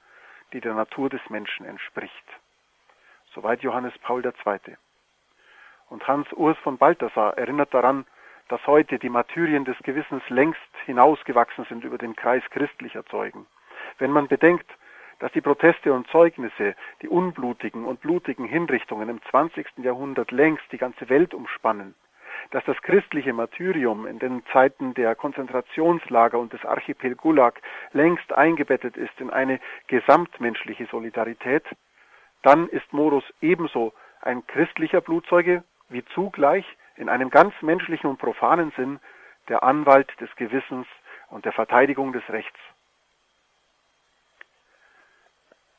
die 0.53 0.61
der 0.61 0.75
Natur 0.75 1.11
des 1.11 1.21
Menschen 1.29 1.66
entspricht. 1.66 2.14
Soweit 3.35 3.62
Johannes 3.62 3.97
Paul 3.99 4.25
II. 4.25 4.77
Und 5.91 6.07
Hans 6.07 6.33
Urs 6.33 6.57
von 6.59 6.79
Balthasar 6.79 7.37
erinnert 7.37 7.75
daran, 7.75 8.07
dass 8.49 8.66
heute 8.66 8.99
die 8.99 9.11
Martyrien 9.11 9.64
des 9.64 9.77
Gewissens 9.83 10.23
längst 10.29 10.61
hinausgewachsen 10.87 11.66
sind 11.69 11.85
über 11.85 11.99
den 11.99 12.16
Kreis 12.16 12.43
christlicher 12.51 13.05
Zeugen. 13.07 13.47
Wenn 13.99 14.11
man 14.11 14.29
bedenkt, 14.29 14.71
dass 15.19 15.33
die 15.33 15.41
Proteste 15.41 15.93
und 15.93 16.09
Zeugnisse, 16.09 16.77
die 17.03 17.09
unblutigen 17.09 17.85
und 17.85 18.01
blutigen 18.01 18.47
Hinrichtungen 18.47 19.09
im 19.09 19.21
20. 19.31 19.66
Jahrhundert 19.79 20.31
längst 20.31 20.64
die 20.73 20.79
ganze 20.79 21.09
Welt 21.09 21.35
umspannen, 21.35 21.95
dass 22.51 22.65
das 22.65 22.81
christliche 22.83 23.33
Martyrium 23.33 24.07
in 24.07 24.19
den 24.19 24.43
Zeiten 24.53 24.95
der 24.95 25.15
Konzentrationslager 25.15 26.39
und 26.39 26.53
des 26.53 26.65
Archipel 26.65 27.15
Gulag 27.15 27.61
längst 27.93 28.33
eingebettet 28.33 28.97
ist 28.97 29.21
in 29.21 29.31
eine 29.31 29.61
gesamtmenschliche 29.87 30.87
Solidarität, 30.87 31.65
dann 32.43 32.69
ist 32.69 32.93
Morus 32.93 33.25
ebenso 33.41 33.93
ein 34.23 34.47
christlicher 34.47 35.01
Blutzeuge 35.01 35.63
wie 35.89 36.05
zugleich 36.15 36.65
in 36.97 37.09
einem 37.09 37.31
ganz 37.31 37.55
menschlichen 37.63 38.11
und 38.11 38.19
profanen 38.19 38.73
Sinn 38.77 39.01
der 39.49 39.63
Anwalt 39.63 40.09
des 40.21 40.35
Gewissens 40.37 40.87
und 41.29 41.45
der 41.45 41.53
Verteidigung 41.53 42.13
des 42.13 42.29
Rechts. 42.29 42.59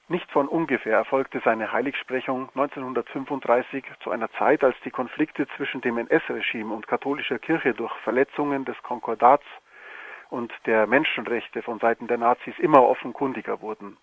Nicht 0.10 0.32
von 0.32 0.47
ungefähr 0.47 0.97
erfolgte 0.97 1.39
seine 1.45 1.72
Heiligsprechung 1.72 2.49
1935 2.55 3.86
zu 4.01 4.10
einer 4.10 4.32
Zeit, 4.32 4.64
als 4.64 4.76
die 4.84 4.89
Konflikte 4.89 5.47
zwischen 5.55 5.82
dem 5.82 5.99
NS-Regime 5.99 6.74
und 6.74 6.88
katholischer 6.88 7.38
Kirche 7.38 7.76
durch 7.76 7.95
Verletzungen 7.99 8.66
des 8.66 8.76
Konkordats 8.82 9.45
und 10.32 10.51
der 10.66 10.88
Menschenrechte 10.88 11.62
von 11.62 11.78
Seiten 11.78 12.07
der 12.07 12.18
Nazis 12.18 12.57
immer 12.57 12.82
offenkundiger 12.82 13.62
wurden. 13.62 13.97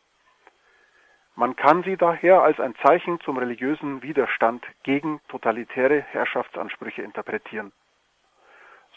Man 1.34 1.56
kann 1.56 1.82
sie 1.82 1.96
daher 1.96 2.40
als 2.40 2.60
ein 2.60 2.76
Zeichen 2.76 3.18
zum 3.20 3.36
religiösen 3.36 4.00
Widerstand 4.02 4.64
gegen 4.84 5.20
totalitäre 5.26 6.02
Herrschaftsansprüche 6.02 7.02
interpretieren. 7.02 7.72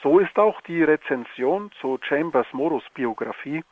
So 0.04 0.20
ist 0.20 0.38
auch 0.38 0.62
die 0.62 0.84
Rezension 0.84 1.72
zu 1.82 1.98
Chambers 2.04 2.48
Morus 2.54 2.88
Biografie 2.94 3.64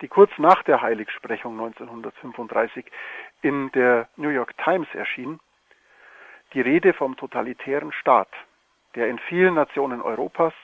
die 0.00 0.08
kurz 0.08 0.30
nach 0.38 0.62
der 0.62 0.80
Heiligsprechung 0.80 1.52
1935 1.60 2.84
in 3.42 3.70
der 3.72 4.08
New 4.16 4.28
York 4.28 4.56
Times 4.58 4.88
erschien, 4.94 5.40
die 6.54 6.60
Rede 6.60 6.92
vom 6.92 7.16
totalitären 7.16 7.92
Staat, 7.92 8.30
der 8.94 9.08
in 9.08 9.18
vielen 9.18 9.54
Nationen 9.54 10.02
Europas, 10.02 10.54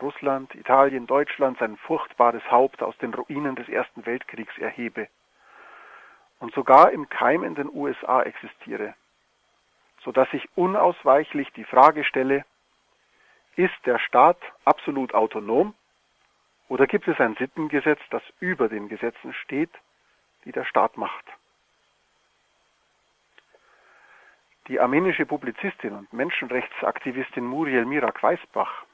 Russland, 0.00 0.54
Italien, 0.54 1.06
Deutschland 1.06 1.58
sein 1.58 1.76
furchtbares 1.76 2.48
Haupt 2.50 2.82
aus 2.82 2.96
den 2.98 3.12
Ruinen 3.14 3.56
des 3.56 3.68
Ersten 3.68 4.06
Weltkriegs 4.06 4.56
erhebe 4.58 5.08
und 6.38 6.54
sogar 6.54 6.90
im 6.90 7.08
Keim 7.08 7.42
in 7.42 7.54
den 7.54 7.70
USA 7.72 8.22
existiere, 8.22 8.94
so 10.04 10.12
dass 10.12 10.30
sich 10.30 10.48
unausweichlich 10.56 11.52
die 11.52 11.64
Frage 11.64 12.04
stelle, 12.04 12.44
ist 13.56 13.74
der 13.84 13.98
Staat 13.98 14.38
absolut 14.64 15.14
autonom 15.14 15.74
oder 16.70 16.86
gibt 16.86 17.08
es 17.08 17.18
ein 17.18 17.34
Sittengesetz, 17.34 17.98
das 18.10 18.22
über 18.38 18.68
den 18.68 18.88
Gesetzen 18.88 19.34
steht, 19.34 19.72
die 20.44 20.52
der 20.52 20.64
Staat 20.64 20.96
macht? 20.96 21.24
Die 24.68 24.78
armenische 24.78 25.26
Publizistin 25.26 25.92
und 25.94 26.12
Menschenrechtsaktivistin 26.12 27.44
Muriel 27.44 27.86
Mirak-Weisbach 27.86 28.84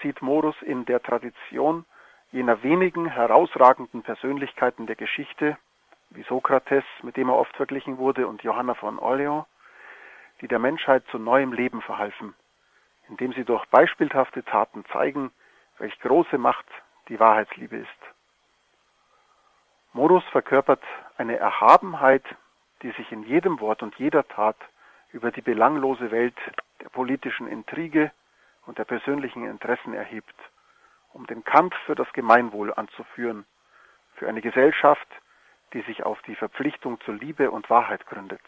sieht 0.00 0.22
Morus 0.22 0.54
in 0.62 0.84
der 0.84 1.02
Tradition 1.02 1.84
jener 2.30 2.62
wenigen 2.62 3.06
herausragenden 3.06 4.02
Persönlichkeiten 4.02 4.86
der 4.86 4.94
Geschichte, 4.94 5.58
wie 6.10 6.22
Sokrates, 6.22 6.84
mit 7.02 7.16
dem 7.16 7.28
er 7.28 7.38
oft 7.38 7.56
verglichen 7.56 7.98
wurde, 7.98 8.28
und 8.28 8.44
Johanna 8.44 8.74
von 8.74 9.00
Orleans, 9.00 9.46
die 10.42 10.46
der 10.46 10.60
Menschheit 10.60 11.02
zu 11.10 11.18
neuem 11.18 11.52
Leben 11.52 11.82
verhalfen, 11.82 12.34
indem 13.08 13.32
sie 13.32 13.44
durch 13.44 13.66
beispielhafte 13.66 14.44
Taten 14.44 14.84
zeigen, 14.92 15.32
welch 15.78 15.98
große 15.98 16.38
Macht 16.38 16.66
die 17.08 17.20
Wahrheitsliebe 17.20 17.76
ist. 17.76 17.88
Morus 19.92 20.24
verkörpert 20.30 20.82
eine 21.16 21.36
Erhabenheit, 21.36 22.24
die 22.82 22.90
sich 22.92 23.10
in 23.12 23.22
jedem 23.22 23.60
Wort 23.60 23.82
und 23.82 23.94
jeder 23.96 24.26
Tat 24.28 24.56
über 25.12 25.30
die 25.30 25.40
belanglose 25.40 26.10
Welt 26.10 26.36
der 26.82 26.90
politischen 26.90 27.48
Intrige 27.48 28.12
und 28.66 28.78
der 28.78 28.84
persönlichen 28.84 29.48
Interessen 29.48 29.94
erhebt, 29.94 30.34
um 31.12 31.26
den 31.26 31.44
Kampf 31.44 31.74
für 31.86 31.94
das 31.94 32.12
Gemeinwohl 32.12 32.74
anzuführen, 32.74 33.46
für 34.16 34.28
eine 34.28 34.42
Gesellschaft, 34.42 35.08
die 35.72 35.80
sich 35.82 36.04
auf 36.04 36.20
die 36.22 36.36
Verpflichtung 36.36 37.00
zur 37.00 37.14
Liebe 37.14 37.50
und 37.50 37.70
Wahrheit 37.70 38.06
gründet. 38.06 38.42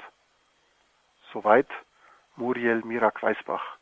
Soweit 1.33 1.69
Muriel 2.37 2.83
Mirak-Weisbach. 2.85 3.78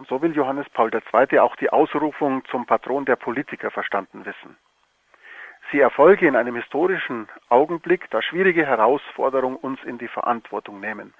Und 0.00 0.08
so 0.08 0.22
will 0.22 0.34
Johannes 0.34 0.66
Paul 0.70 0.90
II. 0.94 1.40
auch 1.40 1.56
die 1.56 1.68
Ausrufung 1.68 2.42
zum 2.46 2.64
Patron 2.64 3.04
der 3.04 3.16
Politiker 3.16 3.70
verstanden 3.70 4.24
wissen. 4.24 4.56
Sie 5.70 5.78
erfolge 5.78 6.26
in 6.26 6.36
einem 6.36 6.56
historischen 6.56 7.28
Augenblick, 7.50 8.08
da 8.08 8.22
schwierige 8.22 8.64
Herausforderungen 8.64 9.56
uns 9.56 9.78
in 9.84 9.98
die 9.98 10.08
Verantwortung 10.08 10.80
nehmen. 10.80 11.12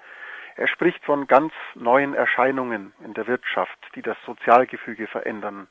Er 0.55 0.67
spricht 0.67 1.05
von 1.05 1.27
ganz 1.27 1.53
neuen 1.75 2.15
Erscheinungen 2.15 2.91
in 3.05 3.13
der 3.13 3.27
Wirtschaft, 3.27 3.77
die 3.93 4.01
das 4.01 4.17
Sozialgefüge 4.25 5.05
verändern. 5.05 5.67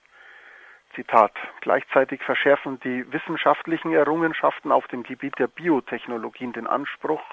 Zitat. 0.94 1.32
Gleichzeitig 1.62 2.22
verschärfen 2.22 2.78
die 2.78 3.12
wissenschaftlichen 3.12 3.92
Errungenschaften 3.92 4.70
auf 4.70 4.86
dem 4.86 5.02
Gebiet 5.02 5.36
der 5.40 5.48
Biotechnologien 5.48 6.52
den 6.52 6.68
Anspruch, 6.68 7.24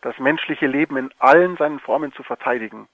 das 0.00 0.18
menschliche 0.18 0.66
Leben 0.66 0.96
in 0.96 1.10
allen 1.18 1.58
seinen 1.58 1.80
Formen 1.80 2.14
zu 2.14 2.22
verteidigen 2.22 2.88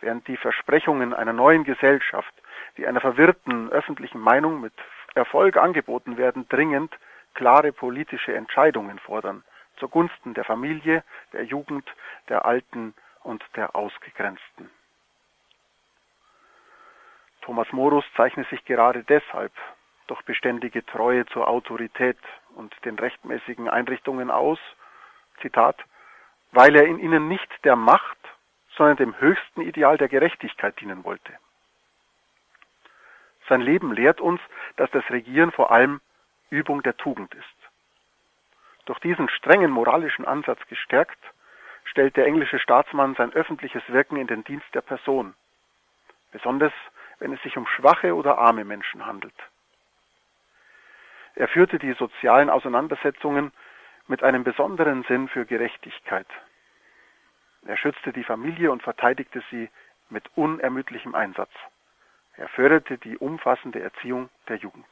während 0.00 0.26
die 0.28 0.36
Versprechungen 0.36 1.14
einer 1.14 1.32
neuen 1.32 1.64
Gesellschaft, 1.64 2.32
die 2.76 2.86
einer 2.86 3.00
verwirrten 3.00 3.70
öffentlichen 3.70 4.20
Meinung 4.20 4.60
mit 4.60 4.74
Erfolg 5.14 5.56
angeboten 5.56 6.16
werden, 6.16 6.48
dringend 6.48 6.94
klare 7.34 7.72
politische 7.72 8.34
Entscheidungen 8.34 8.98
fordern, 8.98 9.44
zugunsten 9.76 10.34
der 10.34 10.44
Familie, 10.44 11.04
der 11.32 11.44
Jugend, 11.44 11.88
der 12.28 12.44
Alten 12.44 12.94
und 13.22 13.44
der 13.56 13.76
Ausgegrenzten. 13.76 14.70
Thomas 17.42 17.70
Morus 17.72 18.04
zeichnet 18.16 18.48
sich 18.48 18.64
gerade 18.64 19.04
deshalb 19.04 19.52
durch 20.08 20.22
beständige 20.22 20.84
Treue 20.84 21.26
zur 21.26 21.48
Autorität 21.48 22.18
und 22.54 22.74
den 22.84 22.98
rechtmäßigen 22.98 23.68
Einrichtungen 23.68 24.30
aus, 24.30 24.58
Zitat, 25.40 25.76
weil 26.52 26.74
er 26.74 26.86
in 26.86 26.98
ihnen 26.98 27.28
nicht 27.28 27.48
der 27.64 27.76
Macht, 27.76 28.18
sondern 28.76 28.96
dem 28.96 29.18
höchsten 29.18 29.62
Ideal 29.62 29.96
der 29.96 30.08
Gerechtigkeit 30.08 30.78
dienen 30.80 31.04
wollte. 31.04 31.32
Sein 33.48 33.60
Leben 33.60 33.92
lehrt 33.92 34.20
uns, 34.20 34.40
dass 34.76 34.90
das 34.90 35.08
Regieren 35.10 35.52
vor 35.52 35.70
allem 35.70 36.00
Übung 36.50 36.82
der 36.82 36.96
Tugend 36.96 37.34
ist. 37.34 37.46
Durch 38.86 38.98
diesen 39.00 39.28
strengen 39.28 39.70
moralischen 39.70 40.24
Ansatz 40.24 40.60
gestärkt, 40.68 41.18
stellt 41.84 42.16
der 42.16 42.26
englische 42.26 42.58
Staatsmann 42.58 43.14
sein 43.14 43.32
öffentliches 43.32 43.82
Wirken 43.88 44.16
in 44.16 44.26
den 44.26 44.44
Dienst 44.44 44.66
der 44.74 44.80
Person, 44.80 45.34
besonders 46.32 46.72
wenn 47.18 47.32
es 47.32 47.42
sich 47.42 47.56
um 47.56 47.66
schwache 47.66 48.14
oder 48.14 48.38
arme 48.38 48.64
Menschen 48.64 49.06
handelt. 49.06 49.34
Er 51.34 51.48
führte 51.48 51.78
die 51.78 51.92
sozialen 51.94 52.50
Auseinandersetzungen 52.50 53.52
mit 54.08 54.22
einem 54.22 54.44
besonderen 54.44 55.04
Sinn 55.04 55.28
für 55.28 55.46
Gerechtigkeit, 55.46 56.26
er 57.66 57.76
schützte 57.76 58.12
die 58.12 58.24
Familie 58.24 58.70
und 58.70 58.82
verteidigte 58.82 59.42
sie 59.50 59.68
mit 60.08 60.24
unermüdlichem 60.36 61.14
Einsatz. 61.14 61.50
Er 62.36 62.48
förderte 62.48 62.98
die 62.98 63.16
umfassende 63.18 63.80
Erziehung 63.80 64.28
der 64.48 64.56
Jugend. 64.56 64.86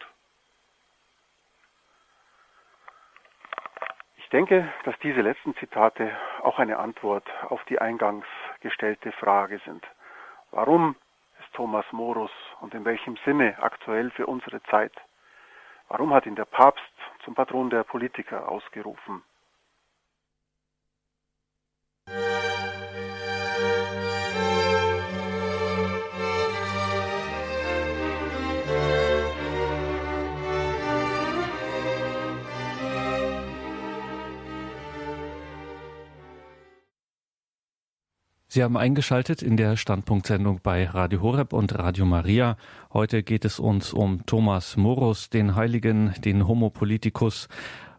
Ich 4.17 4.29
denke, 4.31 4.73
dass 4.85 4.99
diese 5.01 5.21
letzten 5.21 5.55
Zitate 5.57 6.11
auch 6.43 6.59
eine 6.59 6.79
Antwort 6.79 7.29
auf 7.49 7.63
die 7.65 7.81
eingangs 7.81 8.27
gestellte 8.61 9.13
Frage 9.13 9.61
sind. 9.65 9.87
Warum 10.51 10.97
ist 11.41 11.53
Thomas 11.55 11.85
Morus 11.93 12.33
und 12.61 12.75
in 12.75 12.85
welchem 12.85 13.17
Sinne 13.25 13.57
aktuell 13.61 14.11
für 14.11 14.27
unsere 14.27 14.63
Zeit? 14.65 14.93
Warum 15.89 16.13
hat 16.13 16.27
ihn 16.27 16.35
der 16.35 16.47
Papst 16.47 16.83
zum 17.25 17.35
Patron 17.35 17.71
der 17.71 17.85
Politiker 17.85 18.49
ausgerufen. 18.49 19.23
Sie 38.55 38.63
haben 38.63 38.77
eingeschaltet 38.77 39.43
in 39.43 39.57
der 39.57 39.77
Standpunktsendung 39.77 40.61
bei 40.63 40.87
Radio 40.87 41.23
Horeb 41.23 41.53
und 41.53 41.77
Radio 41.77 42.07
Maria. 42.07 42.57
Heute 42.93 43.25
geht 43.25 43.45
es 43.45 43.59
uns 43.59 43.93
um 43.93 44.27
Thomas 44.27 44.77
Morus, 44.77 45.29
den 45.29 45.57
Heiligen, 45.57 46.15
den 46.25 46.47
Homo 46.47 46.71
Politicus, 46.71 47.49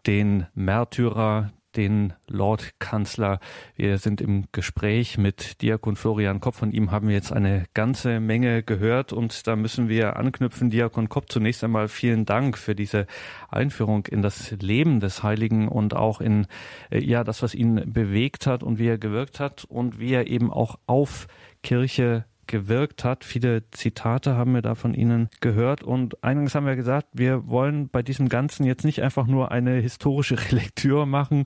den 0.06 0.46
Märtyrer, 0.54 1.52
den 1.76 2.14
Lord 2.26 2.78
Kanzler. 2.78 3.40
Wir 3.76 3.98
sind 3.98 4.20
im 4.20 4.46
Gespräch 4.52 5.18
mit 5.18 5.62
Diakon 5.62 5.96
Florian 5.96 6.40
Kopp. 6.40 6.54
Von 6.54 6.72
ihm 6.72 6.90
haben 6.90 7.08
wir 7.08 7.14
jetzt 7.14 7.32
eine 7.32 7.64
ganze 7.74 8.20
Menge 8.20 8.62
gehört 8.62 9.12
und 9.12 9.46
da 9.46 9.56
müssen 9.56 9.88
wir 9.88 10.16
anknüpfen. 10.16 10.70
Diakon 10.70 11.08
Kopp, 11.08 11.30
zunächst 11.30 11.62
einmal 11.62 11.88
vielen 11.88 12.24
Dank 12.24 12.58
für 12.58 12.74
diese 12.74 13.06
Einführung 13.48 14.06
in 14.06 14.22
das 14.22 14.50
Leben 14.52 15.00
des 15.00 15.22
Heiligen 15.22 15.68
und 15.68 15.94
auch 15.94 16.20
in, 16.20 16.46
äh, 16.90 17.00
ja, 17.02 17.24
das, 17.24 17.42
was 17.42 17.54
ihn 17.54 17.92
bewegt 17.92 18.46
hat 18.46 18.62
und 18.62 18.78
wie 18.78 18.88
er 18.88 18.98
gewirkt 18.98 19.40
hat 19.40 19.64
und 19.64 19.98
wie 19.98 20.12
er 20.12 20.26
eben 20.26 20.52
auch 20.52 20.78
auf 20.86 21.26
Kirche 21.62 22.24
gewirkt 22.46 23.04
hat. 23.04 23.24
Viele 23.24 23.70
Zitate 23.70 24.36
haben 24.36 24.54
wir 24.54 24.62
da 24.62 24.74
von 24.74 24.94
Ihnen 24.94 25.28
gehört. 25.40 25.82
Und 25.82 26.22
eingangs 26.22 26.54
haben 26.54 26.66
wir 26.66 26.76
gesagt, 26.76 27.08
wir 27.12 27.48
wollen 27.48 27.88
bei 27.88 28.02
diesem 28.02 28.28
Ganzen 28.28 28.64
jetzt 28.64 28.84
nicht 28.84 29.02
einfach 29.02 29.26
nur 29.26 29.50
eine 29.50 29.72
historische 29.74 30.36
Lektüre 30.50 31.06
machen 31.06 31.44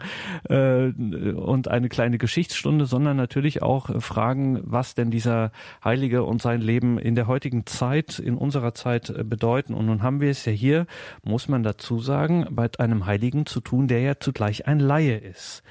äh, 0.49 0.89
und 0.89 1.69
eine 1.69 1.89
kleine 1.89 2.19
Geschichtsstunde, 2.19 2.87
sondern 2.87 3.17
natürlich 3.17 3.63
auch 3.63 4.01
fragen, 4.03 4.61
was 4.63 4.95
denn 4.95 5.11
dieser 5.11 5.53
Heilige 5.85 6.25
und 6.25 6.43
sein 6.43 6.61
Leben 6.61 6.99
in 6.99 7.15
der 7.15 7.27
heutigen 7.27 7.67
Zeit, 7.67 8.19
in 8.19 8.37
unserer 8.37 8.75
Zeit 8.75 9.11
äh, 9.11 9.25
bedeuten. 9.25 9.75
Und 9.75 9.87
nun 9.87 10.03
haben 10.03 10.21
wir 10.21 10.31
es 10.31 10.45
ja 10.45 10.53
hier, 10.53 10.87
muss 11.23 11.49
man 11.49 11.63
dazu 11.63 11.99
sagen, 11.99 12.47
bei 12.51 12.69
einem 12.79 13.07
Heiligen 13.07 13.47
zu 13.47 13.61
tun, 13.61 13.89
der 13.89 14.01
ja 14.01 14.21
zugleich 14.21 14.67
ein 14.67 14.81
Laie 14.81 15.17
ist. 15.17 15.63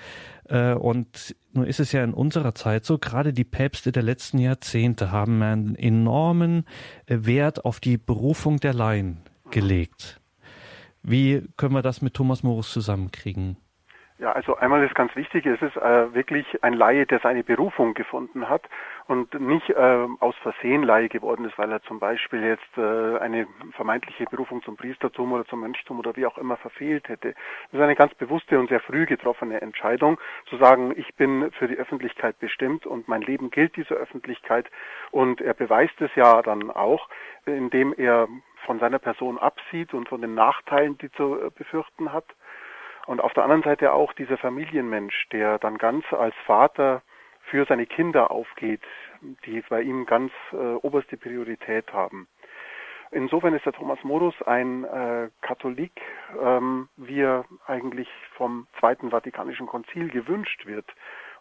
Äh, 0.49 0.73
und 0.73 1.35
nun 1.53 1.65
ist 1.65 1.79
es 1.79 1.91
ja 1.91 2.03
in 2.03 2.13
unserer 2.13 2.55
Zeit 2.55 2.85
so, 2.85 2.97
gerade 2.97 3.33
die 3.33 3.43
Päpste 3.43 3.91
der 3.91 4.03
letzten 4.03 4.39
Jahrzehnte 4.39 5.11
haben 5.11 5.41
einen 5.41 5.75
enormen 5.75 6.65
äh, 7.05 7.19
Wert 7.21 7.65
auf 7.65 7.79
die 7.79 7.97
Berufung 7.97 8.59
der 8.59 8.73
Laien 8.73 9.23
gelegt. 9.51 10.19
Wie 11.01 11.47
können 11.57 11.73
wir 11.73 11.81
das 11.81 12.01
mit 12.01 12.13
Thomas 12.13 12.43
Morus 12.43 12.71
zusammenkriegen? 12.71 13.57
Ja, 14.19 14.33
also 14.33 14.57
einmal 14.57 14.83
ist 14.83 14.95
ganz 14.95 15.15
wichtig, 15.15 15.45
es 15.45 15.61
ist 15.61 15.77
äh, 15.77 16.13
wirklich 16.13 16.45
ein 16.61 16.73
Laie, 16.73 17.05
der 17.05 17.19
seine 17.19 17.41
Berufung 17.41 17.93
gefunden 17.93 18.49
hat 18.49 18.63
und 19.09 19.33
nicht 19.41 19.67
äh, 19.71 20.07
aus 20.19 20.35
Versehen 20.43 20.83
Laie 20.83 21.09
geworden 21.09 21.43
ist, 21.45 21.57
weil 21.57 21.71
er 21.71 21.81
zum 21.81 21.99
Beispiel 21.99 22.43
jetzt 22.43 22.77
äh, 22.77 23.17
eine 23.17 23.47
vermeintliche 23.71 24.25
Berufung 24.25 24.61
zum 24.61 24.77
Priestertum 24.77 25.33
oder 25.33 25.45
zum 25.45 25.61
Mönchtum 25.61 25.97
oder 25.97 26.15
wie 26.15 26.27
auch 26.27 26.37
immer 26.37 26.57
verfehlt 26.57 27.09
hätte. 27.09 27.33
Das 27.71 27.79
ist 27.79 27.81
eine 27.81 27.95
ganz 27.95 28.13
bewusste 28.13 28.59
und 28.59 28.69
sehr 28.69 28.79
früh 28.81 29.07
getroffene 29.07 29.61
Entscheidung, 29.61 30.19
zu 30.47 30.57
sagen, 30.57 30.93
ich 30.95 31.15
bin 31.15 31.51
für 31.53 31.67
die 31.67 31.77
Öffentlichkeit 31.77 32.37
bestimmt 32.37 32.85
und 32.85 33.07
mein 33.07 33.23
Leben 33.23 33.49
gilt 33.49 33.77
dieser 33.77 33.95
Öffentlichkeit 33.95 34.69
und 35.09 35.41
er 35.41 35.55
beweist 35.55 35.99
es 36.01 36.13
ja 36.13 36.43
dann 36.43 36.69
auch, 36.69 37.09
indem 37.47 37.95
er 37.97 38.27
von 38.67 38.77
seiner 38.77 38.99
Person 38.99 39.39
absieht 39.39 39.95
und 39.95 40.07
von 40.07 40.21
den 40.21 40.35
Nachteilen, 40.35 40.99
die 40.99 41.11
zu 41.13 41.35
äh, 41.41 41.49
befürchten 41.49 42.13
hat 42.13 42.25
und 43.07 43.21
auf 43.21 43.33
der 43.33 43.41
anderen 43.41 43.63
Seite 43.63 43.91
auch 43.91 44.13
dieser 44.13 44.37
Familienmensch, 44.37 45.29
der 45.31 45.57
dann 45.57 45.79
ganz 45.79 46.05
als 46.13 46.35
Vater 46.45 47.01
für 47.49 47.65
seine 47.65 47.85
Kinder 47.85 48.31
aufgeht, 48.31 48.81
die 49.45 49.61
bei 49.69 49.81
ihm 49.81 50.05
ganz 50.05 50.31
äh, 50.51 50.55
oberste 50.55 51.17
Priorität 51.17 51.91
haben. 51.93 52.27
Insofern 53.11 53.55
ist 53.55 53.65
der 53.65 53.73
Thomas 53.73 54.03
Morus 54.03 54.39
ein 54.43 54.83
äh, 54.83 55.29
Katholik, 55.41 55.99
ähm, 56.39 56.89
wie 56.95 57.21
er 57.21 57.45
eigentlich 57.65 58.07
vom 58.35 58.67
Zweiten 58.79 59.09
Vatikanischen 59.09 59.65
Konzil 59.65 60.09
gewünscht 60.09 60.67
wird 60.67 60.85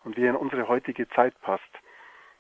und 0.05 0.17
wie 0.17 0.25
er 0.25 0.31
in 0.31 0.37
unsere 0.37 0.67
heutige 0.69 1.09
Zeit 1.11 1.39
passt. 1.43 1.63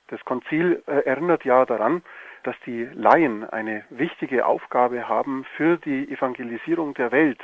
Das 0.07 0.25
Konzil 0.25 0.83
äh, 0.87 1.01
erinnert 1.05 1.45
ja 1.45 1.67
daran, 1.67 2.03
dass 2.45 2.57
die 2.65 2.85
Laien 2.95 3.45
eine 3.49 3.85
wichtige 3.91 4.47
Aufgabe 4.47 5.09
haben 5.09 5.45
für 5.57 5.77
die 5.77 6.11
Evangelisierung 6.11 6.95
der 6.95 7.13
Welt 7.13 7.41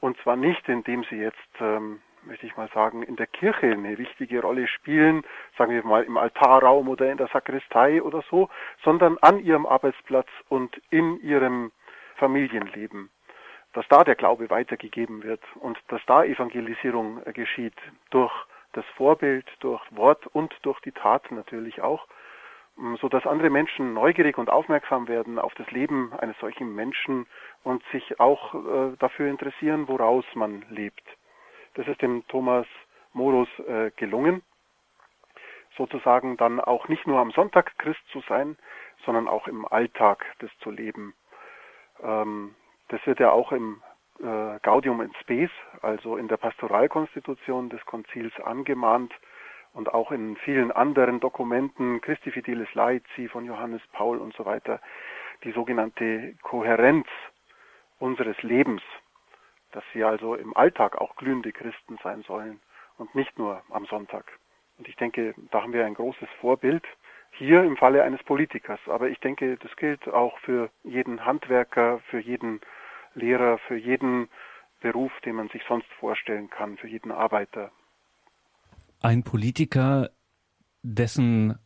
und 0.00 0.16
zwar 0.22 0.36
nicht, 0.36 0.68
indem 0.68 1.04
sie 1.04 1.16
jetzt, 1.16 1.60
ähm, 1.60 2.00
möchte 2.24 2.46
ich 2.46 2.56
mal 2.56 2.68
sagen, 2.74 3.02
in 3.02 3.16
der 3.16 3.26
Kirche 3.26 3.66
eine 3.66 3.98
wichtige 3.98 4.40
Rolle 4.40 4.66
spielen, 4.66 5.22
sagen 5.56 5.72
wir 5.72 5.84
mal 5.84 6.04
im 6.04 6.16
Altarraum 6.16 6.88
oder 6.88 7.10
in 7.10 7.18
der 7.18 7.28
Sakristei 7.28 8.02
oder 8.02 8.22
so, 8.30 8.48
sondern 8.84 9.18
an 9.18 9.40
ihrem 9.40 9.66
Arbeitsplatz 9.66 10.28
und 10.48 10.80
in 10.90 11.20
ihrem 11.20 11.72
Familienleben. 12.16 13.10
Dass 13.72 13.86
da 13.88 14.04
der 14.04 14.16
Glaube 14.16 14.50
weitergegeben 14.50 15.22
wird 15.22 15.42
und 15.56 15.78
dass 15.88 16.00
da 16.06 16.24
Evangelisierung 16.24 17.22
äh, 17.24 17.32
geschieht 17.32 17.76
durch 18.10 18.32
das 18.72 18.84
Vorbild, 18.96 19.46
durch 19.60 19.82
Wort 19.90 20.26
und 20.28 20.54
durch 20.62 20.80
die 20.80 20.92
Tat 20.92 21.30
natürlich 21.30 21.80
auch 21.82 22.06
so 23.00 23.08
dass 23.08 23.26
andere 23.26 23.50
Menschen 23.50 23.94
neugierig 23.94 24.38
und 24.38 24.48
aufmerksam 24.48 25.08
werden 25.08 25.38
auf 25.38 25.54
das 25.54 25.70
Leben 25.70 26.12
eines 26.14 26.38
solchen 26.38 26.74
Menschen 26.74 27.26
und 27.62 27.82
sich 27.92 28.18
auch 28.20 28.54
äh, 28.54 28.96
dafür 28.98 29.28
interessieren, 29.28 29.88
woraus 29.88 30.24
man 30.34 30.64
lebt. 30.70 31.02
Das 31.74 31.86
ist 31.86 32.02
dem 32.02 32.26
Thomas 32.28 32.66
Morus 33.12 33.48
äh, 33.60 33.90
gelungen, 33.96 34.42
sozusagen 35.76 36.36
dann 36.36 36.60
auch 36.60 36.88
nicht 36.88 37.06
nur 37.06 37.18
am 37.18 37.30
Sonntag 37.30 37.78
Christ 37.78 38.00
zu 38.12 38.20
sein, 38.28 38.56
sondern 39.04 39.28
auch 39.28 39.46
im 39.48 39.66
Alltag 39.66 40.24
das 40.40 40.50
zu 40.58 40.70
leben. 40.70 41.14
Ähm, 42.02 42.54
das 42.88 43.04
wird 43.06 43.20
ja 43.20 43.30
auch 43.30 43.52
im 43.52 43.82
äh, 44.20 44.58
Gaudium 44.62 45.00
in 45.00 45.14
Spes, 45.20 45.50
also 45.82 46.16
in 46.16 46.28
der 46.28 46.36
Pastoralkonstitution 46.36 47.68
des 47.70 47.84
Konzils 47.86 48.32
angemahnt, 48.40 49.12
und 49.72 49.94
auch 49.94 50.10
in 50.10 50.36
vielen 50.38 50.72
anderen 50.72 51.20
Dokumenten, 51.20 52.00
Christi 52.00 52.32
Fidelis 52.32 52.72
Laici 52.74 53.28
von 53.28 53.44
Johannes 53.44 53.82
Paul 53.92 54.18
und 54.18 54.34
so 54.34 54.44
weiter, 54.44 54.80
die 55.44 55.52
sogenannte 55.52 56.34
Kohärenz 56.42 57.06
unseres 57.98 58.42
Lebens, 58.42 58.82
dass 59.72 59.84
wir 59.92 60.08
also 60.08 60.34
im 60.34 60.56
Alltag 60.56 61.00
auch 61.00 61.16
glühende 61.16 61.52
Christen 61.52 61.98
sein 62.02 62.22
sollen 62.22 62.60
und 62.98 63.14
nicht 63.14 63.38
nur 63.38 63.62
am 63.70 63.86
Sonntag. 63.86 64.24
Und 64.78 64.88
ich 64.88 64.96
denke, 64.96 65.34
da 65.50 65.62
haben 65.62 65.72
wir 65.72 65.84
ein 65.84 65.94
großes 65.94 66.28
Vorbild 66.40 66.84
hier 67.32 67.62
im 67.62 67.76
Falle 67.76 68.02
eines 68.02 68.22
Politikers. 68.24 68.80
Aber 68.86 69.08
ich 69.08 69.20
denke, 69.20 69.56
das 69.58 69.74
gilt 69.76 70.08
auch 70.08 70.38
für 70.38 70.70
jeden 70.82 71.24
Handwerker, 71.24 72.00
für 72.10 72.18
jeden 72.18 72.60
Lehrer, 73.14 73.58
für 73.58 73.76
jeden 73.76 74.28
Beruf, 74.80 75.12
den 75.24 75.36
man 75.36 75.48
sich 75.48 75.62
sonst 75.68 75.88
vorstellen 75.98 76.48
kann, 76.48 76.76
für 76.78 76.88
jeden 76.88 77.12
Arbeiter 77.12 77.70
ein 79.00 79.24
Politiker, 79.24 80.10
dessen 80.82 81.58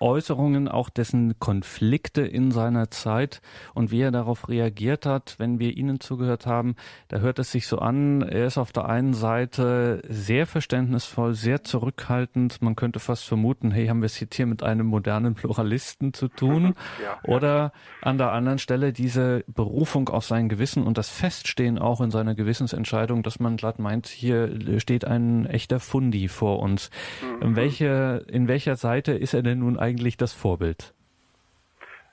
Äußerungen, 0.00 0.68
auch 0.68 0.90
dessen 0.90 1.38
Konflikte 1.38 2.22
in 2.22 2.50
seiner 2.50 2.90
Zeit 2.90 3.40
und 3.74 3.90
wie 3.90 4.00
er 4.00 4.10
darauf 4.10 4.48
reagiert 4.48 5.06
hat, 5.06 5.36
wenn 5.38 5.58
wir 5.58 5.76
Ihnen 5.76 6.00
zugehört 6.00 6.46
haben, 6.46 6.76
da 7.08 7.18
hört 7.18 7.38
es 7.38 7.52
sich 7.52 7.66
so 7.66 7.78
an, 7.78 8.22
er 8.22 8.46
ist 8.46 8.58
auf 8.58 8.72
der 8.72 8.86
einen 8.86 9.14
Seite 9.14 10.02
sehr 10.08 10.46
verständnisvoll, 10.46 11.34
sehr 11.34 11.64
zurückhaltend, 11.64 12.60
man 12.60 12.76
könnte 12.76 13.00
fast 13.00 13.24
vermuten, 13.24 13.70
hey, 13.70 13.86
haben 13.86 14.02
wir 14.02 14.06
es 14.06 14.20
jetzt 14.20 14.36
hier 14.36 14.46
mit 14.46 14.62
einem 14.62 14.86
modernen 14.86 15.34
Pluralisten 15.34 16.12
zu 16.12 16.28
tun? 16.28 16.74
ja, 17.02 17.18
Oder 17.24 17.72
an 18.02 18.18
der 18.18 18.32
anderen 18.32 18.58
Stelle 18.58 18.92
diese 18.92 19.44
Berufung 19.46 20.08
auf 20.08 20.24
sein 20.24 20.48
Gewissen 20.48 20.82
und 20.82 20.98
das 20.98 21.08
Feststehen 21.08 21.78
auch 21.78 22.00
in 22.00 22.10
seiner 22.10 22.34
Gewissensentscheidung, 22.34 23.22
dass 23.22 23.40
man 23.40 23.56
glatt 23.56 23.78
meint, 23.78 24.06
hier 24.06 24.80
steht 24.80 25.04
ein 25.04 25.46
echter 25.46 25.80
Fundi 25.80 26.28
vor 26.28 26.60
uns. 26.60 26.90
Mhm. 27.22 27.42
In, 27.42 27.56
welche, 27.56 28.24
in 28.28 28.48
welcher 28.48 28.76
Seite 28.76 29.12
ist 29.12 29.34
er 29.34 29.42
denn 29.42 29.60
nun 29.60 29.78
eigentlich 29.86 30.16
das 30.16 30.32
Vorbild? 30.32 30.92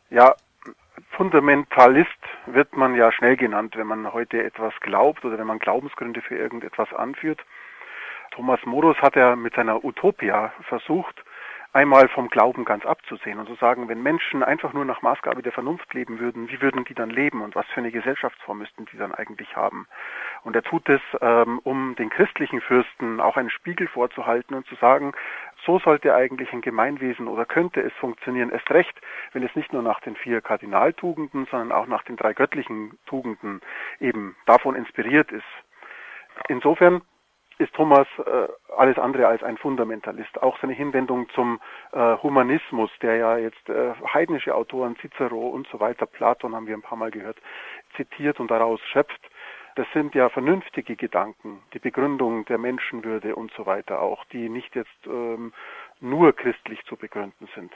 Ja, 0.09 0.35
Fundamentalist 1.11 2.09
wird 2.45 2.75
man 2.75 2.95
ja 2.95 3.11
schnell 3.11 3.35
genannt, 3.35 3.75
wenn 3.75 3.87
man 3.87 4.13
heute 4.13 4.43
etwas 4.43 4.73
glaubt 4.79 5.25
oder 5.25 5.37
wenn 5.37 5.47
man 5.47 5.59
Glaubensgründe 5.59 6.21
für 6.21 6.35
irgendetwas 6.35 6.91
anführt. 6.93 7.39
Thomas 8.31 8.59
Morus 8.65 8.97
hat 8.97 9.15
ja 9.15 9.35
mit 9.35 9.53
seiner 9.53 9.83
Utopia 9.83 10.53
versucht, 10.67 11.23
einmal 11.73 12.07
vom 12.07 12.29
Glauben 12.29 12.65
ganz 12.65 12.85
abzusehen 12.85 13.39
und 13.39 13.47
zu 13.47 13.55
sagen, 13.55 13.89
wenn 13.89 14.01
Menschen 14.01 14.43
einfach 14.43 14.73
nur 14.73 14.85
nach 14.85 15.01
Maßgabe 15.01 15.41
der 15.41 15.51
Vernunft 15.51 15.93
leben 15.93 16.19
würden, 16.19 16.49
wie 16.49 16.61
würden 16.61 16.85
die 16.85 16.93
dann 16.93 17.09
leben 17.09 17.41
und 17.41 17.55
was 17.55 17.65
für 17.67 17.79
eine 17.79 17.91
Gesellschaftsform 17.91 18.59
müssten 18.59 18.85
die 18.85 18.97
dann 18.97 19.13
eigentlich 19.13 19.55
haben? 19.55 19.87
Und 20.43 20.55
er 20.55 20.63
tut 20.63 20.87
es, 20.87 21.01
ähm, 21.21 21.59
um 21.63 21.95
den 21.95 22.09
christlichen 22.09 22.61
Fürsten 22.61 23.19
auch 23.19 23.37
einen 23.37 23.49
Spiegel 23.49 23.87
vorzuhalten 23.87 24.55
und 24.55 24.67
zu 24.67 24.75
sagen, 24.75 25.13
so 25.65 25.79
sollte 25.79 26.13
eigentlich 26.13 26.51
ein 26.53 26.61
Gemeinwesen 26.61 27.27
oder 27.27 27.45
könnte 27.45 27.81
es 27.81 27.93
funktionieren, 27.93 28.51
erst 28.51 28.69
recht, 28.71 28.93
wenn 29.31 29.43
es 29.43 29.55
nicht 29.55 29.73
nur 29.73 29.81
nach 29.81 29.99
den 30.01 30.15
vier 30.15 30.41
Kardinaltugenden, 30.41 31.47
sondern 31.49 31.71
auch 31.71 31.87
nach 31.87 32.03
den 32.03 32.15
drei 32.15 32.33
göttlichen 32.33 32.97
Tugenden 33.05 33.61
eben 33.99 34.35
davon 34.45 34.75
inspiriert 34.75 35.31
ist. 35.31 35.43
Insofern 36.47 37.01
ist 37.59 37.73
Thomas 37.75 38.07
äh, 38.17 38.47
alles 38.75 38.97
andere 38.97 39.27
als 39.27 39.43
ein 39.43 39.57
Fundamentalist. 39.57 40.41
Auch 40.41 40.57
seine 40.59 40.73
Hinwendung 40.73 41.29
zum 41.29 41.59
äh, 41.91 42.17
Humanismus, 42.17 42.89
der 43.01 43.15
ja 43.17 43.37
jetzt 43.37 43.69
äh, 43.69 43.93
heidnische 44.13 44.55
Autoren, 44.55 44.95
Cicero 44.97 45.49
und 45.49 45.67
so 45.67 45.79
weiter, 45.79 46.05
Platon 46.05 46.55
haben 46.55 46.67
wir 46.67 46.75
ein 46.75 46.81
paar 46.81 46.97
Mal 46.97 47.11
gehört, 47.11 47.37
zitiert 47.95 48.39
und 48.39 48.49
daraus 48.49 48.81
schöpft, 48.91 49.21
das 49.75 49.87
sind 49.93 50.15
ja 50.15 50.29
vernünftige 50.29 50.95
Gedanken, 50.95 51.61
die 51.73 51.79
Begründung 51.79 52.45
der 52.45 52.57
Menschenwürde 52.57 53.35
und 53.35 53.51
so 53.53 53.65
weiter 53.65 54.01
auch, 54.01 54.23
die 54.25 54.49
nicht 54.49 54.75
jetzt 54.75 55.07
ähm, 55.07 55.53
nur 55.99 56.33
christlich 56.33 56.83
zu 56.85 56.95
begründen 56.95 57.47
sind. 57.55 57.71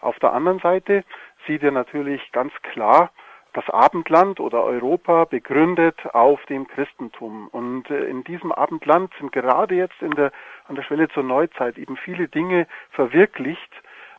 Auf 0.00 0.18
der 0.18 0.32
anderen 0.32 0.60
Seite 0.60 1.04
sieht 1.46 1.62
er 1.62 1.72
natürlich 1.72 2.32
ganz 2.32 2.52
klar, 2.62 3.10
das 3.52 3.68
Abendland 3.68 4.38
oder 4.38 4.62
Europa 4.62 5.24
begründet 5.24 5.98
auf 6.14 6.44
dem 6.46 6.68
Christentum. 6.68 7.48
Und 7.48 7.90
äh, 7.90 8.04
in 8.04 8.22
diesem 8.24 8.52
Abendland 8.52 9.12
sind 9.18 9.32
gerade 9.32 9.74
jetzt 9.74 10.00
in 10.00 10.12
der, 10.12 10.32
an 10.68 10.76
der 10.76 10.82
Schwelle 10.82 11.08
zur 11.08 11.24
Neuzeit 11.24 11.76
eben 11.76 11.96
viele 11.96 12.28
Dinge 12.28 12.66
verwirklicht, 12.90 13.72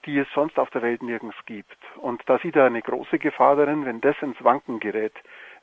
die 0.05 0.17
es 0.17 0.27
sonst 0.33 0.59
auf 0.59 0.69
der 0.71 0.81
Welt 0.81 1.01
nirgends 1.01 1.37
gibt. 1.45 1.77
Und 1.97 2.21
da 2.25 2.39
sieht 2.39 2.55
er 2.55 2.65
eine 2.65 2.81
große 2.81 3.19
Gefahr 3.19 3.55
darin, 3.55 3.85
wenn 3.85 4.01
das 4.01 4.15
ins 4.21 4.43
Wanken 4.43 4.79
gerät. 4.79 5.13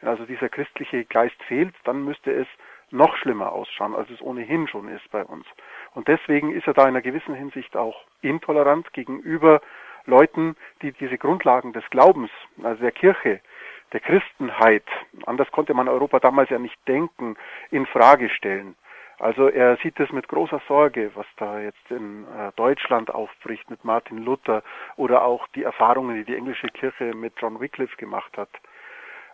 Also 0.02 0.24
dieser 0.26 0.48
christliche 0.48 1.04
Geist 1.04 1.42
fehlt, 1.44 1.74
dann 1.84 2.04
müsste 2.04 2.32
es 2.32 2.46
noch 2.90 3.16
schlimmer 3.16 3.52
ausschauen, 3.52 3.94
als 3.94 4.08
es 4.10 4.22
ohnehin 4.22 4.68
schon 4.68 4.88
ist 4.88 5.10
bei 5.10 5.24
uns. 5.24 5.46
Und 5.94 6.08
deswegen 6.08 6.52
ist 6.54 6.66
er 6.66 6.74
da 6.74 6.82
in 6.82 6.88
einer 6.88 7.02
gewissen 7.02 7.34
Hinsicht 7.34 7.76
auch 7.76 8.04
intolerant 8.22 8.92
gegenüber 8.92 9.60
Leuten, 10.06 10.56
die 10.80 10.92
diese 10.92 11.18
Grundlagen 11.18 11.72
des 11.72 11.88
Glaubens, 11.90 12.30
also 12.62 12.80
der 12.80 12.92
Kirche, 12.92 13.40
der 13.92 14.00
Christenheit, 14.00 14.84
anders 15.26 15.50
konnte 15.50 15.74
man 15.74 15.88
Europa 15.88 16.20
damals 16.20 16.50
ja 16.50 16.58
nicht 16.58 16.76
denken, 16.86 17.36
in 17.70 17.86
Frage 17.86 18.28
stellen. 18.30 18.74
Also 19.18 19.48
er 19.48 19.76
sieht 19.78 19.98
es 19.98 20.12
mit 20.12 20.28
großer 20.28 20.60
Sorge, 20.68 21.10
was 21.14 21.26
da 21.36 21.58
jetzt 21.60 21.90
in 21.90 22.24
äh, 22.24 22.52
Deutschland 22.54 23.12
aufbricht 23.12 23.68
mit 23.68 23.84
Martin 23.84 24.18
Luther 24.18 24.62
oder 24.96 25.24
auch 25.24 25.48
die 25.48 25.64
Erfahrungen, 25.64 26.16
die 26.16 26.24
die 26.24 26.36
englische 26.36 26.68
Kirche 26.68 27.14
mit 27.16 27.34
John 27.38 27.58
Wycliffe 27.58 27.96
gemacht 27.96 28.36
hat. 28.36 28.50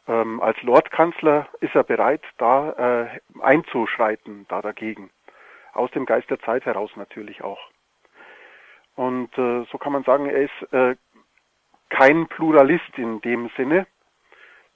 Ähm, 0.07 0.41
als 0.41 0.61
Lordkanzler 0.63 1.49
ist 1.61 1.75
er 1.75 1.85
bereit, 1.85 2.23
da 2.39 3.05
äh, 3.05 3.21
einzuschreiten, 3.41 4.47
da 4.49 4.61
dagegen. 4.61 5.11
Aus 5.73 5.91
dem 5.93 6.07
Geist 6.07 6.31
der 6.31 6.41
Zeit 6.41 6.65
heraus 6.67 6.91
natürlich 6.97 7.43
auch. 7.43 7.61
Und 8.97 9.37
äh, 9.39 9.65
so 9.71 9.79
kann 9.79 9.93
man 9.93 10.05
sagen, 10.05 10.27
er 10.27 10.43
ist 10.43 10.73
äh, 10.73 10.97
kein 11.89 12.29
Pluralist 12.29 12.97
in 12.97 13.21
dem 13.23 13.51
Sinne, 13.57 13.87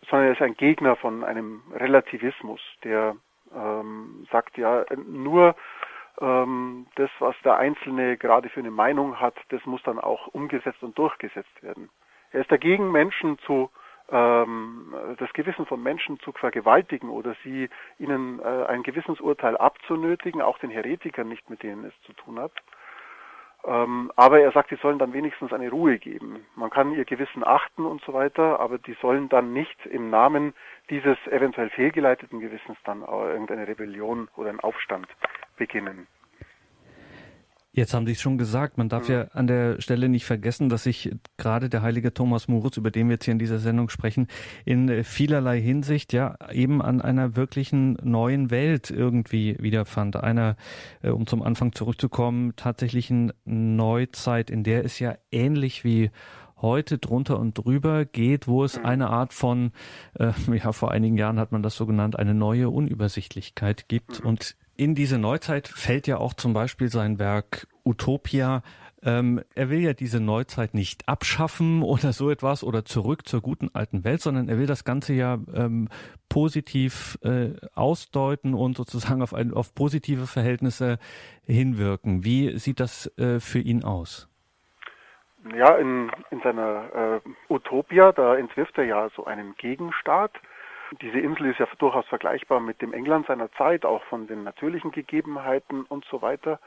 sondern 0.08 0.28
er 0.28 0.32
ist 0.32 0.42
ein 0.42 0.56
Gegner 0.56 0.96
von 0.96 1.24
einem 1.24 1.62
Relativismus, 1.72 2.60
der 2.84 3.16
ähm, 3.54 4.26
sagt 4.30 4.56
ja 4.56 4.84
nur 4.96 5.54
ähm, 6.20 6.86
das, 6.96 7.10
was 7.18 7.36
der 7.44 7.56
Einzelne 7.58 8.16
gerade 8.16 8.48
für 8.48 8.60
eine 8.60 8.70
Meinung 8.70 9.20
hat, 9.20 9.34
das 9.50 9.64
muss 9.66 9.82
dann 9.82 9.98
auch 9.98 10.26
umgesetzt 10.28 10.82
und 10.82 10.98
durchgesetzt 10.98 11.62
werden. 11.62 11.90
Er 12.32 12.40
ist 12.42 12.52
dagegen, 12.52 12.90
Menschen 12.90 13.38
zu 13.40 13.70
ähm, 14.10 14.94
das 15.18 15.32
Gewissen 15.32 15.66
von 15.66 15.82
Menschen 15.82 16.18
zu 16.20 16.32
vergewaltigen 16.32 17.10
oder 17.10 17.34
sie 17.44 17.68
ihnen 17.98 18.40
äh, 18.40 18.66
ein 18.66 18.82
Gewissensurteil 18.82 19.56
abzunötigen, 19.56 20.42
auch 20.42 20.58
den 20.58 20.70
Heretikern 20.70 21.28
nicht, 21.28 21.48
mit 21.50 21.62
denen 21.62 21.84
es 21.84 21.94
zu 22.02 22.12
tun 22.14 22.38
hat. 22.38 22.52
Ähm, 23.64 24.12
aber 24.16 24.40
er 24.40 24.52
sagt, 24.52 24.70
sie 24.70 24.76
sollen 24.76 24.98
dann 24.98 25.12
wenigstens 25.12 25.52
eine 25.52 25.68
Ruhe 25.68 25.98
geben. 25.98 26.46
Man 26.54 26.70
kann 26.70 26.92
ihr 26.92 27.04
Gewissen 27.04 27.44
achten 27.44 27.84
und 27.84 28.02
so 28.02 28.14
weiter, 28.14 28.60
aber 28.60 28.78
die 28.78 28.96
sollen 29.02 29.28
dann 29.28 29.52
nicht 29.52 29.84
im 29.86 30.10
Namen 30.10 30.54
dieses 30.90 31.18
eventuell 31.26 31.68
fehlgeleiteten 31.70 32.40
Gewissens 32.40 32.78
dann 32.84 33.02
irgendeine 33.02 33.66
Rebellion 33.66 34.28
oder 34.36 34.50
einen 34.50 34.60
Aufstand 34.60 35.08
beginnen. 35.56 36.06
Jetzt 37.78 37.94
haben 37.94 38.06
Sie 38.06 38.12
es 38.12 38.20
schon 38.20 38.38
gesagt, 38.38 38.76
man 38.76 38.88
darf 38.88 39.08
mhm. 39.08 39.14
ja 39.14 39.22
an 39.28 39.46
der 39.46 39.80
Stelle 39.80 40.08
nicht 40.08 40.24
vergessen, 40.24 40.68
dass 40.68 40.82
sich 40.82 41.14
gerade 41.36 41.68
der 41.68 41.80
heilige 41.80 42.12
Thomas 42.12 42.48
Moritz, 42.48 42.76
über 42.76 42.90
den 42.90 43.06
wir 43.06 43.14
jetzt 43.14 43.24
hier 43.26 43.32
in 43.32 43.38
dieser 43.38 43.60
Sendung 43.60 43.88
sprechen, 43.88 44.26
in 44.64 45.04
vielerlei 45.04 45.60
Hinsicht 45.60 46.12
ja 46.12 46.36
eben 46.50 46.82
an 46.82 47.00
einer 47.00 47.36
wirklichen 47.36 47.96
neuen 48.02 48.50
Welt 48.50 48.90
irgendwie 48.90 49.56
wiederfand. 49.60 50.16
Einer, 50.16 50.56
äh, 51.02 51.10
um 51.10 51.28
zum 51.28 51.40
Anfang 51.40 51.72
zurückzukommen, 51.72 52.56
tatsächlichen 52.56 53.32
Neuzeit, 53.44 54.50
in 54.50 54.64
der 54.64 54.84
es 54.84 54.98
ja 54.98 55.14
ähnlich 55.30 55.84
wie 55.84 56.10
heute 56.60 56.98
drunter 56.98 57.38
und 57.38 57.56
drüber 57.56 58.04
geht, 58.04 58.48
wo 58.48 58.64
es 58.64 58.76
mhm. 58.76 58.86
eine 58.86 59.10
Art 59.10 59.32
von, 59.32 59.70
äh, 60.18 60.32
ja, 60.52 60.72
vor 60.72 60.90
einigen 60.90 61.16
Jahren 61.16 61.38
hat 61.38 61.52
man 61.52 61.62
das 61.62 61.76
so 61.76 61.86
genannt, 61.86 62.18
eine 62.18 62.34
neue 62.34 62.70
Unübersichtlichkeit 62.70 63.86
gibt. 63.86 64.24
Mhm. 64.24 64.28
Und 64.30 64.56
in 64.78 64.94
diese 64.94 65.18
Neuzeit 65.18 65.68
fällt 65.68 66.06
ja 66.06 66.18
auch 66.18 66.32
zum 66.32 66.54
Beispiel 66.54 66.88
sein 66.88 67.18
Werk 67.18 67.66
Utopia. 67.84 68.62
Ähm, 69.02 69.42
er 69.54 69.70
will 69.70 69.80
ja 69.80 69.92
diese 69.92 70.20
Neuzeit 70.20 70.72
nicht 70.72 71.08
abschaffen 71.08 71.82
oder 71.94 72.12
so 72.12 72.30
etwas 72.30 72.62
oder 72.62 72.84
zurück 72.84 73.26
zur 73.26 73.42
guten 73.42 73.70
alten 73.74 74.04
Welt, 74.04 74.22
sondern 74.22 74.48
er 74.48 74.56
will 74.56 74.66
das 74.66 74.84
Ganze 74.84 75.14
ja 75.14 75.38
ähm, 75.52 75.88
positiv 76.28 77.18
äh, 77.22 77.50
ausdeuten 77.74 78.54
und 78.54 78.76
sozusagen 78.76 79.20
auf, 79.20 79.34
ein, 79.34 79.52
auf 79.52 79.74
positive 79.74 80.26
Verhältnisse 80.26 80.98
hinwirken. 81.44 82.24
Wie 82.24 82.56
sieht 82.58 82.78
das 82.78 83.12
äh, 83.18 83.40
für 83.40 83.58
ihn 83.58 83.82
aus? 83.82 84.28
Ja, 85.56 85.76
in, 85.76 86.10
in 86.30 86.40
seiner 86.42 87.20
äh, 87.24 87.52
Utopia, 87.52 88.12
da 88.12 88.36
entwirft 88.36 88.78
er 88.78 88.84
ja 88.84 89.08
so 89.16 89.24
einen 89.24 89.54
Gegenstaat, 89.56 90.32
diese 91.00 91.18
Insel 91.18 91.46
ist 91.46 91.58
ja 91.58 91.66
durchaus 91.78 92.06
vergleichbar 92.06 92.60
mit 92.60 92.80
dem 92.82 92.92
England 92.92 93.26
seiner 93.26 93.50
Zeit, 93.52 93.84
auch 93.84 94.02
von 94.04 94.26
den 94.26 94.44
natürlichen 94.44 94.92
Gegebenheiten 94.92 95.84
und 95.84 96.04
so 96.06 96.22
weiter. 96.22 96.58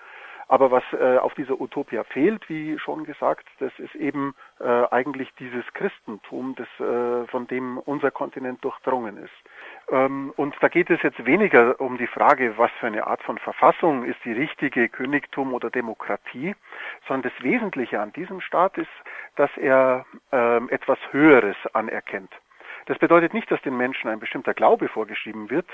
Aber 0.51 0.69
was 0.69 0.84
äh, 0.91 1.17
auf 1.17 1.34
dieser 1.36 1.61
Utopia 1.61 2.03
fehlt, 2.03 2.49
wie 2.49 2.78
schon 2.78 3.05
gesagt, 3.05 3.47
das 3.59 3.72
ist 3.80 3.95
eben 3.95 4.36
äh, 4.59 4.84
eigentlich 4.91 5.34
dieses 5.39 5.63
Christentum, 5.74 6.55
das, 6.55 6.67
äh, 6.86 7.26
von 7.28 7.47
dem 7.47 7.78
unser 7.78 8.11
Kontinent 8.11 8.61
durchdrungen 8.61 9.15
ist. 9.15 9.32
Ähm, 9.89 10.34
und 10.36 10.53
da 10.59 10.67
geht 10.67 10.89
es 10.89 11.01
jetzt 11.03 11.26
weniger 11.26 11.80
um 11.80 11.97
die 11.97 12.07
Frage, 12.07 12.57
was 12.57 12.69
für 12.82 12.88
eine 12.88 13.07
Art 13.07 13.24
von 13.24 13.38
Verfassung 13.38 14.03
ist 14.03 14.19
die 14.26 14.34
richtige, 14.34 14.89
Königtum 14.89 15.53
oder 15.53 15.69
Demokratie, 15.69 16.53
sondern 17.07 17.32
das 17.32 17.43
Wesentliche 17.43 18.01
an 18.01 18.11
diesem 18.11 18.41
Staat 18.41 18.78
ist, 18.78 18.91
dass 19.38 19.51
er 19.55 20.05
ähm, 20.34 20.67
etwas 20.69 20.99
Höheres 21.11 21.55
anerkennt. 21.72 22.34
Das 22.92 23.00
bedeutet 23.00 23.34
nicht, 23.34 23.50
dass 23.50 23.62
den 23.62 23.78
Menschen 23.78 24.10
ein 24.10 24.20
bestimmter 24.20 24.54
Glaube 24.54 24.89
vorgeschrieben 24.89 25.50
wird. 25.50 25.66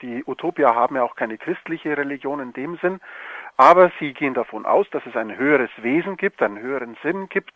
Die 0.00 0.22
Utopier 0.24 0.76
haben 0.76 0.94
ja 0.94 1.02
auch 1.02 1.16
keine 1.16 1.36
christliche 1.36 1.96
Religion 1.96 2.38
in 2.38 2.52
dem 2.52 2.76
Sinn, 2.76 3.00
aber 3.56 3.90
sie 3.98 4.12
gehen 4.12 4.32
davon 4.32 4.64
aus, 4.64 4.88
dass 4.90 5.04
es 5.04 5.16
ein 5.16 5.36
höheres 5.36 5.70
Wesen 5.78 6.16
gibt, 6.16 6.40
einen 6.40 6.60
höheren 6.60 6.96
Sinn 7.02 7.28
gibt, 7.28 7.52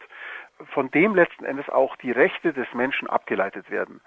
von 0.73 0.91
dem 0.91 1.15
letzten 1.15 1.45
Endes 1.45 1.69
auch 1.69 1.95
die 1.95 2.11
Rechte 2.11 2.53
des 2.53 2.67
Menschen 2.75 3.09
abgeleitet 3.09 3.71
werden. 3.71 4.01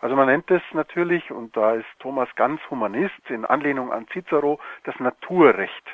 Also 0.00 0.16
man 0.16 0.26
nennt 0.26 0.50
es 0.50 0.62
natürlich, 0.72 1.30
und 1.30 1.54
da 1.54 1.74
ist 1.74 1.84
Thomas 1.98 2.34
ganz 2.34 2.58
Humanist, 2.70 3.28
in 3.28 3.44
Anlehnung 3.44 3.92
an 3.92 4.06
Cicero, 4.10 4.58
das 4.84 4.98
Naturrecht. 4.98 5.84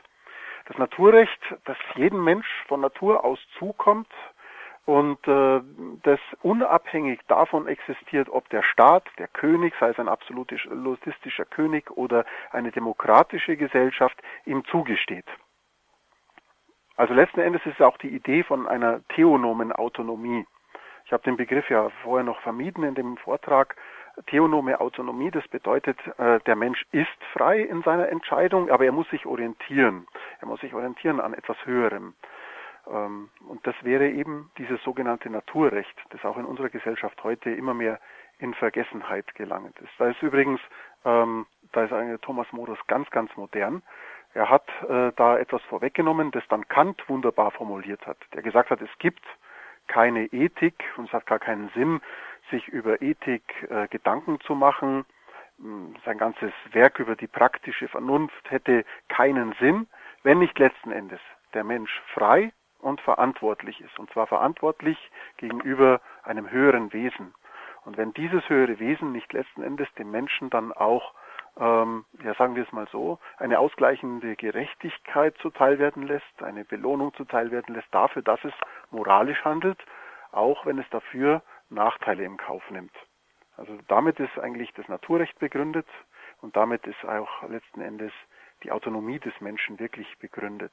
Das 0.66 0.78
Naturrecht, 0.78 1.40
das 1.64 1.76
jedem 1.96 2.22
Mensch 2.22 2.46
von 2.68 2.80
Natur 2.80 3.24
aus 3.24 3.40
zukommt, 3.58 4.06
und 4.84 5.26
äh, 5.28 5.60
das 6.02 6.18
unabhängig 6.42 7.20
davon 7.28 7.68
existiert, 7.68 8.28
ob 8.28 8.48
der 8.50 8.62
Staat, 8.62 9.04
der 9.18 9.28
König, 9.28 9.74
sei 9.78 9.90
es 9.90 9.98
ein 9.98 10.08
absolutistischer 10.08 11.44
König 11.44 11.90
oder 11.90 12.24
eine 12.50 12.72
demokratische 12.72 13.56
Gesellschaft, 13.56 14.20
ihm 14.44 14.64
zugesteht. 14.64 15.26
Also 16.96 17.14
letzten 17.14 17.40
Endes 17.40 17.64
ist 17.64 17.74
es 17.74 17.80
auch 17.80 17.96
die 17.98 18.14
Idee 18.14 18.42
von 18.42 18.66
einer 18.66 19.00
theonomen 19.08 19.72
Autonomie. 19.72 20.46
Ich 21.04 21.12
habe 21.12 21.22
den 21.22 21.36
Begriff 21.36 21.68
ja 21.70 21.90
vorher 22.02 22.24
noch 22.24 22.40
vermieden 22.40 22.84
in 22.84 22.94
dem 22.94 23.16
Vortrag. 23.16 23.76
Theonome 24.26 24.78
Autonomie, 24.80 25.30
das 25.30 25.46
bedeutet, 25.48 25.98
äh, 26.18 26.40
der 26.40 26.56
Mensch 26.56 26.84
ist 26.92 27.08
frei 27.32 27.60
in 27.60 27.82
seiner 27.82 28.08
Entscheidung, 28.08 28.70
aber 28.70 28.84
er 28.84 28.92
muss 28.92 29.08
sich 29.08 29.26
orientieren. 29.26 30.06
Er 30.40 30.48
muss 30.48 30.60
sich 30.60 30.74
orientieren 30.74 31.20
an 31.20 31.32
etwas 31.34 31.56
Höherem. 31.64 32.14
Ähm, 32.90 33.30
und 33.48 33.66
das 33.66 33.74
wäre 33.82 34.08
eben 34.08 34.50
dieses 34.58 34.82
sogenannte 34.82 35.30
Naturrecht, 35.30 35.94
das 36.10 36.24
auch 36.24 36.36
in 36.36 36.44
unserer 36.44 36.68
Gesellschaft 36.68 37.22
heute 37.22 37.50
immer 37.50 37.74
mehr 37.74 38.00
in 38.38 38.54
Vergessenheit 38.54 39.34
gelangt 39.34 39.78
ist. 39.80 39.92
Da 39.98 40.08
ist 40.08 40.22
übrigens, 40.22 40.60
ähm, 41.04 41.46
da 41.72 41.84
ist 41.84 41.92
eigentlich 41.92 42.20
Thomas 42.20 42.50
Modus 42.52 42.78
ganz, 42.86 43.08
ganz 43.10 43.34
modern. 43.36 43.82
Er 44.34 44.48
hat 44.48 44.68
äh, 44.88 45.12
da 45.16 45.38
etwas 45.38 45.62
vorweggenommen, 45.64 46.30
das 46.30 46.42
dann 46.48 46.66
Kant 46.68 47.08
wunderbar 47.08 47.50
formuliert 47.50 48.06
hat, 48.06 48.18
der 48.34 48.42
gesagt 48.42 48.70
hat, 48.70 48.80
es 48.80 48.98
gibt 48.98 49.24
keine 49.86 50.26
Ethik 50.26 50.82
und 50.96 51.06
es 51.06 51.12
hat 51.12 51.26
gar 51.26 51.38
keinen 51.38 51.68
Sinn, 51.70 52.00
sich 52.50 52.66
über 52.68 53.02
Ethik 53.02 53.42
äh, 53.70 53.88
Gedanken 53.88 54.40
zu 54.40 54.54
machen. 54.54 55.04
Hm, 55.58 55.94
sein 56.04 56.18
ganzes 56.18 56.52
Werk 56.72 56.98
über 56.98 57.14
die 57.14 57.26
praktische 57.26 57.88
Vernunft 57.88 58.50
hätte 58.50 58.84
keinen 59.08 59.52
Sinn, 59.60 59.86
wenn 60.22 60.38
nicht 60.38 60.58
letzten 60.58 60.92
Endes 60.92 61.20
der 61.52 61.64
Mensch 61.64 62.00
frei 62.14 62.52
und 62.82 63.00
verantwortlich 63.00 63.80
ist. 63.80 63.98
Und 63.98 64.10
zwar 64.12 64.26
verantwortlich 64.26 64.98
gegenüber 65.38 66.00
einem 66.24 66.50
höheren 66.50 66.92
Wesen. 66.92 67.34
Und 67.84 67.96
wenn 67.96 68.12
dieses 68.12 68.48
höhere 68.48 68.78
Wesen 68.78 69.12
nicht 69.12 69.32
letzten 69.32 69.62
Endes 69.62 69.92
dem 69.94 70.10
Menschen 70.10 70.50
dann 70.50 70.72
auch 70.72 71.14
ähm, 71.58 72.04
ja 72.22 72.34
sagen 72.34 72.56
wir 72.56 72.62
es 72.62 72.72
mal 72.72 72.86
so, 72.90 73.18
eine 73.38 73.58
ausgleichende 73.58 74.36
Gerechtigkeit 74.36 75.36
zuteil 75.38 75.78
werden 75.78 76.06
lässt, 76.06 76.42
eine 76.42 76.64
Belohnung 76.64 77.12
zuteil 77.14 77.50
werden 77.50 77.74
lässt 77.74 77.92
dafür, 77.92 78.22
dass 78.22 78.42
es 78.44 78.54
moralisch 78.90 79.44
handelt, 79.44 79.78
auch 80.30 80.64
wenn 80.64 80.78
es 80.78 80.88
dafür 80.90 81.42
Nachteile 81.68 82.24
im 82.24 82.36
Kauf 82.36 82.62
nimmt. 82.70 82.94
Also 83.56 83.78
damit 83.88 84.18
ist 84.18 84.38
eigentlich 84.38 84.72
das 84.74 84.88
Naturrecht 84.88 85.38
begründet 85.38 85.86
und 86.40 86.56
damit 86.56 86.86
ist 86.86 87.04
auch 87.04 87.42
letzten 87.48 87.82
Endes 87.82 88.12
die 88.62 88.72
Autonomie 88.72 89.18
des 89.18 89.38
Menschen 89.40 89.78
wirklich 89.78 90.18
begründet. 90.18 90.72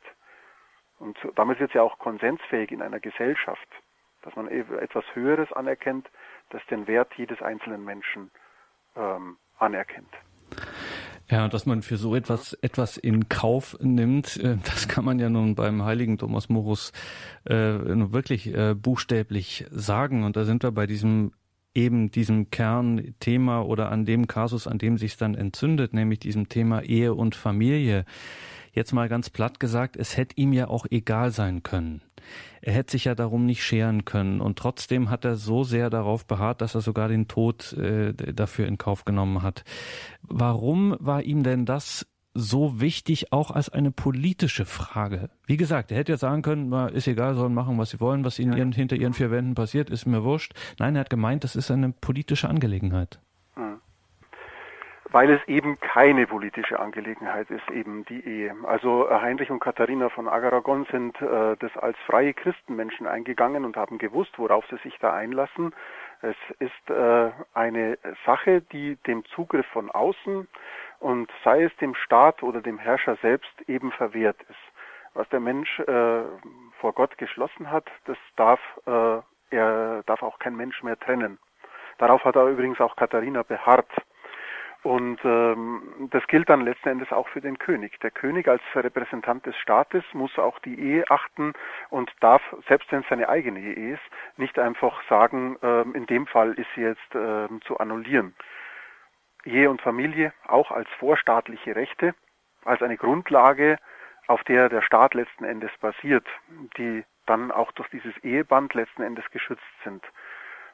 Und 1.00 1.18
damit 1.36 1.60
wird 1.60 1.72
es 1.72 1.76
ja 1.76 1.82
auch 1.82 1.97
konsensfähig 1.97 2.72
in 2.72 2.82
einer 2.82 3.00
Gesellschaft, 3.00 3.68
dass 4.22 4.36
man 4.36 4.47
etwas 4.47 5.06
Höheres 5.14 5.52
anerkennt, 5.54 6.10
das 6.50 6.62
den 6.70 6.88
Wert 6.88 7.12
jedes 7.16 7.41
einzelnen 7.41 7.86
Menschen 7.86 8.32
ähm, 8.95 9.38
anerkennt. 9.58 10.14
Ja, 11.30 11.47
dass 11.47 11.68
man 11.68 11.84
für 11.84 11.97
so 11.97 12.16
etwas 12.16 12.54
etwas 12.54 12.97
in 12.97 13.30
Kauf 13.30 13.78
nimmt, 13.80 14.38
äh, 14.38 14.58
das 14.66 14.88
kann 14.88 15.06
man 15.06 15.20
ja 15.20 15.30
nun 15.30 15.56
beim 15.56 15.84
heiligen 15.84 16.18
Thomas 16.18 16.50
Morus 16.50 16.91
äh, 17.45 17.54
wirklich 17.54 18.54
äh, 18.54 18.74
buchstäblich 18.74 19.66
sagen. 19.70 20.24
Und 20.24 20.36
da 20.36 20.43
sind 20.43 20.64
wir 20.64 20.72
bei 20.72 20.88
diesem 20.88 21.32
eben 21.76 22.10
diesem 22.10 22.50
Kernthema 22.50 23.62
oder 23.62 23.91
an 23.91 24.06
dem 24.06 24.28
Kasus, 24.28 24.68
an 24.68 24.80
dem 24.80 24.97
sich 24.97 25.18
dann 25.18 25.36
entzündet, 25.36 25.93
nämlich 25.93 26.20
diesem 26.20 26.50
Thema 26.50 26.82
Ehe 26.82 27.14
und 27.14 27.36
Familie. 27.36 28.06
Jetzt 28.80 28.94
mal 28.94 29.10
ganz 29.10 29.30
platt 29.30 29.60
gesagt, 29.60 29.98
es 29.98 30.16
hätte 30.16 30.38
ihm 30.38 30.54
ja 30.54 30.70
auch 30.70 30.86
egal 30.90 31.32
sein 31.32 31.64
können. 31.64 32.02
Er 32.62 32.72
hätte 32.72 32.92
sich 32.94 33.04
ja 33.04 33.14
darum 33.14 33.46
nicht 33.46 33.62
scheren 33.62 34.06
können 34.06 34.40
und 34.40 34.58
trotzdem 34.58 35.10
hat 35.10 35.26
er 35.26 35.36
so 35.36 35.66
sehr 35.66 35.90
darauf 35.90 36.26
beharrt, 36.26 36.62
dass 36.62 36.76
er 36.76 36.80
sogar 36.80 37.10
den 37.10 37.28
Tod 37.28 37.74
äh, 37.74 38.14
dafür 38.14 38.68
in 38.68 38.78
Kauf 38.78 39.04
genommen 39.04 39.44
hat. 39.44 39.66
Warum 40.22 40.96
war 41.02 41.24
ihm 41.24 41.44
denn 41.44 41.66
das 41.66 42.08
so 42.34 42.80
wichtig, 42.80 43.34
auch 43.34 43.52
als 43.52 43.68
eine 43.68 43.92
politische 43.92 44.64
Frage? 44.64 45.30
Wie 45.46 45.58
gesagt, 45.58 45.92
er 45.92 45.98
hätte 45.98 46.14
ja 46.14 46.18
sagen 46.18 46.42
können, 46.42 46.72
ist 46.94 47.10
egal, 47.10 47.36
sollen 47.36 47.54
machen, 47.54 47.78
was 47.78 47.90
sie 47.90 48.00
wollen, 48.00 48.24
was 48.24 48.40
in 48.40 48.54
ihren, 48.54 48.72
hinter 48.72 48.96
ihren 48.96 49.12
vier 49.12 49.30
Wänden 49.30 49.56
passiert, 49.56 49.90
ist 49.90 50.06
mir 50.06 50.24
wurscht. 50.24 50.54
Nein, 50.78 50.96
er 50.96 51.02
hat 51.02 51.10
gemeint, 51.10 51.44
das 51.44 51.58
ist 51.58 51.70
eine 51.70 51.92
politische 51.92 52.48
Angelegenheit 52.48 53.20
weil 55.12 55.32
es 55.32 55.47
eben 55.47 55.80
keine 55.80 56.28
politische 56.28 56.80
Angelegenheit 56.80 57.49
ist, 57.49 57.70
eben 57.72 58.05
die 58.05 58.26
Ehe. 58.26 58.55
Also 58.64 59.10
Heinrich 59.10 59.49
und 59.49 59.60
Katharina 59.60 60.10
von 60.10 60.28
Agaragon 60.28 60.86
sind 60.91 61.20
äh, 61.22 61.55
das 61.57 61.76
als 61.78 61.97
freie 62.05 62.34
Christenmenschen 62.34 63.07
eingegangen 63.07 63.66
und 63.66 63.76
haben 63.76 63.97
gewusst, 63.97 64.38
worauf 64.38 64.66
sie 64.70 64.78
sich 64.78 64.97
da 64.99 65.14
einlassen. 65.14 65.74
Es 66.22 66.36
ist 66.60 66.89
äh, 66.89 67.32
eine 67.53 67.97
Sache, 68.26 68.62
die 68.72 68.97
dem 69.07 69.26
Zugriff 69.26 69.66
von 69.68 69.89
außen 69.89 70.47
und 70.99 71.32
sei 71.43 71.64
es 71.64 71.76
dem 71.78 71.95
Staat 71.95 72.43
oder 72.43 72.62
dem 72.62 72.78
Herrscher 72.78 73.16
selbst 73.22 73.53
eben 73.68 73.91
verwehrt 73.91 74.41
ist. 74.49 74.60
Was 75.16 75.28
der 75.30 75.39
Mensch 75.39 75.80
äh, 75.80 76.22
vor 76.80 76.93
Gott 76.93 77.18
geschlossen 77.18 77.72
hat, 77.72 77.86
das 78.05 78.18
darf 78.36 78.60
äh, 78.86 79.22
er 79.51 80.03
darf 80.05 80.22
auch 80.22 80.39
kein 80.39 80.55
Mensch 80.55 80.84
mehr 80.84 80.99
trennen. 80.99 81.39
Darauf 81.97 82.24
hat 82.24 82.36
er 82.36 82.47
übrigens 82.47 82.80
auch 82.80 82.95
Katharina 82.95 83.43
beharrt. 83.43 83.89
Und 84.82 85.20
ähm, 85.26 86.08
das 86.10 86.26
gilt 86.28 86.50
dann 86.50 86.62
letzten 86.62 86.90
Endes 86.90 87.12
auch 87.12 87.28
für 87.28 87.42
den 87.42 87.60
König. 87.60 88.00
Der 88.00 88.12
König 88.12 88.48
als 88.48 88.62
Repräsentant 88.74 89.46
des 89.46 89.58
Staates 89.58 90.04
muss 90.14 90.40
auch 90.40 90.58
die 90.60 90.80
Ehe 90.80 91.04
achten 91.10 91.52
und 91.90 92.10
darf, 92.22 92.42
selbst 92.68 92.90
wenn 92.92 93.02
es 93.02 93.10
seine 93.10 93.28
eigene 93.28 93.60
Ehe 93.60 93.96
ist, 93.96 94.04
nicht 94.38 94.58
einfach 94.58 95.02
sagen, 95.10 95.58
ähm, 95.62 95.96
in 95.96 96.06
dem 96.06 96.28
Fall 96.28 96.54
ist 96.54 96.70
sie 96.76 96.82
jetzt 96.82 97.14
ähm, 97.14 97.62
zu 97.64 97.78
annullieren. 97.78 98.34
Ehe 99.44 99.70
und 99.70 99.82
Familie 99.82 100.34
auch 100.48 100.72
als 100.72 100.88
vorstaatliche 100.98 101.76
Rechte, 101.76 102.16
als 102.64 102.82
eine 102.82 102.98
Grundlage, 102.98 103.78
auf 104.28 104.44
der 104.44 104.70
der 104.70 104.82
Staat 104.82 105.14
letzten 105.14 105.44
Endes 105.44 105.72
basiert, 105.82 106.26
die 106.78 107.04
dann 107.26 107.52
auch 107.52 107.72
durch 107.74 107.90
dieses 107.90 108.16
Eheband 108.24 108.74
letzten 108.74 109.02
Endes 109.02 109.30
geschützt 109.32 109.64
sind. 109.84 110.04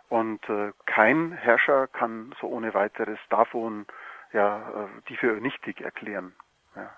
Und 0.10 0.48
äh, 0.50 0.72
kein 0.86 1.32
Herrscher 1.34 1.88
kann 1.88 2.34
so 2.40 2.48
ohne 2.48 2.74
weiteres 2.74 3.20
davon 3.30 3.86
ja, 4.34 4.58
äh, 4.60 4.88
die 5.10 5.18
für 5.18 5.40
nichtig 5.42 5.82
erklären. 5.82 6.34
Ja. 6.76 6.92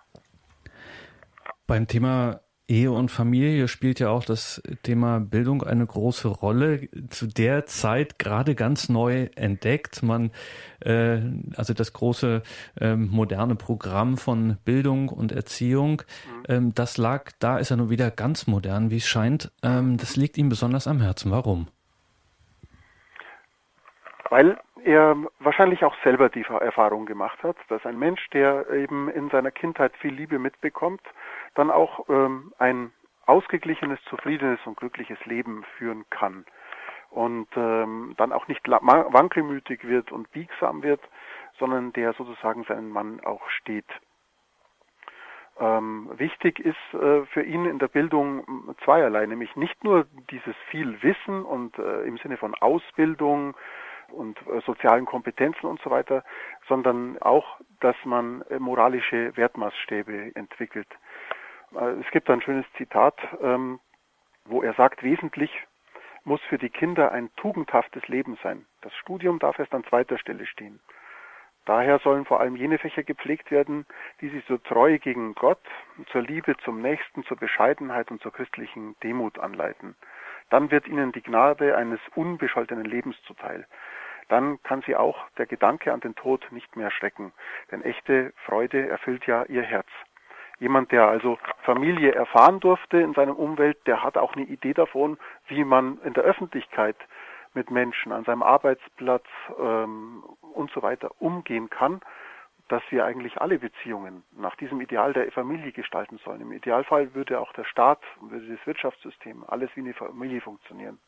Beim 1.67 1.87
Thema 1.87 2.41
Ehe 2.69 2.91
und 2.91 3.11
Familie 3.11 3.69
spielt 3.69 3.99
ja 3.99 4.09
auch 4.09 4.25
das 4.25 4.61
Thema 4.83 5.21
Bildung 5.21 5.63
eine 5.63 5.85
große 5.85 6.27
Rolle. 6.27 6.89
Zu 7.09 7.27
der 7.27 7.65
Zeit 7.65 8.19
gerade 8.19 8.55
ganz 8.55 8.89
neu 8.89 9.29
entdeckt. 9.35 10.03
Man, 10.03 10.31
äh, 10.81 11.21
also 11.55 11.73
das 11.73 11.93
große 11.93 12.43
ähm, 12.81 13.07
moderne 13.09 13.55
Programm 13.55 14.17
von 14.17 14.57
Bildung 14.65 15.07
und 15.07 15.31
Erziehung, 15.31 16.01
mhm. 16.01 16.43
ähm, 16.49 16.75
das 16.75 16.97
lag, 16.97 17.31
da 17.39 17.57
ist 17.57 17.71
er 17.71 17.77
nur 17.77 17.89
wieder 17.89 18.11
ganz 18.11 18.47
modern, 18.47 18.91
wie 18.91 18.97
es 18.97 19.07
scheint. 19.07 19.51
Ähm, 19.63 19.95
das 19.95 20.17
liegt 20.17 20.37
ihm 20.37 20.49
besonders 20.49 20.87
am 20.87 20.99
Herzen. 20.99 21.31
Warum? 21.31 21.67
Weil 24.29 24.59
er 24.83 25.15
wahrscheinlich 25.39 25.83
auch 25.83 25.95
selber 26.03 26.29
die 26.29 26.43
Erfahrung 26.43 27.05
gemacht 27.05 27.41
hat, 27.43 27.57
dass 27.69 27.85
ein 27.85 27.97
Mensch, 27.97 28.29
der 28.31 28.69
eben 28.69 29.09
in 29.09 29.29
seiner 29.29 29.51
Kindheit 29.51 29.95
viel 29.97 30.13
Liebe 30.13 30.39
mitbekommt, 30.39 31.01
dann 31.55 31.71
auch 31.71 32.07
ähm, 32.09 32.53
ein 32.57 32.91
ausgeglichenes, 33.25 33.99
zufriedenes 34.05 34.59
und 34.65 34.77
glückliches 34.77 35.23
Leben 35.25 35.65
führen 35.77 36.05
kann 36.09 36.45
und 37.09 37.47
ähm, 37.55 38.13
dann 38.17 38.31
auch 38.31 38.47
nicht 38.47 38.67
wankelmütig 38.67 39.83
wird 39.87 40.11
und 40.11 40.31
biegsam 40.31 40.83
wird, 40.83 41.01
sondern 41.59 41.93
der 41.93 42.13
sozusagen 42.13 42.63
seinen 42.63 42.89
Mann 42.89 43.19
auch 43.21 43.49
steht. 43.49 43.87
Ähm, 45.59 46.09
wichtig 46.17 46.59
ist 46.59 46.77
äh, 46.93 47.25
für 47.25 47.41
ihn 47.41 47.65
in 47.65 47.79
der 47.79 47.87
Bildung 47.87 48.75
zweierlei, 48.83 49.25
nämlich 49.25 49.55
nicht 49.55 49.83
nur 49.83 50.05
dieses 50.29 50.55
viel 50.69 51.01
Wissen 51.01 51.43
und 51.43 51.77
äh, 51.79 52.03
im 52.03 52.17
Sinne 52.17 52.37
von 52.37 52.53
Ausbildung, 52.55 53.55
und 54.11 54.37
äh, 54.47 54.61
sozialen 54.65 55.05
Kompetenzen 55.05 55.65
und 55.65 55.81
so 55.81 55.89
weiter, 55.89 56.23
sondern 56.67 57.17
auch, 57.19 57.59
dass 57.79 57.95
man 58.03 58.41
äh, 58.49 58.59
moralische 58.59 59.35
Wertmaßstäbe 59.35 60.35
entwickelt. 60.35 60.87
Äh, 61.75 61.99
es 62.01 62.11
gibt 62.11 62.29
ein 62.29 62.41
schönes 62.41 62.65
Zitat, 62.77 63.15
ähm, 63.41 63.79
wo 64.45 64.61
er 64.61 64.73
sagt, 64.73 65.03
wesentlich 65.03 65.51
muss 66.23 66.41
für 66.49 66.57
die 66.57 66.69
Kinder 66.69 67.11
ein 67.11 67.29
tugendhaftes 67.37 68.07
Leben 68.07 68.37
sein. 68.43 68.65
Das 68.81 68.93
Studium 68.95 69.39
darf 69.39 69.59
erst 69.59 69.73
an 69.73 69.85
zweiter 69.85 70.17
Stelle 70.17 70.45
stehen. 70.45 70.79
Daher 71.65 71.99
sollen 71.99 72.23
vor 72.23 72.39
allem 72.39 72.55
jene 72.55 72.77
Fächer 72.77 73.03
gepflegt 73.03 73.51
werden, 73.51 73.85
die 74.21 74.29
sie 74.29 74.43
zur 74.45 74.63
Treue 74.63 74.99
gegen 74.99 75.35
Gott, 75.35 75.59
zur 76.11 76.21
Liebe 76.21 76.55
zum 76.63 76.81
Nächsten, 76.81 77.25
zur 77.25 77.35
Bescheidenheit 77.35 78.09
und 78.09 78.21
zur 78.21 78.31
christlichen 78.31 78.95
Demut 79.03 79.37
anleiten. 79.37 79.95
Dann 80.49 80.71
wird 80.71 80.87
ihnen 80.87 81.11
die 81.11 81.21
Gnade 81.21 81.75
eines 81.75 81.99
unbescholtenen 82.15 82.85
Lebens 82.85 83.21
zuteil 83.23 83.67
dann 84.29 84.61
kann 84.63 84.81
sie 84.85 84.95
auch 84.95 85.17
der 85.37 85.45
Gedanke 85.45 85.93
an 85.93 85.99
den 85.99 86.15
Tod 86.15 86.45
nicht 86.51 86.75
mehr 86.75 86.91
schrecken. 86.91 87.31
Denn 87.71 87.81
echte 87.81 88.33
Freude 88.45 88.87
erfüllt 88.87 89.25
ja 89.25 89.43
ihr 89.45 89.63
Herz. 89.63 89.87
Jemand, 90.59 90.91
der 90.91 91.07
also 91.07 91.37
Familie 91.63 92.13
erfahren 92.13 92.59
durfte 92.59 92.97
in 92.97 93.13
seinem 93.13 93.35
Umwelt, 93.35 93.77
der 93.85 94.03
hat 94.03 94.17
auch 94.17 94.35
eine 94.35 94.45
Idee 94.45 94.73
davon, 94.73 95.17
wie 95.47 95.63
man 95.63 95.99
in 96.03 96.13
der 96.13 96.23
Öffentlichkeit 96.23 96.97
mit 97.53 97.69
Menschen 97.69 98.11
an 98.11 98.23
seinem 98.23 98.43
Arbeitsplatz 98.43 99.25
ähm, 99.59 100.23
und 100.53 100.71
so 100.71 100.81
weiter 100.81 101.11
umgehen 101.19 101.69
kann, 101.69 102.01
dass 102.69 102.83
wir 102.89 103.05
eigentlich 103.05 103.39
alle 103.39 103.59
Beziehungen 103.59 104.23
nach 104.35 104.55
diesem 104.55 104.81
Ideal 104.81 105.13
der 105.13 105.31
Familie 105.31 105.71
gestalten 105.71 106.17
sollen. 106.23 106.41
Im 106.41 106.51
Idealfall 106.51 107.13
würde 107.13 107.39
auch 107.39 107.53
der 107.53 107.63
Staat, 107.63 108.01
würde 108.21 108.47
das 108.47 108.67
Wirtschaftssystem, 108.67 109.43
alles 109.47 109.69
wie 109.75 109.81
eine 109.81 109.93
Familie 109.93 110.41
funktionieren. 110.41 110.99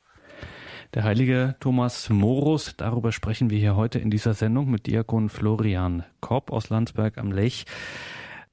Der 0.96 1.04
heilige 1.04 1.56
Thomas 1.60 2.10
Morus, 2.10 2.74
darüber 2.76 3.12
sprechen 3.12 3.52
wir 3.52 3.60
hier 3.60 3.76
heute 3.76 4.00
in 4.00 4.10
dieser 4.10 4.34
Sendung 4.34 4.72
mit 4.72 4.88
Diakon 4.88 5.30
Florian 5.30 6.04
Kopp 6.20 6.52
aus 6.52 6.72
Landsberg 6.72 7.20
am 7.20 7.32
Lech. 7.32 7.66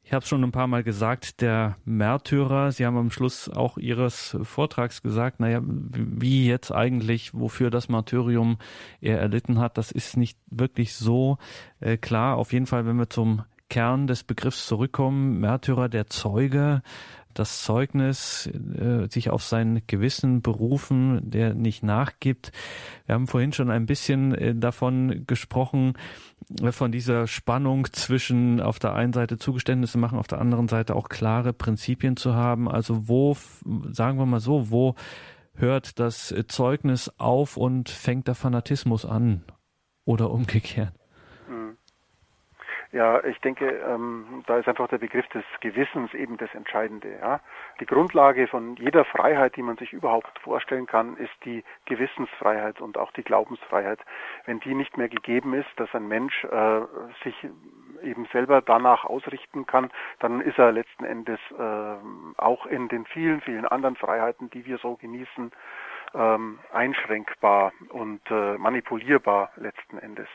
Ich 0.05 0.13
habe 0.13 0.23
es 0.23 0.29
schon 0.29 0.45
ein 0.45 0.53
paar 0.53 0.67
Mal 0.67 0.83
gesagt, 0.83 1.41
der 1.41 1.79
Märtyrer, 1.87 2.73
Sie 2.73 2.85
haben 2.85 2.99
am 2.99 3.11
Schluss 3.11 3.49
auch 3.49 3.79
Ihres 3.79 4.37
Vortrags 4.43 5.01
gesagt, 5.01 5.41
naja, 5.41 5.63
wie 5.65 6.47
jetzt 6.47 6.73
eigentlich, 6.73 7.33
wofür 7.33 7.71
das 7.71 7.89
Martyrium 7.89 8.59
er 9.01 9.19
erlitten 9.19 9.59
hat, 9.59 9.79
das 9.79 9.91
ist 9.91 10.19
nicht 10.19 10.39
wirklich 10.51 10.95
so 10.95 11.39
äh, 11.81 11.97
klar. 11.97 12.37
Auf 12.37 12.53
jeden 12.53 12.67
Fall, 12.67 12.85
wenn 12.85 12.99
wir 12.99 13.09
zum 13.09 13.45
Kern 13.69 14.07
des 14.07 14.25
Begriffs 14.25 14.67
zurückkommen. 14.67 15.41
Märtyrer, 15.41 15.89
der 15.89 16.07
Zeuge, 16.09 16.83
das 17.39 17.63
Zeugnis, 17.63 18.47
äh, 18.47 19.09
sich 19.09 19.31
auf 19.31 19.43
sein 19.43 19.83
Gewissen 19.87 20.43
berufen, 20.43 21.21
der 21.23 21.55
nicht 21.55 21.83
nachgibt. 21.83 22.53
Wir 23.07 23.15
haben 23.15 23.27
vorhin 23.27 23.53
schon 23.53 23.71
ein 23.71 23.87
bisschen 23.87 24.35
äh, 24.35 24.55
davon 24.55 25.25
gesprochen, 25.27 25.95
äh, 26.61 26.73
von 26.73 26.91
dieser 26.93 27.27
Spannung 27.27 27.87
zwischen 27.93 28.61
auf 28.61 28.79
der 28.79 28.95
einen 28.95 29.13
Seite 29.13 29.39
Zugeständnisse 29.39 29.99
machen, 29.99 30.19
auf 30.19 30.27
der 30.27 30.41
anderen 30.41 30.69
Seite 30.69 30.97
auch 30.97 31.09
klare 31.09 31.53
Prinzipien 31.53 32.17
zu 32.17 32.35
haben. 32.35 32.69
Also 32.69 33.09
wo, 33.09 33.37
sagen 33.91 34.19
wir 34.19 34.27
mal 34.27 34.41
so, 34.41 34.71
wo 34.71 34.95
hört 35.55 35.99
das 35.99 36.35
Zeugnis 36.49 37.11
auf 37.19 37.57
und 37.57 37.89
fängt 37.89 38.29
der 38.29 38.35
Fanatismus 38.35 39.05
an 39.05 39.43
oder 40.05 40.31
umgekehrt? 40.31 40.96
Ja, 42.93 43.23
ich 43.25 43.41
denke, 43.41 43.69
ähm, 43.69 44.45
da 44.47 44.59
ist 44.59 44.69
einfach 44.69 44.89
der 44.89 44.99
Begriff 44.99 45.27
des 45.29 45.45
Gewissens 45.61 46.15
eben 46.15 46.37
das 46.37 46.55
Entscheidende. 46.55 47.19
Ja? 47.21 47.41
Die 47.81 47.87
Grundlage 47.87 48.47
von 48.47 48.77
jeder 48.77 49.05
Freiheit, 49.05 49.57
die 49.57 49.63
man 49.63 49.77
sich 49.77 49.93
überhaupt 49.93 50.39
vorstellen 50.39 50.87
kann, 50.87 51.17
ist 51.17 51.33
die 51.45 51.65
Gewissensfreiheit 51.87 52.81
und 52.81 52.97
auch 52.97 53.13
die 53.13 53.25
Glaubensfreiheit. 53.25 53.99
Wenn 54.45 54.61
die 54.61 54.75
nicht 54.75 54.97
mehr 54.97 55.09
gegeben 55.09 55.55
ist, 55.55 55.69
dass 55.77 55.93
ein 55.95 56.07
Mensch 56.07 56.45
äh, 56.45 56.81
sich 57.25 57.35
eben 58.03 58.27
selber 58.33 58.63
danach 58.63 59.05
ausrichten 59.05 59.67
kann, 59.67 59.91
dann 60.21 60.41
ist 60.41 60.59
er 60.59 60.73
letzten 60.73 61.05
Endes 61.05 61.41
äh, 61.59 61.97
auch 62.37 62.67
in 62.67 62.89
den 62.89 63.05
vielen, 63.07 63.41
vielen 63.41 63.67
anderen 63.67 63.97
Freiheiten, 63.97 64.51
die 64.51 64.65
wir 64.65 64.79
so 64.79 64.97
genießen, 64.97 65.51
ähm, 66.15 66.59
einschränkbar 66.73 67.73
und 67.91 68.21
äh, 68.31 68.57
manipulierbar 68.59 69.51
letzten 69.57 69.99
Endes. 69.99 70.29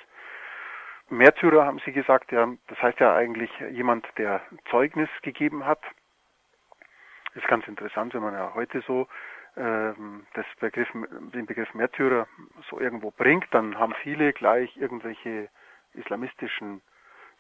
Märtyrer 1.12 1.66
haben 1.66 1.82
Sie 1.86 1.92
gesagt, 1.92 2.32
ja, 2.32 2.48
das 2.68 2.82
heißt 2.82 3.00
ja 3.00 3.14
eigentlich 3.16 3.52
jemand, 3.72 4.08
der 4.18 4.42
Zeugnis 4.70 5.10
gegeben 5.22 5.66
hat. 5.66 5.82
Ist 7.36 7.48
ganz 7.48 7.68
interessant, 7.68 8.14
wenn 8.14 8.22
man 8.22 8.34
ja 8.34 8.54
heute 8.56 8.82
so 8.82 9.08
ähm, 9.58 10.26
das 10.34 10.46
Begriff, 10.60 10.88
den 11.34 11.46
Begriff 11.46 11.74
Märtyrer 11.74 12.28
so 12.70 12.80
irgendwo 12.80 13.12
bringt, 13.12 13.46
dann 13.52 13.78
haben 13.78 13.94
viele 14.02 14.32
gleich 14.34 14.76
irgendwelche 14.78 15.50
islamistischen 15.94 16.82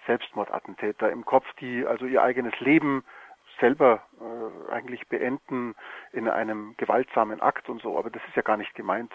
Selbstmordattentäter 0.06 1.10
im 1.10 1.24
Kopf, 1.26 1.46
die 1.60 1.86
also 1.86 2.06
ihr 2.06 2.22
eigenes 2.22 2.60
Leben 2.60 3.04
selber 3.60 4.04
äh, 4.20 4.72
eigentlich 4.72 5.08
beenden 5.08 5.76
in 6.12 6.28
einem 6.28 6.76
gewaltsamen 6.78 7.42
Akt 7.42 7.70
und 7.70 7.82
so. 7.82 7.98
Aber 7.98 8.10
das 8.10 8.22
ist 8.28 8.36
ja 8.36 8.42
gar 8.42 8.58
nicht 8.58 8.76
gemeint, 8.76 9.14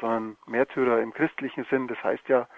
sondern 0.00 0.36
Märtyrer 0.46 1.00
im 1.00 1.12
christlichen 1.12 1.64
Sinn, 1.64 1.88
das 1.88 2.02
heißt 2.02 2.28
ja, 2.28 2.48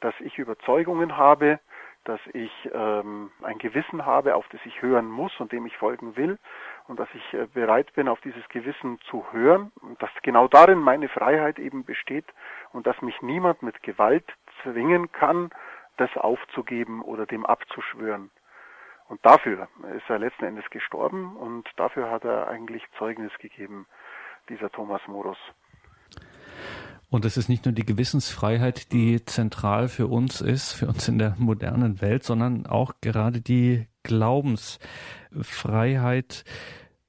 dass 0.00 0.14
ich 0.20 0.38
Überzeugungen 0.38 1.16
habe, 1.16 1.60
dass 2.04 2.20
ich 2.32 2.50
ähm, 2.72 3.30
ein 3.42 3.58
Gewissen 3.58 4.06
habe, 4.06 4.34
auf 4.34 4.48
das 4.48 4.60
ich 4.64 4.80
hören 4.80 5.06
muss 5.06 5.38
und 5.38 5.52
dem 5.52 5.66
ich 5.66 5.76
folgen 5.76 6.16
will 6.16 6.38
und 6.88 6.98
dass 6.98 7.08
ich 7.14 7.34
äh, 7.34 7.46
bereit 7.46 7.92
bin, 7.92 8.08
auf 8.08 8.20
dieses 8.22 8.48
Gewissen 8.48 8.98
zu 9.10 9.24
hören 9.32 9.70
und 9.82 10.02
dass 10.02 10.10
genau 10.22 10.48
darin 10.48 10.78
meine 10.78 11.08
Freiheit 11.08 11.58
eben 11.58 11.84
besteht 11.84 12.24
und 12.72 12.86
dass 12.86 13.00
mich 13.02 13.20
niemand 13.20 13.62
mit 13.62 13.82
Gewalt 13.82 14.24
zwingen 14.62 15.12
kann, 15.12 15.50
das 15.98 16.14
aufzugeben 16.16 17.02
oder 17.02 17.26
dem 17.26 17.44
abzuschwören. 17.44 18.30
Und 19.08 19.24
dafür 19.26 19.68
ist 19.96 20.08
er 20.08 20.18
letzten 20.18 20.44
Endes 20.44 20.70
gestorben 20.70 21.36
und 21.36 21.68
dafür 21.76 22.10
hat 22.10 22.24
er 22.24 22.48
eigentlich 22.48 22.82
Zeugnis 22.96 23.32
gegeben, 23.38 23.86
dieser 24.48 24.70
Thomas 24.70 25.06
Morus. 25.06 25.38
Und 27.10 27.24
es 27.24 27.36
ist 27.36 27.48
nicht 27.48 27.64
nur 27.64 27.74
die 27.74 27.84
Gewissensfreiheit, 27.84 28.92
die 28.92 29.24
zentral 29.24 29.88
für 29.88 30.06
uns 30.06 30.40
ist, 30.40 30.72
für 30.72 30.86
uns 30.86 31.08
in 31.08 31.18
der 31.18 31.34
modernen 31.38 32.00
Welt, 32.00 32.22
sondern 32.22 32.66
auch 32.66 32.92
gerade 33.00 33.40
die 33.40 33.88
Glaubensfreiheit. 34.04 36.44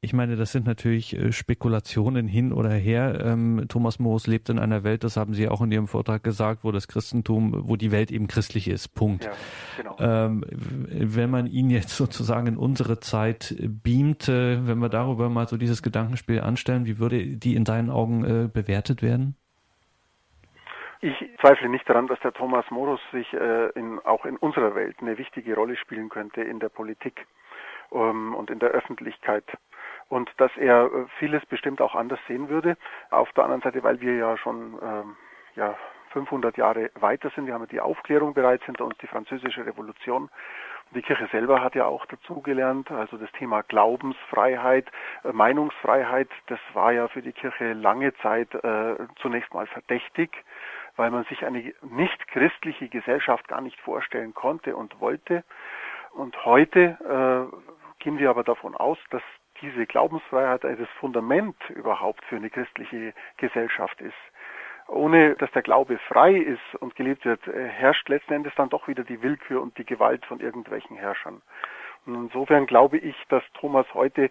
Ich 0.04 0.14
meine, 0.14 0.36
das 0.36 0.52
sind 0.52 0.66
natürlich 0.66 1.16
äh, 1.16 1.32
Spekulationen 1.32 2.28
hin 2.28 2.52
oder 2.52 2.72
her. 2.72 3.24
Ähm, 3.24 3.66
Thomas 3.70 3.99
Moos 3.99 4.26
lebt 4.26 4.49
in 4.49 4.58
einer 4.58 4.84
Welt, 4.84 5.04
das 5.04 5.16
haben 5.16 5.36
Sie 5.36 5.47
auch 5.47 5.62
in 5.62 5.72
Ihrem 5.72 5.88
Vortrag 5.88 6.24
gesagt, 6.24 6.64
wo 6.64 6.72
das 6.72 6.88
Christentum, 6.88 7.54
wo 7.68 7.76
die 7.76 7.91
Welt 7.91 8.10
eben 8.10 8.26
christlich 8.26 8.68
ist. 8.68 8.95
Punkt. 8.95 9.26
Ja, 9.26 9.32
genau. 9.78 9.95
ähm, 9.99 10.43
wenn 10.49 11.30
man 11.30 11.45
ihn 11.45 11.70
jetzt 11.70 11.95
sozusagen 11.95 12.47
in 12.47 12.58
unsere 12.58 12.99
Zeit 12.99 13.56
beamte, 13.60 14.66
wenn 14.66 14.80
wir 14.80 14.89
darüber 14.89 15.30
mal 15.30 15.47
so 15.47 15.58
dieses 15.58 15.84
Gedankenspiel 15.84 16.41
anstellen, 16.41 16.88
wie 16.88 16.97
würde 16.97 17.38
die 17.38 17.54
in 17.54 17.66
deinen 17.66 17.91
Augen 17.91 18.24
äh, 18.24 18.49
bewertet 18.52 19.04
werden? 19.04 19.36
Ich 21.04 21.30
zweifle 21.39 21.68
nicht 21.68 21.89
daran, 21.89 22.06
dass 22.06 22.20
der 22.20 22.32
Thomas 22.32 22.70
Morus 22.70 23.02
sich 23.12 23.34
äh, 23.34 23.70
in, 23.70 23.97
auch 24.06 24.24
in 24.24 24.38
unserer 24.38 24.76
Welt 24.76 24.97
eine 25.02 25.18
wichtige 25.18 25.56
Rolle 25.56 25.76
spielen 25.76 26.10
könnte 26.10 26.43
in 26.43 26.60
der 26.60 26.70
Politik 26.70 27.26
ähm, 27.91 28.36
und 28.36 28.52
in 28.52 28.60
der 28.60 28.70
Öffentlichkeit. 28.70 29.45
Und 30.10 30.30
dass 30.38 30.56
er 30.58 30.86
äh, 30.86 31.06
vieles 31.18 31.43
bestimmt 31.47 31.82
auch 31.82 31.95
anders 31.95 32.20
sehen 32.28 32.49
würde. 32.49 32.78
Auf 33.10 33.32
der 33.34 33.45
anderen 33.45 33.64
Seite, 33.64 33.82
weil 33.82 33.99
wir 33.99 34.16
ja 34.16 34.38
schon 34.38 34.78
ähm, 34.84 35.16
ja, 35.56 35.76
500 36.12 36.56
Jahre 36.58 36.91
weiter 36.99 37.32
sind. 37.32 37.47
Wir 37.47 37.56
haben 37.56 37.62
ja 37.62 37.68
die 37.68 37.82
Aufklärung 37.82 38.36
bereits 38.36 38.64
hinter 38.66 38.86
uns, 38.86 38.95
die 38.99 39.08
französische 39.08 39.66
Revolution. 39.66 40.24
Und 40.24 40.95
die 40.95 41.02
Kirche 41.02 41.28
selber 41.32 41.64
hat 41.64 41.74
ja 41.74 41.86
auch 41.86 42.06
dazugelernt. 42.06 42.91
Also 42.91 43.18
das 43.18 43.32
Thema 43.32 43.64
Glaubensfreiheit, 43.64 44.86
äh, 45.24 45.32
Meinungsfreiheit, 45.32 46.30
das 46.45 46.60
war 46.74 46.91
ja 46.91 47.08
für 47.08 47.24
die 47.24 47.34
Kirche 47.34 47.74
lange 47.74 48.14
Zeit 48.18 48.54
äh, 48.54 48.97
zunächst 49.16 49.52
mal 49.52 49.66
verdächtig 49.66 50.30
weil 50.96 51.12
man 51.12 51.24
sich 51.26 51.46
eine 51.46 51.74
nicht 51.82 52.28
christliche 52.28 52.89
Gesellschaft 52.89 53.48
gar 53.48 53.62
nicht 53.62 53.80
vorstellen 53.80 54.34
konnte 54.34 54.76
und 54.76 55.00
wollte. 55.00 55.44
Und 56.14 56.46
heute 56.46 56.98
äh, 57.52 58.04
gehen 58.04 58.18
wir 58.18 58.30
aber 58.30 58.44
davon 58.44 58.76
aus, 58.76 58.98
dass 59.10 59.22
diese 59.62 59.86
Glaubensfreiheit 59.86 60.64
das 60.64 60.89
Fundament 61.00 61.56
überhaupt 61.70 62.26
für 62.26 62.36
eine 62.36 62.50
christliche 62.50 63.14
Gesellschaft 63.38 64.02
ist. 64.02 64.14
Ohne 64.88 65.36
dass 65.36 65.52
der 65.52 65.62
Glaube 65.62 65.98
frei 66.00 66.34
ist 66.34 66.76
und 66.80 66.96
gelebt 66.96 67.24
wird, 67.26 67.48
äh, 67.48 67.68
herrscht 67.68 68.10
letzten 68.10 68.34
Endes 68.34 68.54
dann 68.56 68.70
doch 68.70 68.88
wieder 68.88 69.04
die 69.04 69.22
Willkür 69.22 69.62
und 69.62 69.78
die 69.78 69.86
Gewalt 69.86 70.26
von 70.26 70.39
irgendwelchen 70.39 70.98
Herrschern. 70.98 71.42
Und 72.06 72.16
insofern 72.16 72.66
glaube 72.66 72.98
ich, 72.98 73.16
dass 73.30 73.44
Thomas 73.54 73.86
heute 73.94 74.30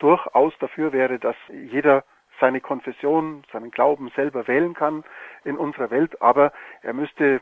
durchaus 0.00 0.52
dafür 0.58 0.92
wäre, 0.92 1.18
dass 1.18 1.36
jeder 1.48 2.04
seine 2.42 2.60
Konfession, 2.60 3.44
seinen 3.52 3.70
Glauben 3.70 4.10
selber 4.16 4.48
wählen 4.48 4.74
kann 4.74 5.04
in 5.44 5.56
unserer 5.56 5.90
Welt, 5.90 6.20
aber 6.20 6.52
er 6.82 6.92
müsste 6.92 7.40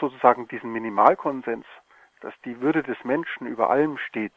sozusagen 0.00 0.48
diesen 0.48 0.72
Minimalkonsens, 0.72 1.64
dass 2.20 2.34
die 2.44 2.60
Würde 2.60 2.82
des 2.82 2.98
Menschen 3.04 3.46
über 3.46 3.70
allem 3.70 3.96
steht, 4.08 4.34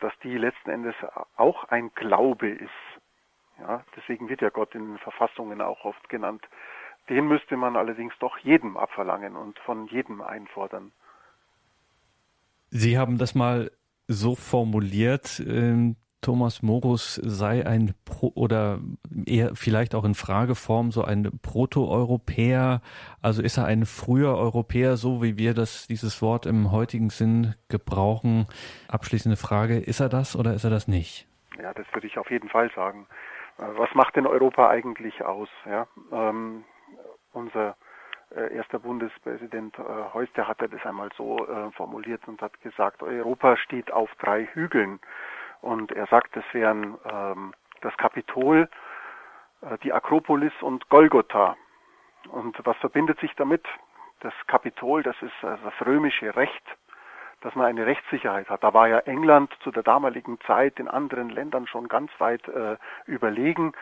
dass 0.00 0.12
die 0.22 0.36
letzten 0.36 0.70
Endes 0.70 0.94
auch 1.36 1.64
ein 1.64 1.90
Glaube 1.94 2.48
ist. 2.48 2.70
Ja, 3.58 3.82
deswegen 3.96 4.28
wird 4.28 4.42
ja 4.42 4.50
Gott 4.50 4.74
in 4.74 4.86
den 4.86 4.98
Verfassungen 4.98 5.62
auch 5.62 5.86
oft 5.86 6.08
genannt. 6.10 6.46
Den 7.08 7.26
müsste 7.26 7.56
man 7.56 7.74
allerdings 7.74 8.12
doch 8.18 8.36
jedem 8.38 8.76
abverlangen 8.76 9.34
und 9.34 9.58
von 9.60 9.86
jedem 9.86 10.20
einfordern. 10.20 10.92
Sie 12.68 12.98
haben 12.98 13.16
das 13.16 13.34
mal 13.34 13.70
so 14.08 14.34
formuliert, 14.34 15.40
ähm, 15.40 15.96
Thomas 16.26 16.60
Morus 16.60 17.14
sei 17.22 17.64
ein 17.64 17.94
Pro 18.04 18.32
oder 18.34 18.80
eher 19.26 19.54
vielleicht 19.54 19.94
auch 19.94 20.04
in 20.04 20.16
Frageform 20.16 20.90
so 20.90 21.04
ein 21.04 21.30
Proto-Europäer. 21.40 22.80
Also 23.22 23.42
ist 23.42 23.58
er 23.58 23.66
ein 23.66 23.86
früher 23.86 24.36
Europäer, 24.36 24.96
so 24.96 25.22
wie 25.22 25.38
wir 25.38 25.54
das 25.54 25.86
dieses 25.86 26.20
Wort 26.22 26.44
im 26.44 26.72
heutigen 26.72 27.10
Sinn 27.10 27.54
gebrauchen? 27.68 28.48
Abschließende 28.88 29.36
Frage: 29.36 29.78
Ist 29.78 30.00
er 30.00 30.08
das 30.08 30.34
oder 30.34 30.52
ist 30.52 30.64
er 30.64 30.70
das 30.70 30.88
nicht? 30.88 31.28
Ja, 31.62 31.72
das 31.74 31.86
würde 31.92 32.08
ich 32.08 32.18
auf 32.18 32.28
jeden 32.28 32.48
Fall 32.48 32.72
sagen. 32.74 33.06
Was 33.58 33.94
macht 33.94 34.16
denn 34.16 34.26
Europa 34.26 34.68
eigentlich 34.68 35.24
aus? 35.24 35.48
Ja, 35.64 35.86
ähm, 36.10 36.64
unser 37.32 37.76
äh, 38.34 38.52
erster 38.52 38.80
Bundespräsident 38.80 39.78
äh, 39.78 39.82
Heuster 40.12 40.48
hat 40.48 40.60
das 40.60 40.84
einmal 40.84 41.10
so 41.16 41.46
äh, 41.46 41.70
formuliert 41.70 42.26
und 42.26 42.42
hat 42.42 42.60
gesagt, 42.62 43.02
Europa 43.02 43.56
steht 43.58 43.92
auf 43.92 44.10
drei 44.18 44.46
Hügeln. 44.46 44.98
Und 45.60 45.92
er 45.92 46.06
sagt, 46.06 46.36
es 46.36 46.44
wären 46.52 46.96
ähm, 47.10 47.54
das 47.80 47.96
Kapitol, 47.96 48.68
äh, 49.62 49.78
die 49.82 49.92
Akropolis 49.92 50.52
und 50.60 50.88
Golgotha. 50.88 51.56
Und 52.28 52.56
was 52.64 52.76
verbindet 52.78 53.20
sich 53.20 53.34
damit? 53.36 53.64
Das 54.20 54.34
Kapitol, 54.46 55.02
das 55.02 55.16
ist 55.20 55.32
also 55.42 55.62
das 55.64 55.86
römische 55.86 56.34
Recht, 56.34 56.64
dass 57.42 57.54
man 57.54 57.66
eine 57.66 57.86
Rechtssicherheit 57.86 58.48
hat. 58.48 58.64
Da 58.64 58.72
war 58.74 58.88
ja 58.88 58.98
England 59.00 59.52
zu 59.62 59.70
der 59.70 59.82
damaligen 59.82 60.40
Zeit 60.46 60.78
den 60.78 60.88
anderen 60.88 61.28
Ländern 61.28 61.66
schon 61.66 61.88
ganz 61.88 62.10
weit 62.18 62.46
äh, 62.48 62.76
überlegen. 63.06 63.72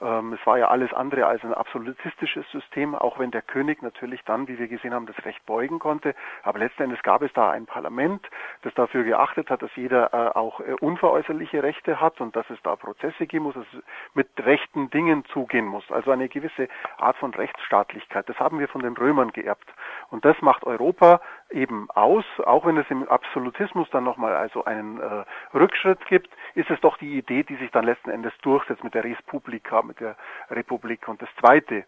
Ähm, 0.00 0.32
es 0.32 0.46
war 0.46 0.58
ja 0.58 0.68
alles 0.68 0.92
andere 0.92 1.26
als 1.26 1.42
ein 1.44 1.54
absolutistisches 1.54 2.48
System, 2.50 2.94
auch 2.94 3.18
wenn 3.18 3.30
der 3.30 3.42
König 3.42 3.82
natürlich 3.82 4.22
dann, 4.24 4.48
wie 4.48 4.58
wir 4.58 4.68
gesehen 4.68 4.94
haben, 4.94 5.06
das 5.06 5.24
Recht 5.24 5.44
beugen 5.46 5.78
konnte. 5.78 6.14
Aber 6.42 6.58
letzten 6.58 6.84
Endes 6.84 7.02
gab 7.02 7.22
es 7.22 7.32
da 7.32 7.50
ein 7.50 7.66
Parlament, 7.66 8.26
das 8.62 8.72
dafür 8.74 9.04
geachtet 9.04 9.50
hat, 9.50 9.62
dass 9.62 9.74
jeder 9.76 10.12
äh, 10.12 10.38
auch 10.38 10.60
äh, 10.60 10.72
unveräußerliche 10.80 11.62
Rechte 11.62 12.00
hat 12.00 12.20
und 12.20 12.34
dass 12.36 12.48
es 12.50 12.60
da 12.62 12.76
Prozesse 12.76 13.26
geben 13.26 13.44
muss, 13.44 13.54
dass 13.54 13.66
es 13.74 13.82
mit 14.14 14.28
rechten 14.38 14.90
Dingen 14.90 15.24
zugehen 15.26 15.66
muss. 15.66 15.90
Also 15.90 16.10
eine 16.10 16.28
gewisse 16.28 16.68
Art 16.98 17.16
von 17.16 17.34
Rechtsstaatlichkeit. 17.34 18.28
Das 18.28 18.38
haben 18.38 18.58
wir 18.58 18.68
von 18.68 18.82
den 18.82 18.96
Römern 18.96 19.32
geerbt. 19.32 19.68
Und 20.10 20.24
das 20.24 20.40
macht 20.40 20.64
Europa 20.64 21.20
eben 21.50 21.90
aus, 21.90 22.24
auch 22.44 22.64
wenn 22.66 22.76
es 22.76 22.90
im 22.90 23.08
Absolutismus 23.08 23.88
dann 23.90 24.04
nochmal 24.04 24.34
also 24.34 24.64
einen 24.64 25.00
äh, 25.00 25.24
Rückschritt 25.54 26.04
gibt, 26.06 26.30
ist 26.54 26.70
es 26.70 26.80
doch 26.80 26.96
die 26.98 27.18
Idee, 27.18 27.42
die 27.42 27.56
sich 27.56 27.70
dann 27.70 27.84
letzten 27.84 28.10
Endes 28.10 28.32
durchsetzt 28.42 28.84
mit 28.84 28.94
der 28.94 29.04
Res 29.04 29.20
Publica, 29.26 29.82
mit 29.82 30.00
der 30.00 30.16
Republik. 30.50 31.08
Und 31.08 31.22
das 31.22 31.28
Zweite 31.38 31.84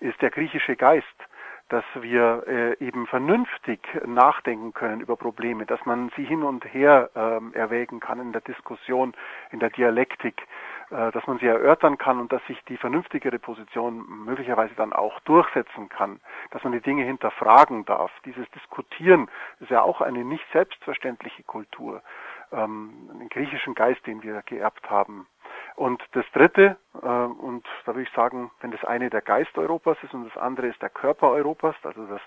ist 0.00 0.20
der 0.22 0.30
griechische 0.30 0.76
Geist, 0.76 1.06
dass 1.70 1.84
wir 1.94 2.42
äh, 2.48 2.84
eben 2.84 3.06
vernünftig 3.06 3.80
nachdenken 4.04 4.74
können 4.74 5.00
über 5.00 5.16
Probleme, 5.16 5.66
dass 5.66 5.84
man 5.86 6.10
sie 6.16 6.24
hin 6.24 6.42
und 6.42 6.64
her 6.64 7.10
ähm, 7.14 7.54
erwägen 7.54 8.00
kann 8.00 8.20
in 8.20 8.32
der 8.32 8.40
Diskussion, 8.40 9.14
in 9.52 9.60
der 9.60 9.70
Dialektik, 9.70 10.42
äh, 10.90 11.12
dass 11.12 11.24
man 11.28 11.38
sie 11.38 11.46
erörtern 11.46 11.96
kann 11.96 12.18
und 12.18 12.32
dass 12.32 12.44
sich 12.46 12.58
die 12.64 12.76
vernünftigere 12.76 13.38
Position 13.38 14.04
möglicherweise 14.24 14.74
dann 14.74 14.92
auch 14.92 15.20
durchsetzen 15.20 15.88
kann, 15.88 16.20
dass 16.50 16.64
man 16.64 16.72
die 16.72 16.80
Dinge 16.80 17.04
hinterfragen 17.04 17.84
darf. 17.84 18.10
Dieses 18.24 18.50
Diskutieren 18.50 19.30
ist 19.60 19.70
ja 19.70 19.82
auch 19.82 20.00
eine 20.00 20.24
nicht 20.24 20.44
selbstverständliche 20.52 21.44
Kultur, 21.44 22.02
ähm, 22.52 23.10
den 23.18 23.28
griechischen 23.28 23.74
Geist, 23.74 24.06
den 24.06 24.22
wir 24.22 24.42
geerbt 24.42 24.88
haben. 24.90 25.26
Und 25.76 26.02
das 26.12 26.24
Dritte, 26.32 26.76
äh, 27.02 27.06
und 27.06 27.66
da 27.86 27.94
würde 27.94 28.02
ich 28.02 28.14
sagen, 28.14 28.50
wenn 28.60 28.70
das 28.70 28.84
eine 28.84 29.10
der 29.10 29.22
Geist 29.22 29.56
Europas 29.56 29.96
ist 30.02 30.12
und 30.14 30.24
das 30.24 30.36
andere 30.36 30.66
ist 30.66 30.82
der 30.82 30.90
Körper 30.90 31.30
Europas, 31.30 31.76
also 31.82 32.04
das 32.06 32.20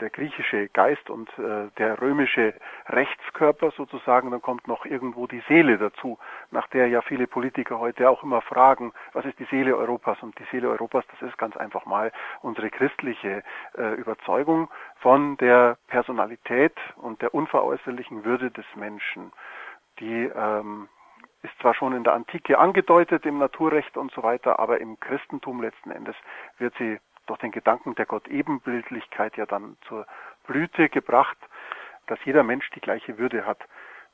der 0.00 0.10
griechische 0.10 0.68
Geist 0.68 1.08
und 1.10 1.28
äh, 1.38 1.68
der 1.78 2.00
römische 2.00 2.54
Rechtskörper 2.88 3.70
sozusagen, 3.72 4.30
dann 4.30 4.42
kommt 4.42 4.66
noch 4.66 4.84
irgendwo 4.84 5.26
die 5.26 5.42
Seele 5.48 5.78
dazu, 5.78 6.18
nach 6.50 6.66
der 6.68 6.88
ja 6.88 7.02
viele 7.02 7.26
Politiker 7.26 7.78
heute 7.78 8.08
auch 8.10 8.22
immer 8.22 8.40
fragen, 8.40 8.92
was 9.12 9.24
ist 9.24 9.38
die 9.38 9.46
Seele 9.46 9.76
Europas? 9.76 10.22
Und 10.22 10.38
die 10.38 10.44
Seele 10.50 10.68
Europas, 10.68 11.04
das 11.12 11.28
ist 11.28 11.38
ganz 11.38 11.56
einfach 11.56 11.86
mal 11.86 12.12
unsere 12.42 12.70
christliche 12.70 13.42
äh, 13.76 13.94
Überzeugung 13.94 14.68
von 14.96 15.36
der 15.36 15.78
Personalität 15.88 16.76
und 16.96 17.22
der 17.22 17.34
unveräußerlichen 17.34 18.24
Würde 18.24 18.50
des 18.50 18.66
Menschen, 18.74 19.32
die 20.00 20.30
ähm, 20.34 20.88
ist 21.42 21.58
zwar 21.60 21.74
schon 21.74 21.94
in 21.94 22.04
der 22.04 22.14
Antike 22.14 22.58
angedeutet 22.58 23.24
im 23.24 23.38
Naturrecht 23.38 23.96
und 23.96 24.12
so 24.12 24.22
weiter, 24.22 24.58
aber 24.58 24.80
im 24.80 25.00
Christentum 25.00 25.62
letzten 25.62 25.90
Endes 25.90 26.16
wird 26.58 26.74
sie 26.78 26.98
durch 27.30 27.38
den 27.38 27.52
Gedanken 27.52 27.94
der 27.94 28.06
Gott-Ebenbildlichkeit 28.06 29.36
ja 29.36 29.46
dann 29.46 29.76
zur 29.86 30.04
Blüte 30.48 30.88
gebracht, 30.88 31.36
dass 32.08 32.18
jeder 32.24 32.42
Mensch 32.42 32.68
die 32.70 32.80
gleiche 32.80 33.18
Würde 33.18 33.46
hat. 33.46 33.60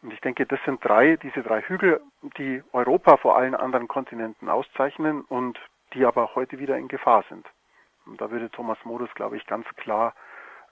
Und 0.02 0.12
ich 0.12 0.20
denke, 0.20 0.44
das 0.44 0.60
sind 0.66 0.84
drei, 0.84 1.16
diese 1.16 1.42
drei 1.42 1.62
Hügel, 1.62 2.02
die 2.36 2.62
Europa 2.74 3.16
vor 3.16 3.38
allen 3.38 3.54
anderen 3.54 3.88
Kontinenten 3.88 4.50
auszeichnen 4.50 5.22
und 5.22 5.58
die 5.94 6.04
aber 6.04 6.34
heute 6.34 6.58
wieder 6.58 6.76
in 6.76 6.88
Gefahr 6.88 7.24
sind. 7.30 7.46
Und 8.04 8.20
da 8.20 8.30
würde 8.30 8.50
Thomas 8.50 8.76
Modus, 8.84 9.08
glaube 9.14 9.38
ich, 9.38 9.46
ganz 9.46 9.66
klar 9.76 10.14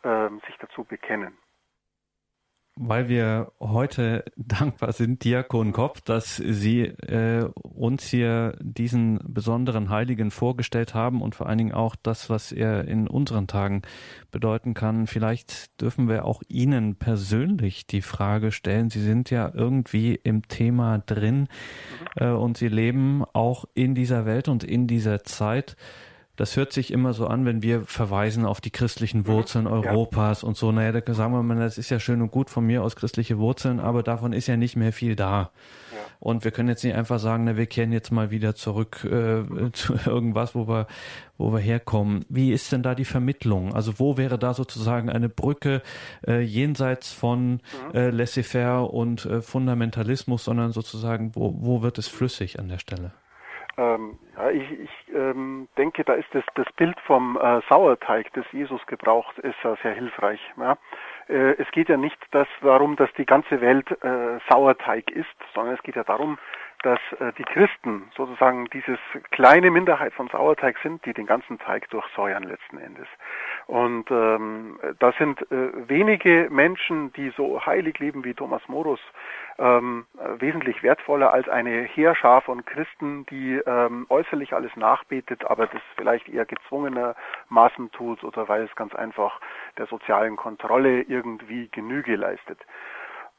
äh, 0.03 0.29
sich 0.47 0.59
dazu 0.59 0.85
bekennen 0.85 1.39
weil 2.77 3.09
wir 3.09 3.53
heute 3.61 4.25
dankbar 4.37 4.93
sind, 4.93 5.25
Diakon 5.25 5.73
Kopp, 5.73 6.05
dass 6.05 6.37
Sie 6.37 6.83
äh, 6.83 7.49
uns 7.63 8.05
hier 8.07 8.57
diesen 8.61 9.21
besonderen 9.27 9.91
Heiligen 9.91 10.31
vorgestellt 10.31 10.95
haben 10.95 11.23
und 11.23 11.35
vor 11.35 11.49
allen 11.49 11.59
Dingen 11.59 11.73
auch 11.73 11.97
das, 11.97 12.31
was 12.31 12.53
er 12.53 12.87
in 12.87 13.07
unseren 13.09 13.47
Tagen 13.47 13.83
bedeuten 14.31 14.75
kann. 14.75 15.07
Vielleicht 15.07 15.81
dürfen 15.81 16.09
wir 16.09 16.25
auch 16.25 16.43
Ihnen 16.49 16.97
persönlich 16.97 17.87
die 17.87 18.03
Frage 18.03 18.53
stellen. 18.53 18.91
Sie 18.91 19.03
sind 19.03 19.31
ja 19.31 19.51
irgendwie 19.55 20.15
im 20.15 20.49
Thema 20.49 20.99
drin 20.99 21.49
äh, 22.17 22.29
und 22.29 22.57
Sie 22.57 22.69
leben 22.69 23.25
auch 23.33 23.65
in 23.75 23.95
dieser 23.95 24.27
Welt 24.27 24.49
und 24.49 24.65
in 24.65 24.87
dieser 24.87 25.25
Zeit 25.25 25.77
das 26.37 26.57
hört 26.57 26.73
sich 26.73 26.93
immer 26.93 27.13
so 27.13 27.27
an, 27.27 27.45
wenn 27.45 27.63
wir 27.63 27.83
verweisen 27.83 28.45
auf 28.45 28.61
die 28.61 28.71
christlichen 28.71 29.21
mhm. 29.21 29.27
Wurzeln 29.29 29.67
Europas 29.67 30.43
ja. 30.43 30.49
und 30.49 30.57
so. 30.57 30.73
Naja, 30.73 30.93
da 30.93 31.15
sagen 31.15 31.33
wir 31.33 31.43
mal, 31.43 31.57
das 31.57 31.79
ist 31.79 31.91
ja 31.91 32.01
schön 32.01 32.23
und 32.23 32.31
gut 32.31 32.51
von 32.51 32.67
mir 32.67 32.83
aus 32.83 32.97
christliche 32.97 33.39
Wurzeln, 33.39 33.79
aber 33.79 34.03
davon 34.03 34.33
ist 34.33 34.49
ja 34.49 34.57
nicht 34.57 34.77
mehr 34.77 34.93
viel 34.93 35.15
da. 35.15 35.51
Ja. 35.93 35.99
Und 36.19 36.45
wir 36.45 36.51
können 36.51 36.69
jetzt 36.69 36.83
nicht 36.83 36.95
einfach 36.95 37.21
sagen, 37.21 37.45
na, 37.45 37.57
wir 37.57 37.67
kehren 37.67 37.93
jetzt 37.93 38.11
mal 38.11 38.31
wieder 38.31 38.55
zurück 38.55 39.05
äh, 39.05 39.45
zu 39.73 39.95
irgendwas, 40.07 40.55
wo 40.55 40.67
wir, 40.67 40.89
wo 41.39 41.53
wir 41.53 41.61
herkommen. 41.61 42.25
Wie 42.29 42.53
ist 42.53 42.73
denn 42.73 42.83
da 42.83 42.95
die 42.95 43.05
Vermittlung? 43.05 43.73
Also 43.73 43.99
wo 43.99 44.17
wäre 44.17 44.39
da 44.39 44.55
sozusagen 44.55 45.11
eine 45.11 45.29
Brücke 45.29 45.83
äh, 46.27 46.41
jenseits 46.41 47.13
von 47.13 47.53
mhm. 47.53 47.61
äh, 47.95 48.11
Laissez-faire 48.11 48.93
und 48.93 49.25
äh, 49.27 49.41
Fundamentalismus, 49.41 50.45
sondern 50.45 50.73
sozusagen, 50.73 51.37
wo, 51.37 51.55
wo 51.59 51.83
wird 51.83 51.99
es 51.99 52.09
flüssig 52.09 52.59
an 52.59 52.69
der 52.69 52.79
Stelle? 52.79 53.13
Ähm, 53.77 54.19
ja, 54.37 54.51
ich, 54.51 54.71
ich 54.81 54.91
ähm, 55.15 55.69
denke, 55.77 56.05
da 56.05 56.15
ist 56.15 56.29
das, 56.33 56.45
das 56.55 56.71
Bild 56.77 56.99
vom 57.01 57.37
äh, 57.37 57.61
Sauerteig, 57.69 58.33
das 58.35 58.45
Jesus 58.53 58.85
gebraucht, 58.87 59.39
ist 59.39 59.65
äh, 59.65 59.75
sehr 59.83 59.95
hilfreich. 59.95 60.41
Ja. 60.57 60.77
Äh, 61.29 61.55
es 61.61 61.71
geht 61.73 61.89
ja 61.89 61.97
nicht 61.97 62.19
das, 62.31 62.47
darum, 62.61 62.97
dass 62.97 63.13
die 63.15 63.27
ganze 63.27 63.61
Welt 63.61 63.91
äh, 64.03 64.39
Sauerteig 64.49 65.11
ist, 65.11 65.27
sondern 65.55 65.75
es 65.75 65.83
geht 65.83 65.97
ja 65.97 66.05
darum, 66.05 66.39
dass 66.85 67.01
äh, 67.19 67.33
die 67.39 67.45
Christen 67.45 68.11
sozusagen 68.15 68.67
dieses 68.67 68.99
kleine 69.31 69.71
Minderheit 69.71 70.13
von 70.13 70.29
Sauerteig 70.29 70.77
sind, 70.83 71.05
die 71.07 71.15
den 71.15 71.27
ganzen 71.27 71.59
Teig 71.59 71.89
durchsäuern 71.91 72.45
letzten 72.45 72.79
Endes. 72.79 73.07
Und 73.67 74.11
ähm, 74.11 74.79
das 74.99 75.17
sind 75.17 75.41
äh, 75.51 75.89
wenige 75.89 76.49
Menschen, 76.51 77.13
die 77.15 77.31
so 77.37 77.65
heilig 77.65 77.99
leben 77.99 78.25
wie 78.25 78.35
Thomas 78.35 78.63
Morus, 78.69 79.01
ähm, 79.59 80.05
wesentlich 80.39 80.83
wertvoller 80.83 81.33
als 81.33 81.49
eine 81.49 81.83
Heerschar 81.83 82.43
von 82.43 82.65
Christen, 82.65 83.25
die 83.27 83.61
ähm, 83.67 84.07
äußerlich 84.11 84.53
alles 84.53 84.75
nachbetet, 84.77 85.45
aber 85.47 85.67
das 85.67 85.81
vielleicht 85.97 86.29
eher 86.29 86.45
gezwungenermaßen 86.45 87.93
tut 87.93 88.25
oder 88.25 88.49
weil 88.49 88.65
es 88.65 88.75
ganz 88.77 88.95
einfach 88.95 89.41
der 89.79 89.87
sozialen 89.87 90.37
Kontrolle 90.37 91.03
irgendwie 91.03 91.69
Genüge 91.69 92.17
leistet. 92.17 92.59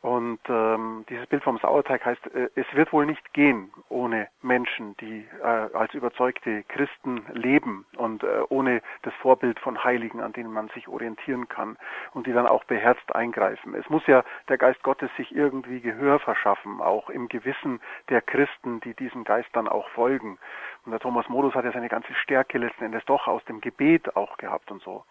Und 0.01 0.39
ähm, 0.49 1.03
dieses 1.09 1.25
Bild 1.25 1.43
vom 1.43 1.57
Sauerteig 1.57 2.05
heißt, 2.05 2.27
äh, 2.35 2.49
es 2.53 2.65
wird 2.73 2.93
wohl 2.93 3.07
nicht 3.07 3.33
gehen 3.33 3.73
ohne 3.89 4.27
Menschen, 4.43 4.95
die 4.97 5.25
äh, 5.41 5.45
als 5.45 5.95
überzeugte 5.95 6.61
Christen 6.63 7.25
leben 7.33 7.87
und 7.97 8.23
äh, 8.23 8.41
ohne 8.49 8.83
das 9.01 9.15
Vorbild 9.15 9.59
von 9.59 9.83
Heiligen, 9.83 10.21
an 10.21 10.31
denen 10.31 10.53
man 10.53 10.69
sich 10.69 10.87
orientieren 10.87 11.47
kann 11.47 11.75
und 12.13 12.27
die 12.27 12.33
dann 12.33 12.45
auch 12.45 12.63
beherzt 12.65 13.15
eingreifen. 13.15 13.73
Es 13.73 13.89
muss 13.89 14.05
ja 14.05 14.23
der 14.47 14.59
Geist 14.59 14.83
Gottes 14.83 15.09
sich 15.17 15.35
irgendwie 15.35 15.81
Gehör 15.81 16.19
verschaffen, 16.19 16.81
auch 16.81 17.09
im 17.09 17.27
Gewissen 17.27 17.81
der 18.09 18.21
Christen, 18.21 18.81
die 18.81 18.93
diesem 18.93 19.23
Geist 19.23 19.49
dann 19.53 19.67
auch 19.67 19.89
folgen. 19.89 20.37
Und 20.85 20.91
der 20.91 20.99
Thomas 20.99 21.27
Modus 21.29 21.55
hat 21.55 21.65
ja 21.65 21.71
seine 21.71 21.89
ganze 21.89 22.13
Stärke 22.13 22.59
letzten 22.59 22.83
Endes 22.83 23.03
doch 23.05 23.27
aus 23.27 23.43
dem 23.45 23.59
Gebet 23.59 24.15
auch 24.15 24.37
gehabt 24.37 24.69
und 24.69 24.83
so. 24.83 25.03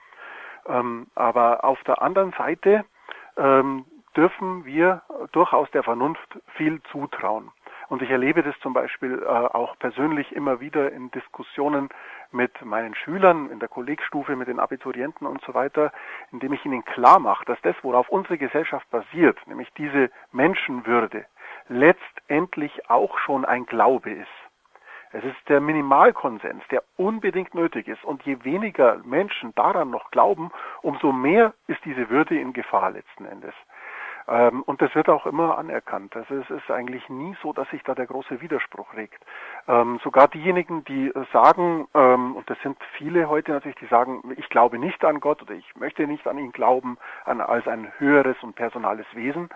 Ähm, 0.68 1.08
aber 1.16 1.64
auf 1.64 1.82
der 1.82 2.00
anderen 2.00 2.32
Seite 2.38 2.84
ähm, 3.36 3.84
dürfen 4.16 4.64
wir 4.64 5.02
durchaus 5.32 5.70
der 5.72 5.82
Vernunft 5.82 6.38
viel 6.56 6.82
zutrauen. 6.90 7.50
Und 7.88 8.02
ich 8.02 8.10
erlebe 8.10 8.42
das 8.42 8.58
zum 8.60 8.72
Beispiel 8.72 9.22
äh, 9.22 9.26
auch 9.26 9.78
persönlich 9.78 10.32
immer 10.32 10.60
wieder 10.60 10.90
in 10.92 11.10
Diskussionen 11.10 11.90
mit 12.32 12.64
meinen 12.64 12.94
Schülern 12.94 13.50
in 13.50 13.58
der 13.58 13.68
Kollegstufe, 13.68 14.36
mit 14.36 14.48
den 14.48 14.58
Abiturienten 14.58 15.26
und 15.26 15.42
so 15.42 15.54
weiter, 15.54 15.92
indem 16.32 16.54
ich 16.54 16.64
ihnen 16.64 16.84
klar 16.84 17.18
mache, 17.18 17.44
dass 17.44 17.60
das, 17.62 17.76
worauf 17.82 18.08
unsere 18.08 18.38
Gesellschaft 18.38 18.88
basiert, 18.90 19.38
nämlich 19.46 19.68
diese 19.76 20.10
Menschenwürde, 20.32 21.26
letztendlich 21.68 22.90
auch 22.90 23.18
schon 23.18 23.44
ein 23.44 23.66
Glaube 23.66 24.10
ist. 24.10 24.28
Es 25.12 25.22
ist 25.22 25.48
der 25.48 25.60
Minimalkonsens, 25.60 26.64
der 26.72 26.82
unbedingt 26.96 27.54
nötig 27.54 27.86
ist. 27.86 28.02
Und 28.02 28.24
je 28.24 28.42
weniger 28.42 28.96
Menschen 29.04 29.54
daran 29.54 29.90
noch 29.90 30.10
glauben, 30.10 30.50
umso 30.82 31.12
mehr 31.12 31.54
ist 31.68 31.78
diese 31.84 32.10
Würde 32.10 32.36
in 32.36 32.52
Gefahr 32.52 32.90
letzten 32.90 33.24
Endes. 33.24 33.54
Ähm, 34.26 34.62
und 34.62 34.80
das 34.80 34.94
wird 34.94 35.08
auch 35.08 35.26
immer 35.26 35.58
anerkannt. 35.58 36.16
Also 36.16 36.36
es 36.36 36.50
ist 36.50 36.70
eigentlich 36.70 37.08
nie 37.08 37.36
so, 37.42 37.52
dass 37.52 37.68
sich 37.70 37.82
da 37.82 37.94
der 37.94 38.06
große 38.06 38.40
Widerspruch 38.40 38.94
regt. 38.94 39.22
Ähm, 39.68 40.00
sogar 40.02 40.28
diejenigen, 40.28 40.84
die 40.84 41.12
sagen, 41.32 41.86
ähm, 41.94 42.36
und 42.36 42.48
das 42.48 42.58
sind 42.62 42.76
viele 42.96 43.28
heute 43.28 43.52
natürlich, 43.52 43.76
die 43.78 43.86
sagen, 43.86 44.22
ich 44.36 44.48
glaube 44.48 44.78
nicht 44.78 45.04
an 45.04 45.20
Gott 45.20 45.42
oder 45.42 45.54
ich 45.54 45.76
möchte 45.76 46.06
nicht 46.06 46.26
an 46.26 46.38
ihn 46.38 46.52
glauben, 46.52 46.96
an, 47.24 47.40
als 47.40 47.68
ein 47.68 47.92
höheres 47.98 48.36
und 48.42 48.54
personales 48.56 49.06
Wesen, 49.12 49.50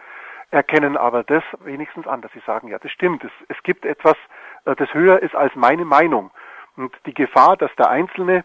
erkennen 0.50 0.96
aber 0.96 1.24
das 1.24 1.44
wenigstens 1.60 2.06
an, 2.06 2.22
dass 2.22 2.32
sie 2.32 2.42
sagen, 2.46 2.68
ja, 2.68 2.78
das 2.78 2.90
stimmt, 2.92 3.24
es, 3.24 3.32
es 3.48 3.62
gibt 3.62 3.84
etwas, 3.84 4.16
äh, 4.64 4.76
das 4.76 4.92
höher 4.92 5.20
ist 5.22 5.34
als 5.34 5.54
meine 5.54 5.84
Meinung. 5.84 6.30
Und 6.76 6.94
die 7.06 7.14
Gefahr, 7.14 7.56
dass 7.56 7.74
der 7.76 7.90
Einzelne 7.90 8.44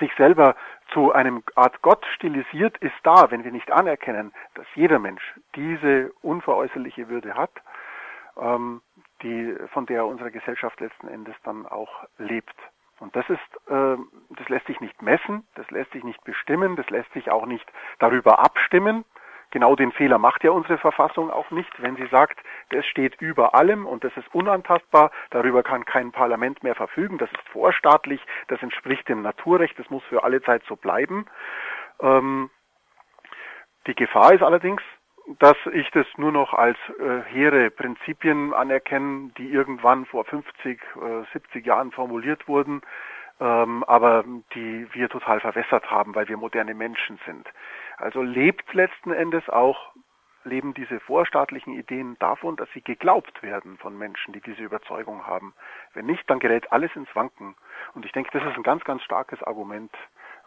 sich 0.00 0.12
selber 0.16 0.56
zu 0.92 1.12
einem 1.12 1.42
Art 1.54 1.82
Gott 1.82 2.04
stilisiert, 2.14 2.76
ist 2.78 2.94
da, 3.02 3.30
wenn 3.30 3.44
wir 3.44 3.52
nicht 3.52 3.70
anerkennen, 3.70 4.32
dass 4.54 4.66
jeder 4.74 4.98
Mensch 4.98 5.34
diese 5.54 6.12
unveräußerliche 6.22 7.08
Würde 7.08 7.34
hat, 7.34 7.50
ähm, 8.38 8.82
die, 9.22 9.56
von 9.72 9.86
der 9.86 10.06
unsere 10.06 10.30
Gesellschaft 10.30 10.80
letzten 10.80 11.08
Endes 11.08 11.34
dann 11.44 11.66
auch 11.66 12.04
lebt. 12.18 12.54
Und 13.00 13.14
das 13.14 13.28
ist, 13.28 13.70
äh, 13.70 13.96
das 14.30 14.48
lässt 14.48 14.66
sich 14.66 14.80
nicht 14.80 15.02
messen, 15.02 15.46
das 15.54 15.70
lässt 15.70 15.92
sich 15.92 16.04
nicht 16.04 16.22
bestimmen, 16.24 16.76
das 16.76 16.88
lässt 16.90 17.12
sich 17.12 17.30
auch 17.30 17.46
nicht 17.46 17.66
darüber 17.98 18.38
abstimmen. 18.38 19.04
Genau 19.56 19.74
den 19.74 19.90
Fehler 19.90 20.18
macht 20.18 20.44
ja 20.44 20.50
unsere 20.50 20.76
Verfassung 20.76 21.30
auch 21.30 21.50
nicht, 21.50 21.70
wenn 21.80 21.96
sie 21.96 22.04
sagt, 22.08 22.38
das 22.68 22.84
steht 22.84 23.18
über 23.22 23.54
allem 23.54 23.86
und 23.86 24.04
das 24.04 24.14
ist 24.18 24.28
unantastbar, 24.34 25.10
darüber 25.30 25.62
kann 25.62 25.86
kein 25.86 26.12
Parlament 26.12 26.62
mehr 26.62 26.74
verfügen, 26.74 27.16
das 27.16 27.32
ist 27.32 27.48
vorstaatlich, 27.52 28.20
das 28.48 28.62
entspricht 28.62 29.08
dem 29.08 29.22
Naturrecht, 29.22 29.78
das 29.78 29.88
muss 29.88 30.04
für 30.10 30.24
alle 30.24 30.42
Zeit 30.42 30.62
so 30.68 30.76
bleiben. 30.76 31.24
Ähm, 32.02 32.50
die 33.86 33.94
Gefahr 33.94 34.34
ist 34.34 34.42
allerdings, 34.42 34.82
dass 35.38 35.56
ich 35.72 35.90
das 35.92 36.06
nur 36.18 36.32
noch 36.32 36.52
als 36.52 36.76
äh, 37.00 37.22
hehre 37.22 37.70
Prinzipien 37.70 38.52
anerkenne, 38.52 39.30
die 39.38 39.48
irgendwann 39.48 40.04
vor 40.04 40.26
50, 40.26 40.78
äh, 40.96 41.32
70 41.32 41.64
Jahren 41.64 41.92
formuliert 41.92 42.46
wurden, 42.46 42.82
ähm, 43.40 43.84
aber 43.84 44.22
die 44.54 44.86
wir 44.92 45.08
total 45.08 45.40
verwässert 45.40 45.90
haben, 45.90 46.14
weil 46.14 46.28
wir 46.28 46.36
moderne 46.36 46.74
Menschen 46.74 47.18
sind. 47.24 47.48
Also 47.96 48.22
lebt 48.22 48.72
letzten 48.74 49.12
Endes 49.12 49.48
auch 49.48 49.92
leben 50.46 50.74
diese 50.74 51.00
vorstaatlichen 51.00 51.74
Ideen 51.74 52.16
davon, 52.18 52.56
dass 52.56 52.70
sie 52.72 52.80
geglaubt 52.80 53.42
werden 53.42 53.76
von 53.78 53.98
Menschen, 53.98 54.32
die 54.32 54.40
diese 54.40 54.62
Überzeugung 54.62 55.26
haben. 55.26 55.54
Wenn 55.92 56.06
nicht, 56.06 56.28
dann 56.30 56.38
gerät 56.38 56.72
alles 56.72 56.94
ins 56.94 57.14
Wanken. 57.14 57.56
Und 57.94 58.06
ich 58.06 58.12
denke, 58.12 58.30
das 58.32 58.48
ist 58.48 58.56
ein 58.56 58.62
ganz, 58.62 58.84
ganz 58.84 59.02
starkes 59.02 59.42
Argument. 59.42 59.92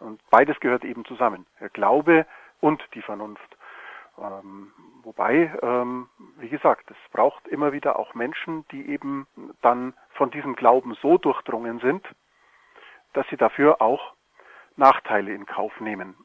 Und 0.00 0.20
beides 0.30 0.58
gehört 0.60 0.84
eben 0.84 1.04
zusammen. 1.04 1.46
Der 1.60 1.68
Glaube 1.68 2.26
und 2.60 2.82
die 2.94 3.02
Vernunft. 3.02 3.56
Ähm, 4.18 4.72
wobei, 5.02 5.52
ähm, 5.62 6.08
wie 6.38 6.48
gesagt, 6.48 6.90
es 6.90 7.12
braucht 7.12 7.46
immer 7.48 7.72
wieder 7.72 7.98
auch 7.98 8.14
Menschen, 8.14 8.66
die 8.68 8.88
eben 8.88 9.26
dann 9.62 9.94
von 10.10 10.30
diesem 10.30 10.56
Glauben 10.56 10.94
so 10.94 11.18
durchdrungen 11.18 11.78
sind, 11.80 12.06
dass 13.12 13.26
sie 13.28 13.36
dafür 13.36 13.80
auch 13.80 14.14
Nachteile 14.76 15.32
in 15.34 15.46
Kauf 15.46 15.78
nehmen. 15.80 16.16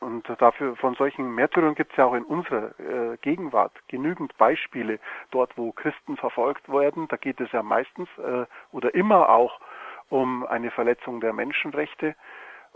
Und 0.00 0.24
dafür 0.38 0.74
von 0.76 0.94
solchen 0.94 1.34
Märtyrern 1.34 1.74
gibt 1.74 1.92
es 1.92 1.98
ja 1.98 2.06
auch 2.06 2.14
in 2.14 2.24
unserer 2.24 2.78
äh, 2.80 3.16
Gegenwart 3.22 3.72
genügend 3.88 4.36
Beispiele. 4.36 4.98
Dort, 5.30 5.56
wo 5.56 5.72
Christen 5.72 6.16
verfolgt 6.16 6.68
werden, 6.68 7.06
da 7.08 7.16
geht 7.16 7.40
es 7.40 7.52
ja 7.52 7.62
meistens 7.62 8.08
äh, 8.18 8.46
oder 8.72 8.94
immer 8.94 9.28
auch 9.28 9.60
um 10.08 10.44
eine 10.46 10.70
Verletzung 10.70 11.20
der 11.20 11.32
Menschenrechte. 11.32 12.16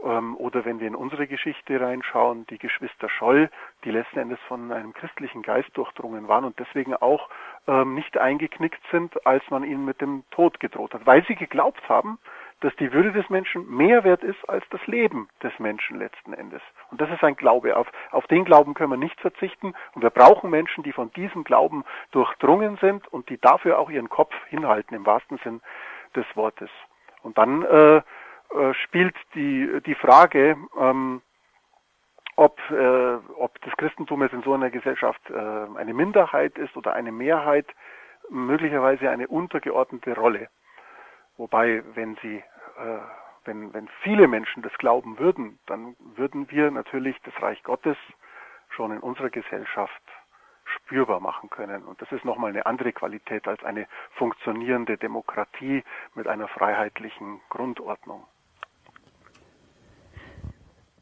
Ähm, 0.04 0.36
oder 0.36 0.64
wenn 0.64 0.80
wir 0.80 0.88
in 0.88 0.94
unsere 0.94 1.26
Geschichte 1.26 1.80
reinschauen, 1.80 2.46
die 2.48 2.58
Geschwister 2.58 3.08
Scholl, 3.08 3.50
die 3.84 3.90
letzten 3.90 4.18
Endes 4.18 4.38
von 4.48 4.72
einem 4.72 4.92
christlichen 4.94 5.42
Geist 5.42 5.70
durchdrungen 5.74 6.28
waren 6.28 6.44
und 6.44 6.58
deswegen 6.58 6.94
auch 6.94 7.28
ähm, 7.66 7.94
nicht 7.94 8.18
eingeknickt 8.18 8.82
sind, 8.90 9.26
als 9.26 9.42
man 9.50 9.64
ihnen 9.64 9.84
mit 9.84 10.00
dem 10.00 10.24
Tod 10.30 10.60
gedroht 10.60 10.94
hat, 10.94 11.06
weil 11.06 11.24
sie 11.26 11.36
geglaubt 11.36 11.88
haben, 11.88 12.18
dass 12.62 12.74
die 12.76 12.92
Würde 12.92 13.12
des 13.12 13.28
Menschen 13.28 13.68
mehr 13.68 14.04
wert 14.04 14.22
ist 14.22 14.48
als 14.48 14.64
das 14.70 14.84
Leben 14.86 15.28
des 15.42 15.56
Menschen 15.58 15.98
letzten 15.98 16.32
Endes. 16.32 16.62
Und 16.90 17.00
das 17.00 17.10
ist 17.10 17.22
ein 17.24 17.36
Glaube. 17.36 17.76
Auf, 17.76 17.88
auf 18.12 18.26
den 18.28 18.44
Glauben 18.44 18.74
können 18.74 18.90
wir 18.90 18.96
nicht 18.96 19.20
verzichten. 19.20 19.74
Und 19.94 20.02
wir 20.02 20.10
brauchen 20.10 20.48
Menschen, 20.48 20.84
die 20.84 20.92
von 20.92 21.12
diesem 21.12 21.42
Glauben 21.44 21.84
durchdrungen 22.12 22.76
sind 22.76 23.06
und 23.08 23.28
die 23.28 23.38
dafür 23.38 23.78
auch 23.78 23.90
ihren 23.90 24.08
Kopf 24.08 24.34
hinhalten, 24.48 24.94
im 24.94 25.04
wahrsten 25.04 25.38
Sinn 25.38 25.60
des 26.14 26.24
Wortes. 26.36 26.70
Und 27.22 27.36
dann 27.36 27.62
äh, 27.62 27.96
äh, 27.96 28.02
spielt 28.84 29.16
die, 29.34 29.80
die 29.84 29.94
Frage, 29.96 30.56
ähm, 30.78 31.20
ob, 32.36 32.58
äh, 32.70 33.14
ob 33.36 33.60
das 33.62 33.76
Christentum 33.76 34.22
jetzt 34.22 34.34
in 34.34 34.42
so 34.42 34.54
einer 34.54 34.70
Gesellschaft 34.70 35.20
äh, 35.30 35.34
eine 35.34 35.94
Minderheit 35.94 36.58
ist 36.58 36.76
oder 36.76 36.92
eine 36.92 37.12
Mehrheit, 37.12 37.66
möglicherweise 38.30 39.10
eine 39.10 39.26
untergeordnete 39.26 40.14
Rolle. 40.14 40.48
Wobei, 41.36 41.82
wenn 41.94 42.16
sie, 42.22 42.42
äh, 42.78 42.98
wenn, 43.44 43.72
wenn 43.74 43.88
viele 44.02 44.28
Menschen 44.28 44.62
das 44.62 44.72
glauben 44.78 45.18
würden, 45.18 45.58
dann 45.66 45.96
würden 46.16 46.50
wir 46.50 46.70
natürlich 46.70 47.16
das 47.24 47.34
Reich 47.42 47.62
Gottes 47.62 47.96
schon 48.70 48.92
in 48.92 49.00
unserer 49.00 49.30
Gesellschaft 49.30 50.02
spürbar 50.64 51.20
machen 51.20 51.50
können. 51.50 51.82
Und 51.82 52.00
das 52.00 52.10
ist 52.12 52.24
nochmal 52.24 52.50
eine 52.50 52.66
andere 52.66 52.92
Qualität 52.92 53.46
als 53.46 53.62
eine 53.64 53.86
funktionierende 54.12 54.96
Demokratie 54.96 55.82
mit 56.14 56.26
einer 56.28 56.48
freiheitlichen 56.48 57.40
Grundordnung. 57.50 58.24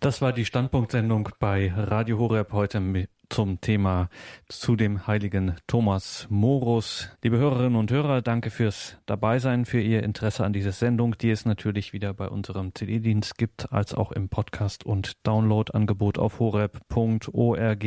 Das 0.01 0.23
war 0.23 0.33
die 0.33 0.47
Standpunktsendung 0.47 1.29
bei 1.39 1.73
Radio 1.77 2.19
Horeb 2.19 2.53
heute 2.53 2.81
mit 2.81 3.11
zum 3.31 3.61
Thema 3.61 4.11
zu 4.49 4.77
dem 4.77 5.07
heiligen 5.07 5.57
Thomas 5.67 6.27
Morus. 6.29 7.09
Liebe 7.23 7.39
Hörerinnen 7.39 7.77
und 7.77 7.91
Hörer, 7.91 8.21
danke 8.21 8.51
fürs 8.51 8.99
Dabeisein, 9.07 9.65
für 9.65 9.81
Ihr 9.81 10.03
Interesse 10.03 10.45
an 10.45 10.53
dieser 10.53 10.73
Sendung, 10.73 11.17
die 11.17 11.31
es 11.31 11.47
natürlich 11.47 11.93
wieder 11.93 12.13
bei 12.13 12.29
unserem 12.29 12.75
CD-Dienst 12.75 13.39
gibt, 13.39 13.73
als 13.73 13.95
auch 13.95 14.13
im 14.13 14.29
Podcast- 14.29 14.85
und 14.85 15.27
Download-Angebot 15.27 16.19
auf 16.19 16.41
horeb.org. 16.41 17.85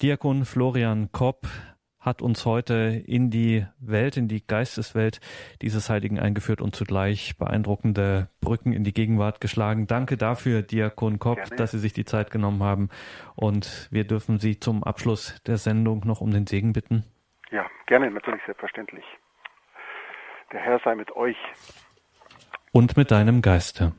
Diakon 0.00 0.44
Florian 0.44 1.10
Kopp 1.10 1.48
hat 2.00 2.22
uns 2.22 2.46
heute 2.46 3.02
in 3.06 3.30
die 3.30 3.66
Welt, 3.78 4.16
in 4.16 4.26
die 4.26 4.44
Geisteswelt 4.46 5.20
dieses 5.60 5.90
Heiligen 5.90 6.18
eingeführt 6.18 6.62
und 6.62 6.74
zugleich 6.74 7.36
beeindruckende 7.36 8.28
Brücken 8.40 8.72
in 8.72 8.84
die 8.84 8.94
Gegenwart 8.94 9.40
geschlagen. 9.40 9.86
Danke 9.86 10.16
dafür, 10.16 10.62
Diakon 10.62 11.18
Kopp, 11.18 11.38
dass 11.56 11.72
Sie 11.72 11.78
sich 11.78 11.92
die 11.92 12.06
Zeit 12.06 12.30
genommen 12.30 12.62
haben. 12.62 12.88
Und 13.36 13.88
wir 13.90 14.04
dürfen 14.04 14.38
Sie 14.38 14.58
zum 14.58 14.82
Abschluss 14.82 15.42
der 15.42 15.58
Sendung 15.58 16.02
noch 16.06 16.22
um 16.22 16.30
den 16.30 16.46
Segen 16.46 16.72
bitten. 16.72 17.04
Ja, 17.50 17.66
gerne, 17.86 18.10
natürlich 18.10 18.42
selbstverständlich. 18.46 19.04
Der 20.52 20.60
Herr 20.60 20.80
sei 20.82 20.94
mit 20.94 21.14
euch. 21.14 21.36
Und 22.72 22.96
mit 22.96 23.10
deinem 23.10 23.42
Geiste. 23.42 23.92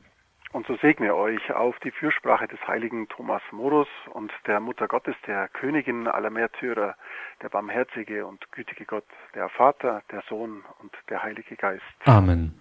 Und 0.52 0.66
so 0.66 0.76
segne 0.76 1.14
euch 1.14 1.52
auf 1.54 1.78
die 1.80 1.90
Fürsprache 1.90 2.46
des 2.46 2.60
heiligen 2.68 3.08
Thomas 3.08 3.42
Morus 3.52 3.88
und 4.12 4.30
der 4.46 4.60
Mutter 4.60 4.86
Gottes, 4.86 5.14
der 5.26 5.48
Königin 5.48 6.06
aller 6.06 6.28
Märtyrer, 6.28 6.94
der 7.40 7.48
barmherzige 7.48 8.26
und 8.26 8.52
gütige 8.52 8.84
Gott, 8.84 9.06
der 9.34 9.48
Vater, 9.48 10.02
der 10.12 10.22
Sohn 10.28 10.62
und 10.80 10.92
der 11.08 11.22
Heilige 11.22 11.56
Geist. 11.56 11.82
Amen. 12.04 12.60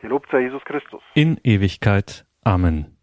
Gelobt 0.00 0.30
sei 0.30 0.40
Jesus 0.40 0.64
Christus. 0.64 1.02
In 1.14 1.38
Ewigkeit. 1.44 2.24
Amen. 2.42 2.95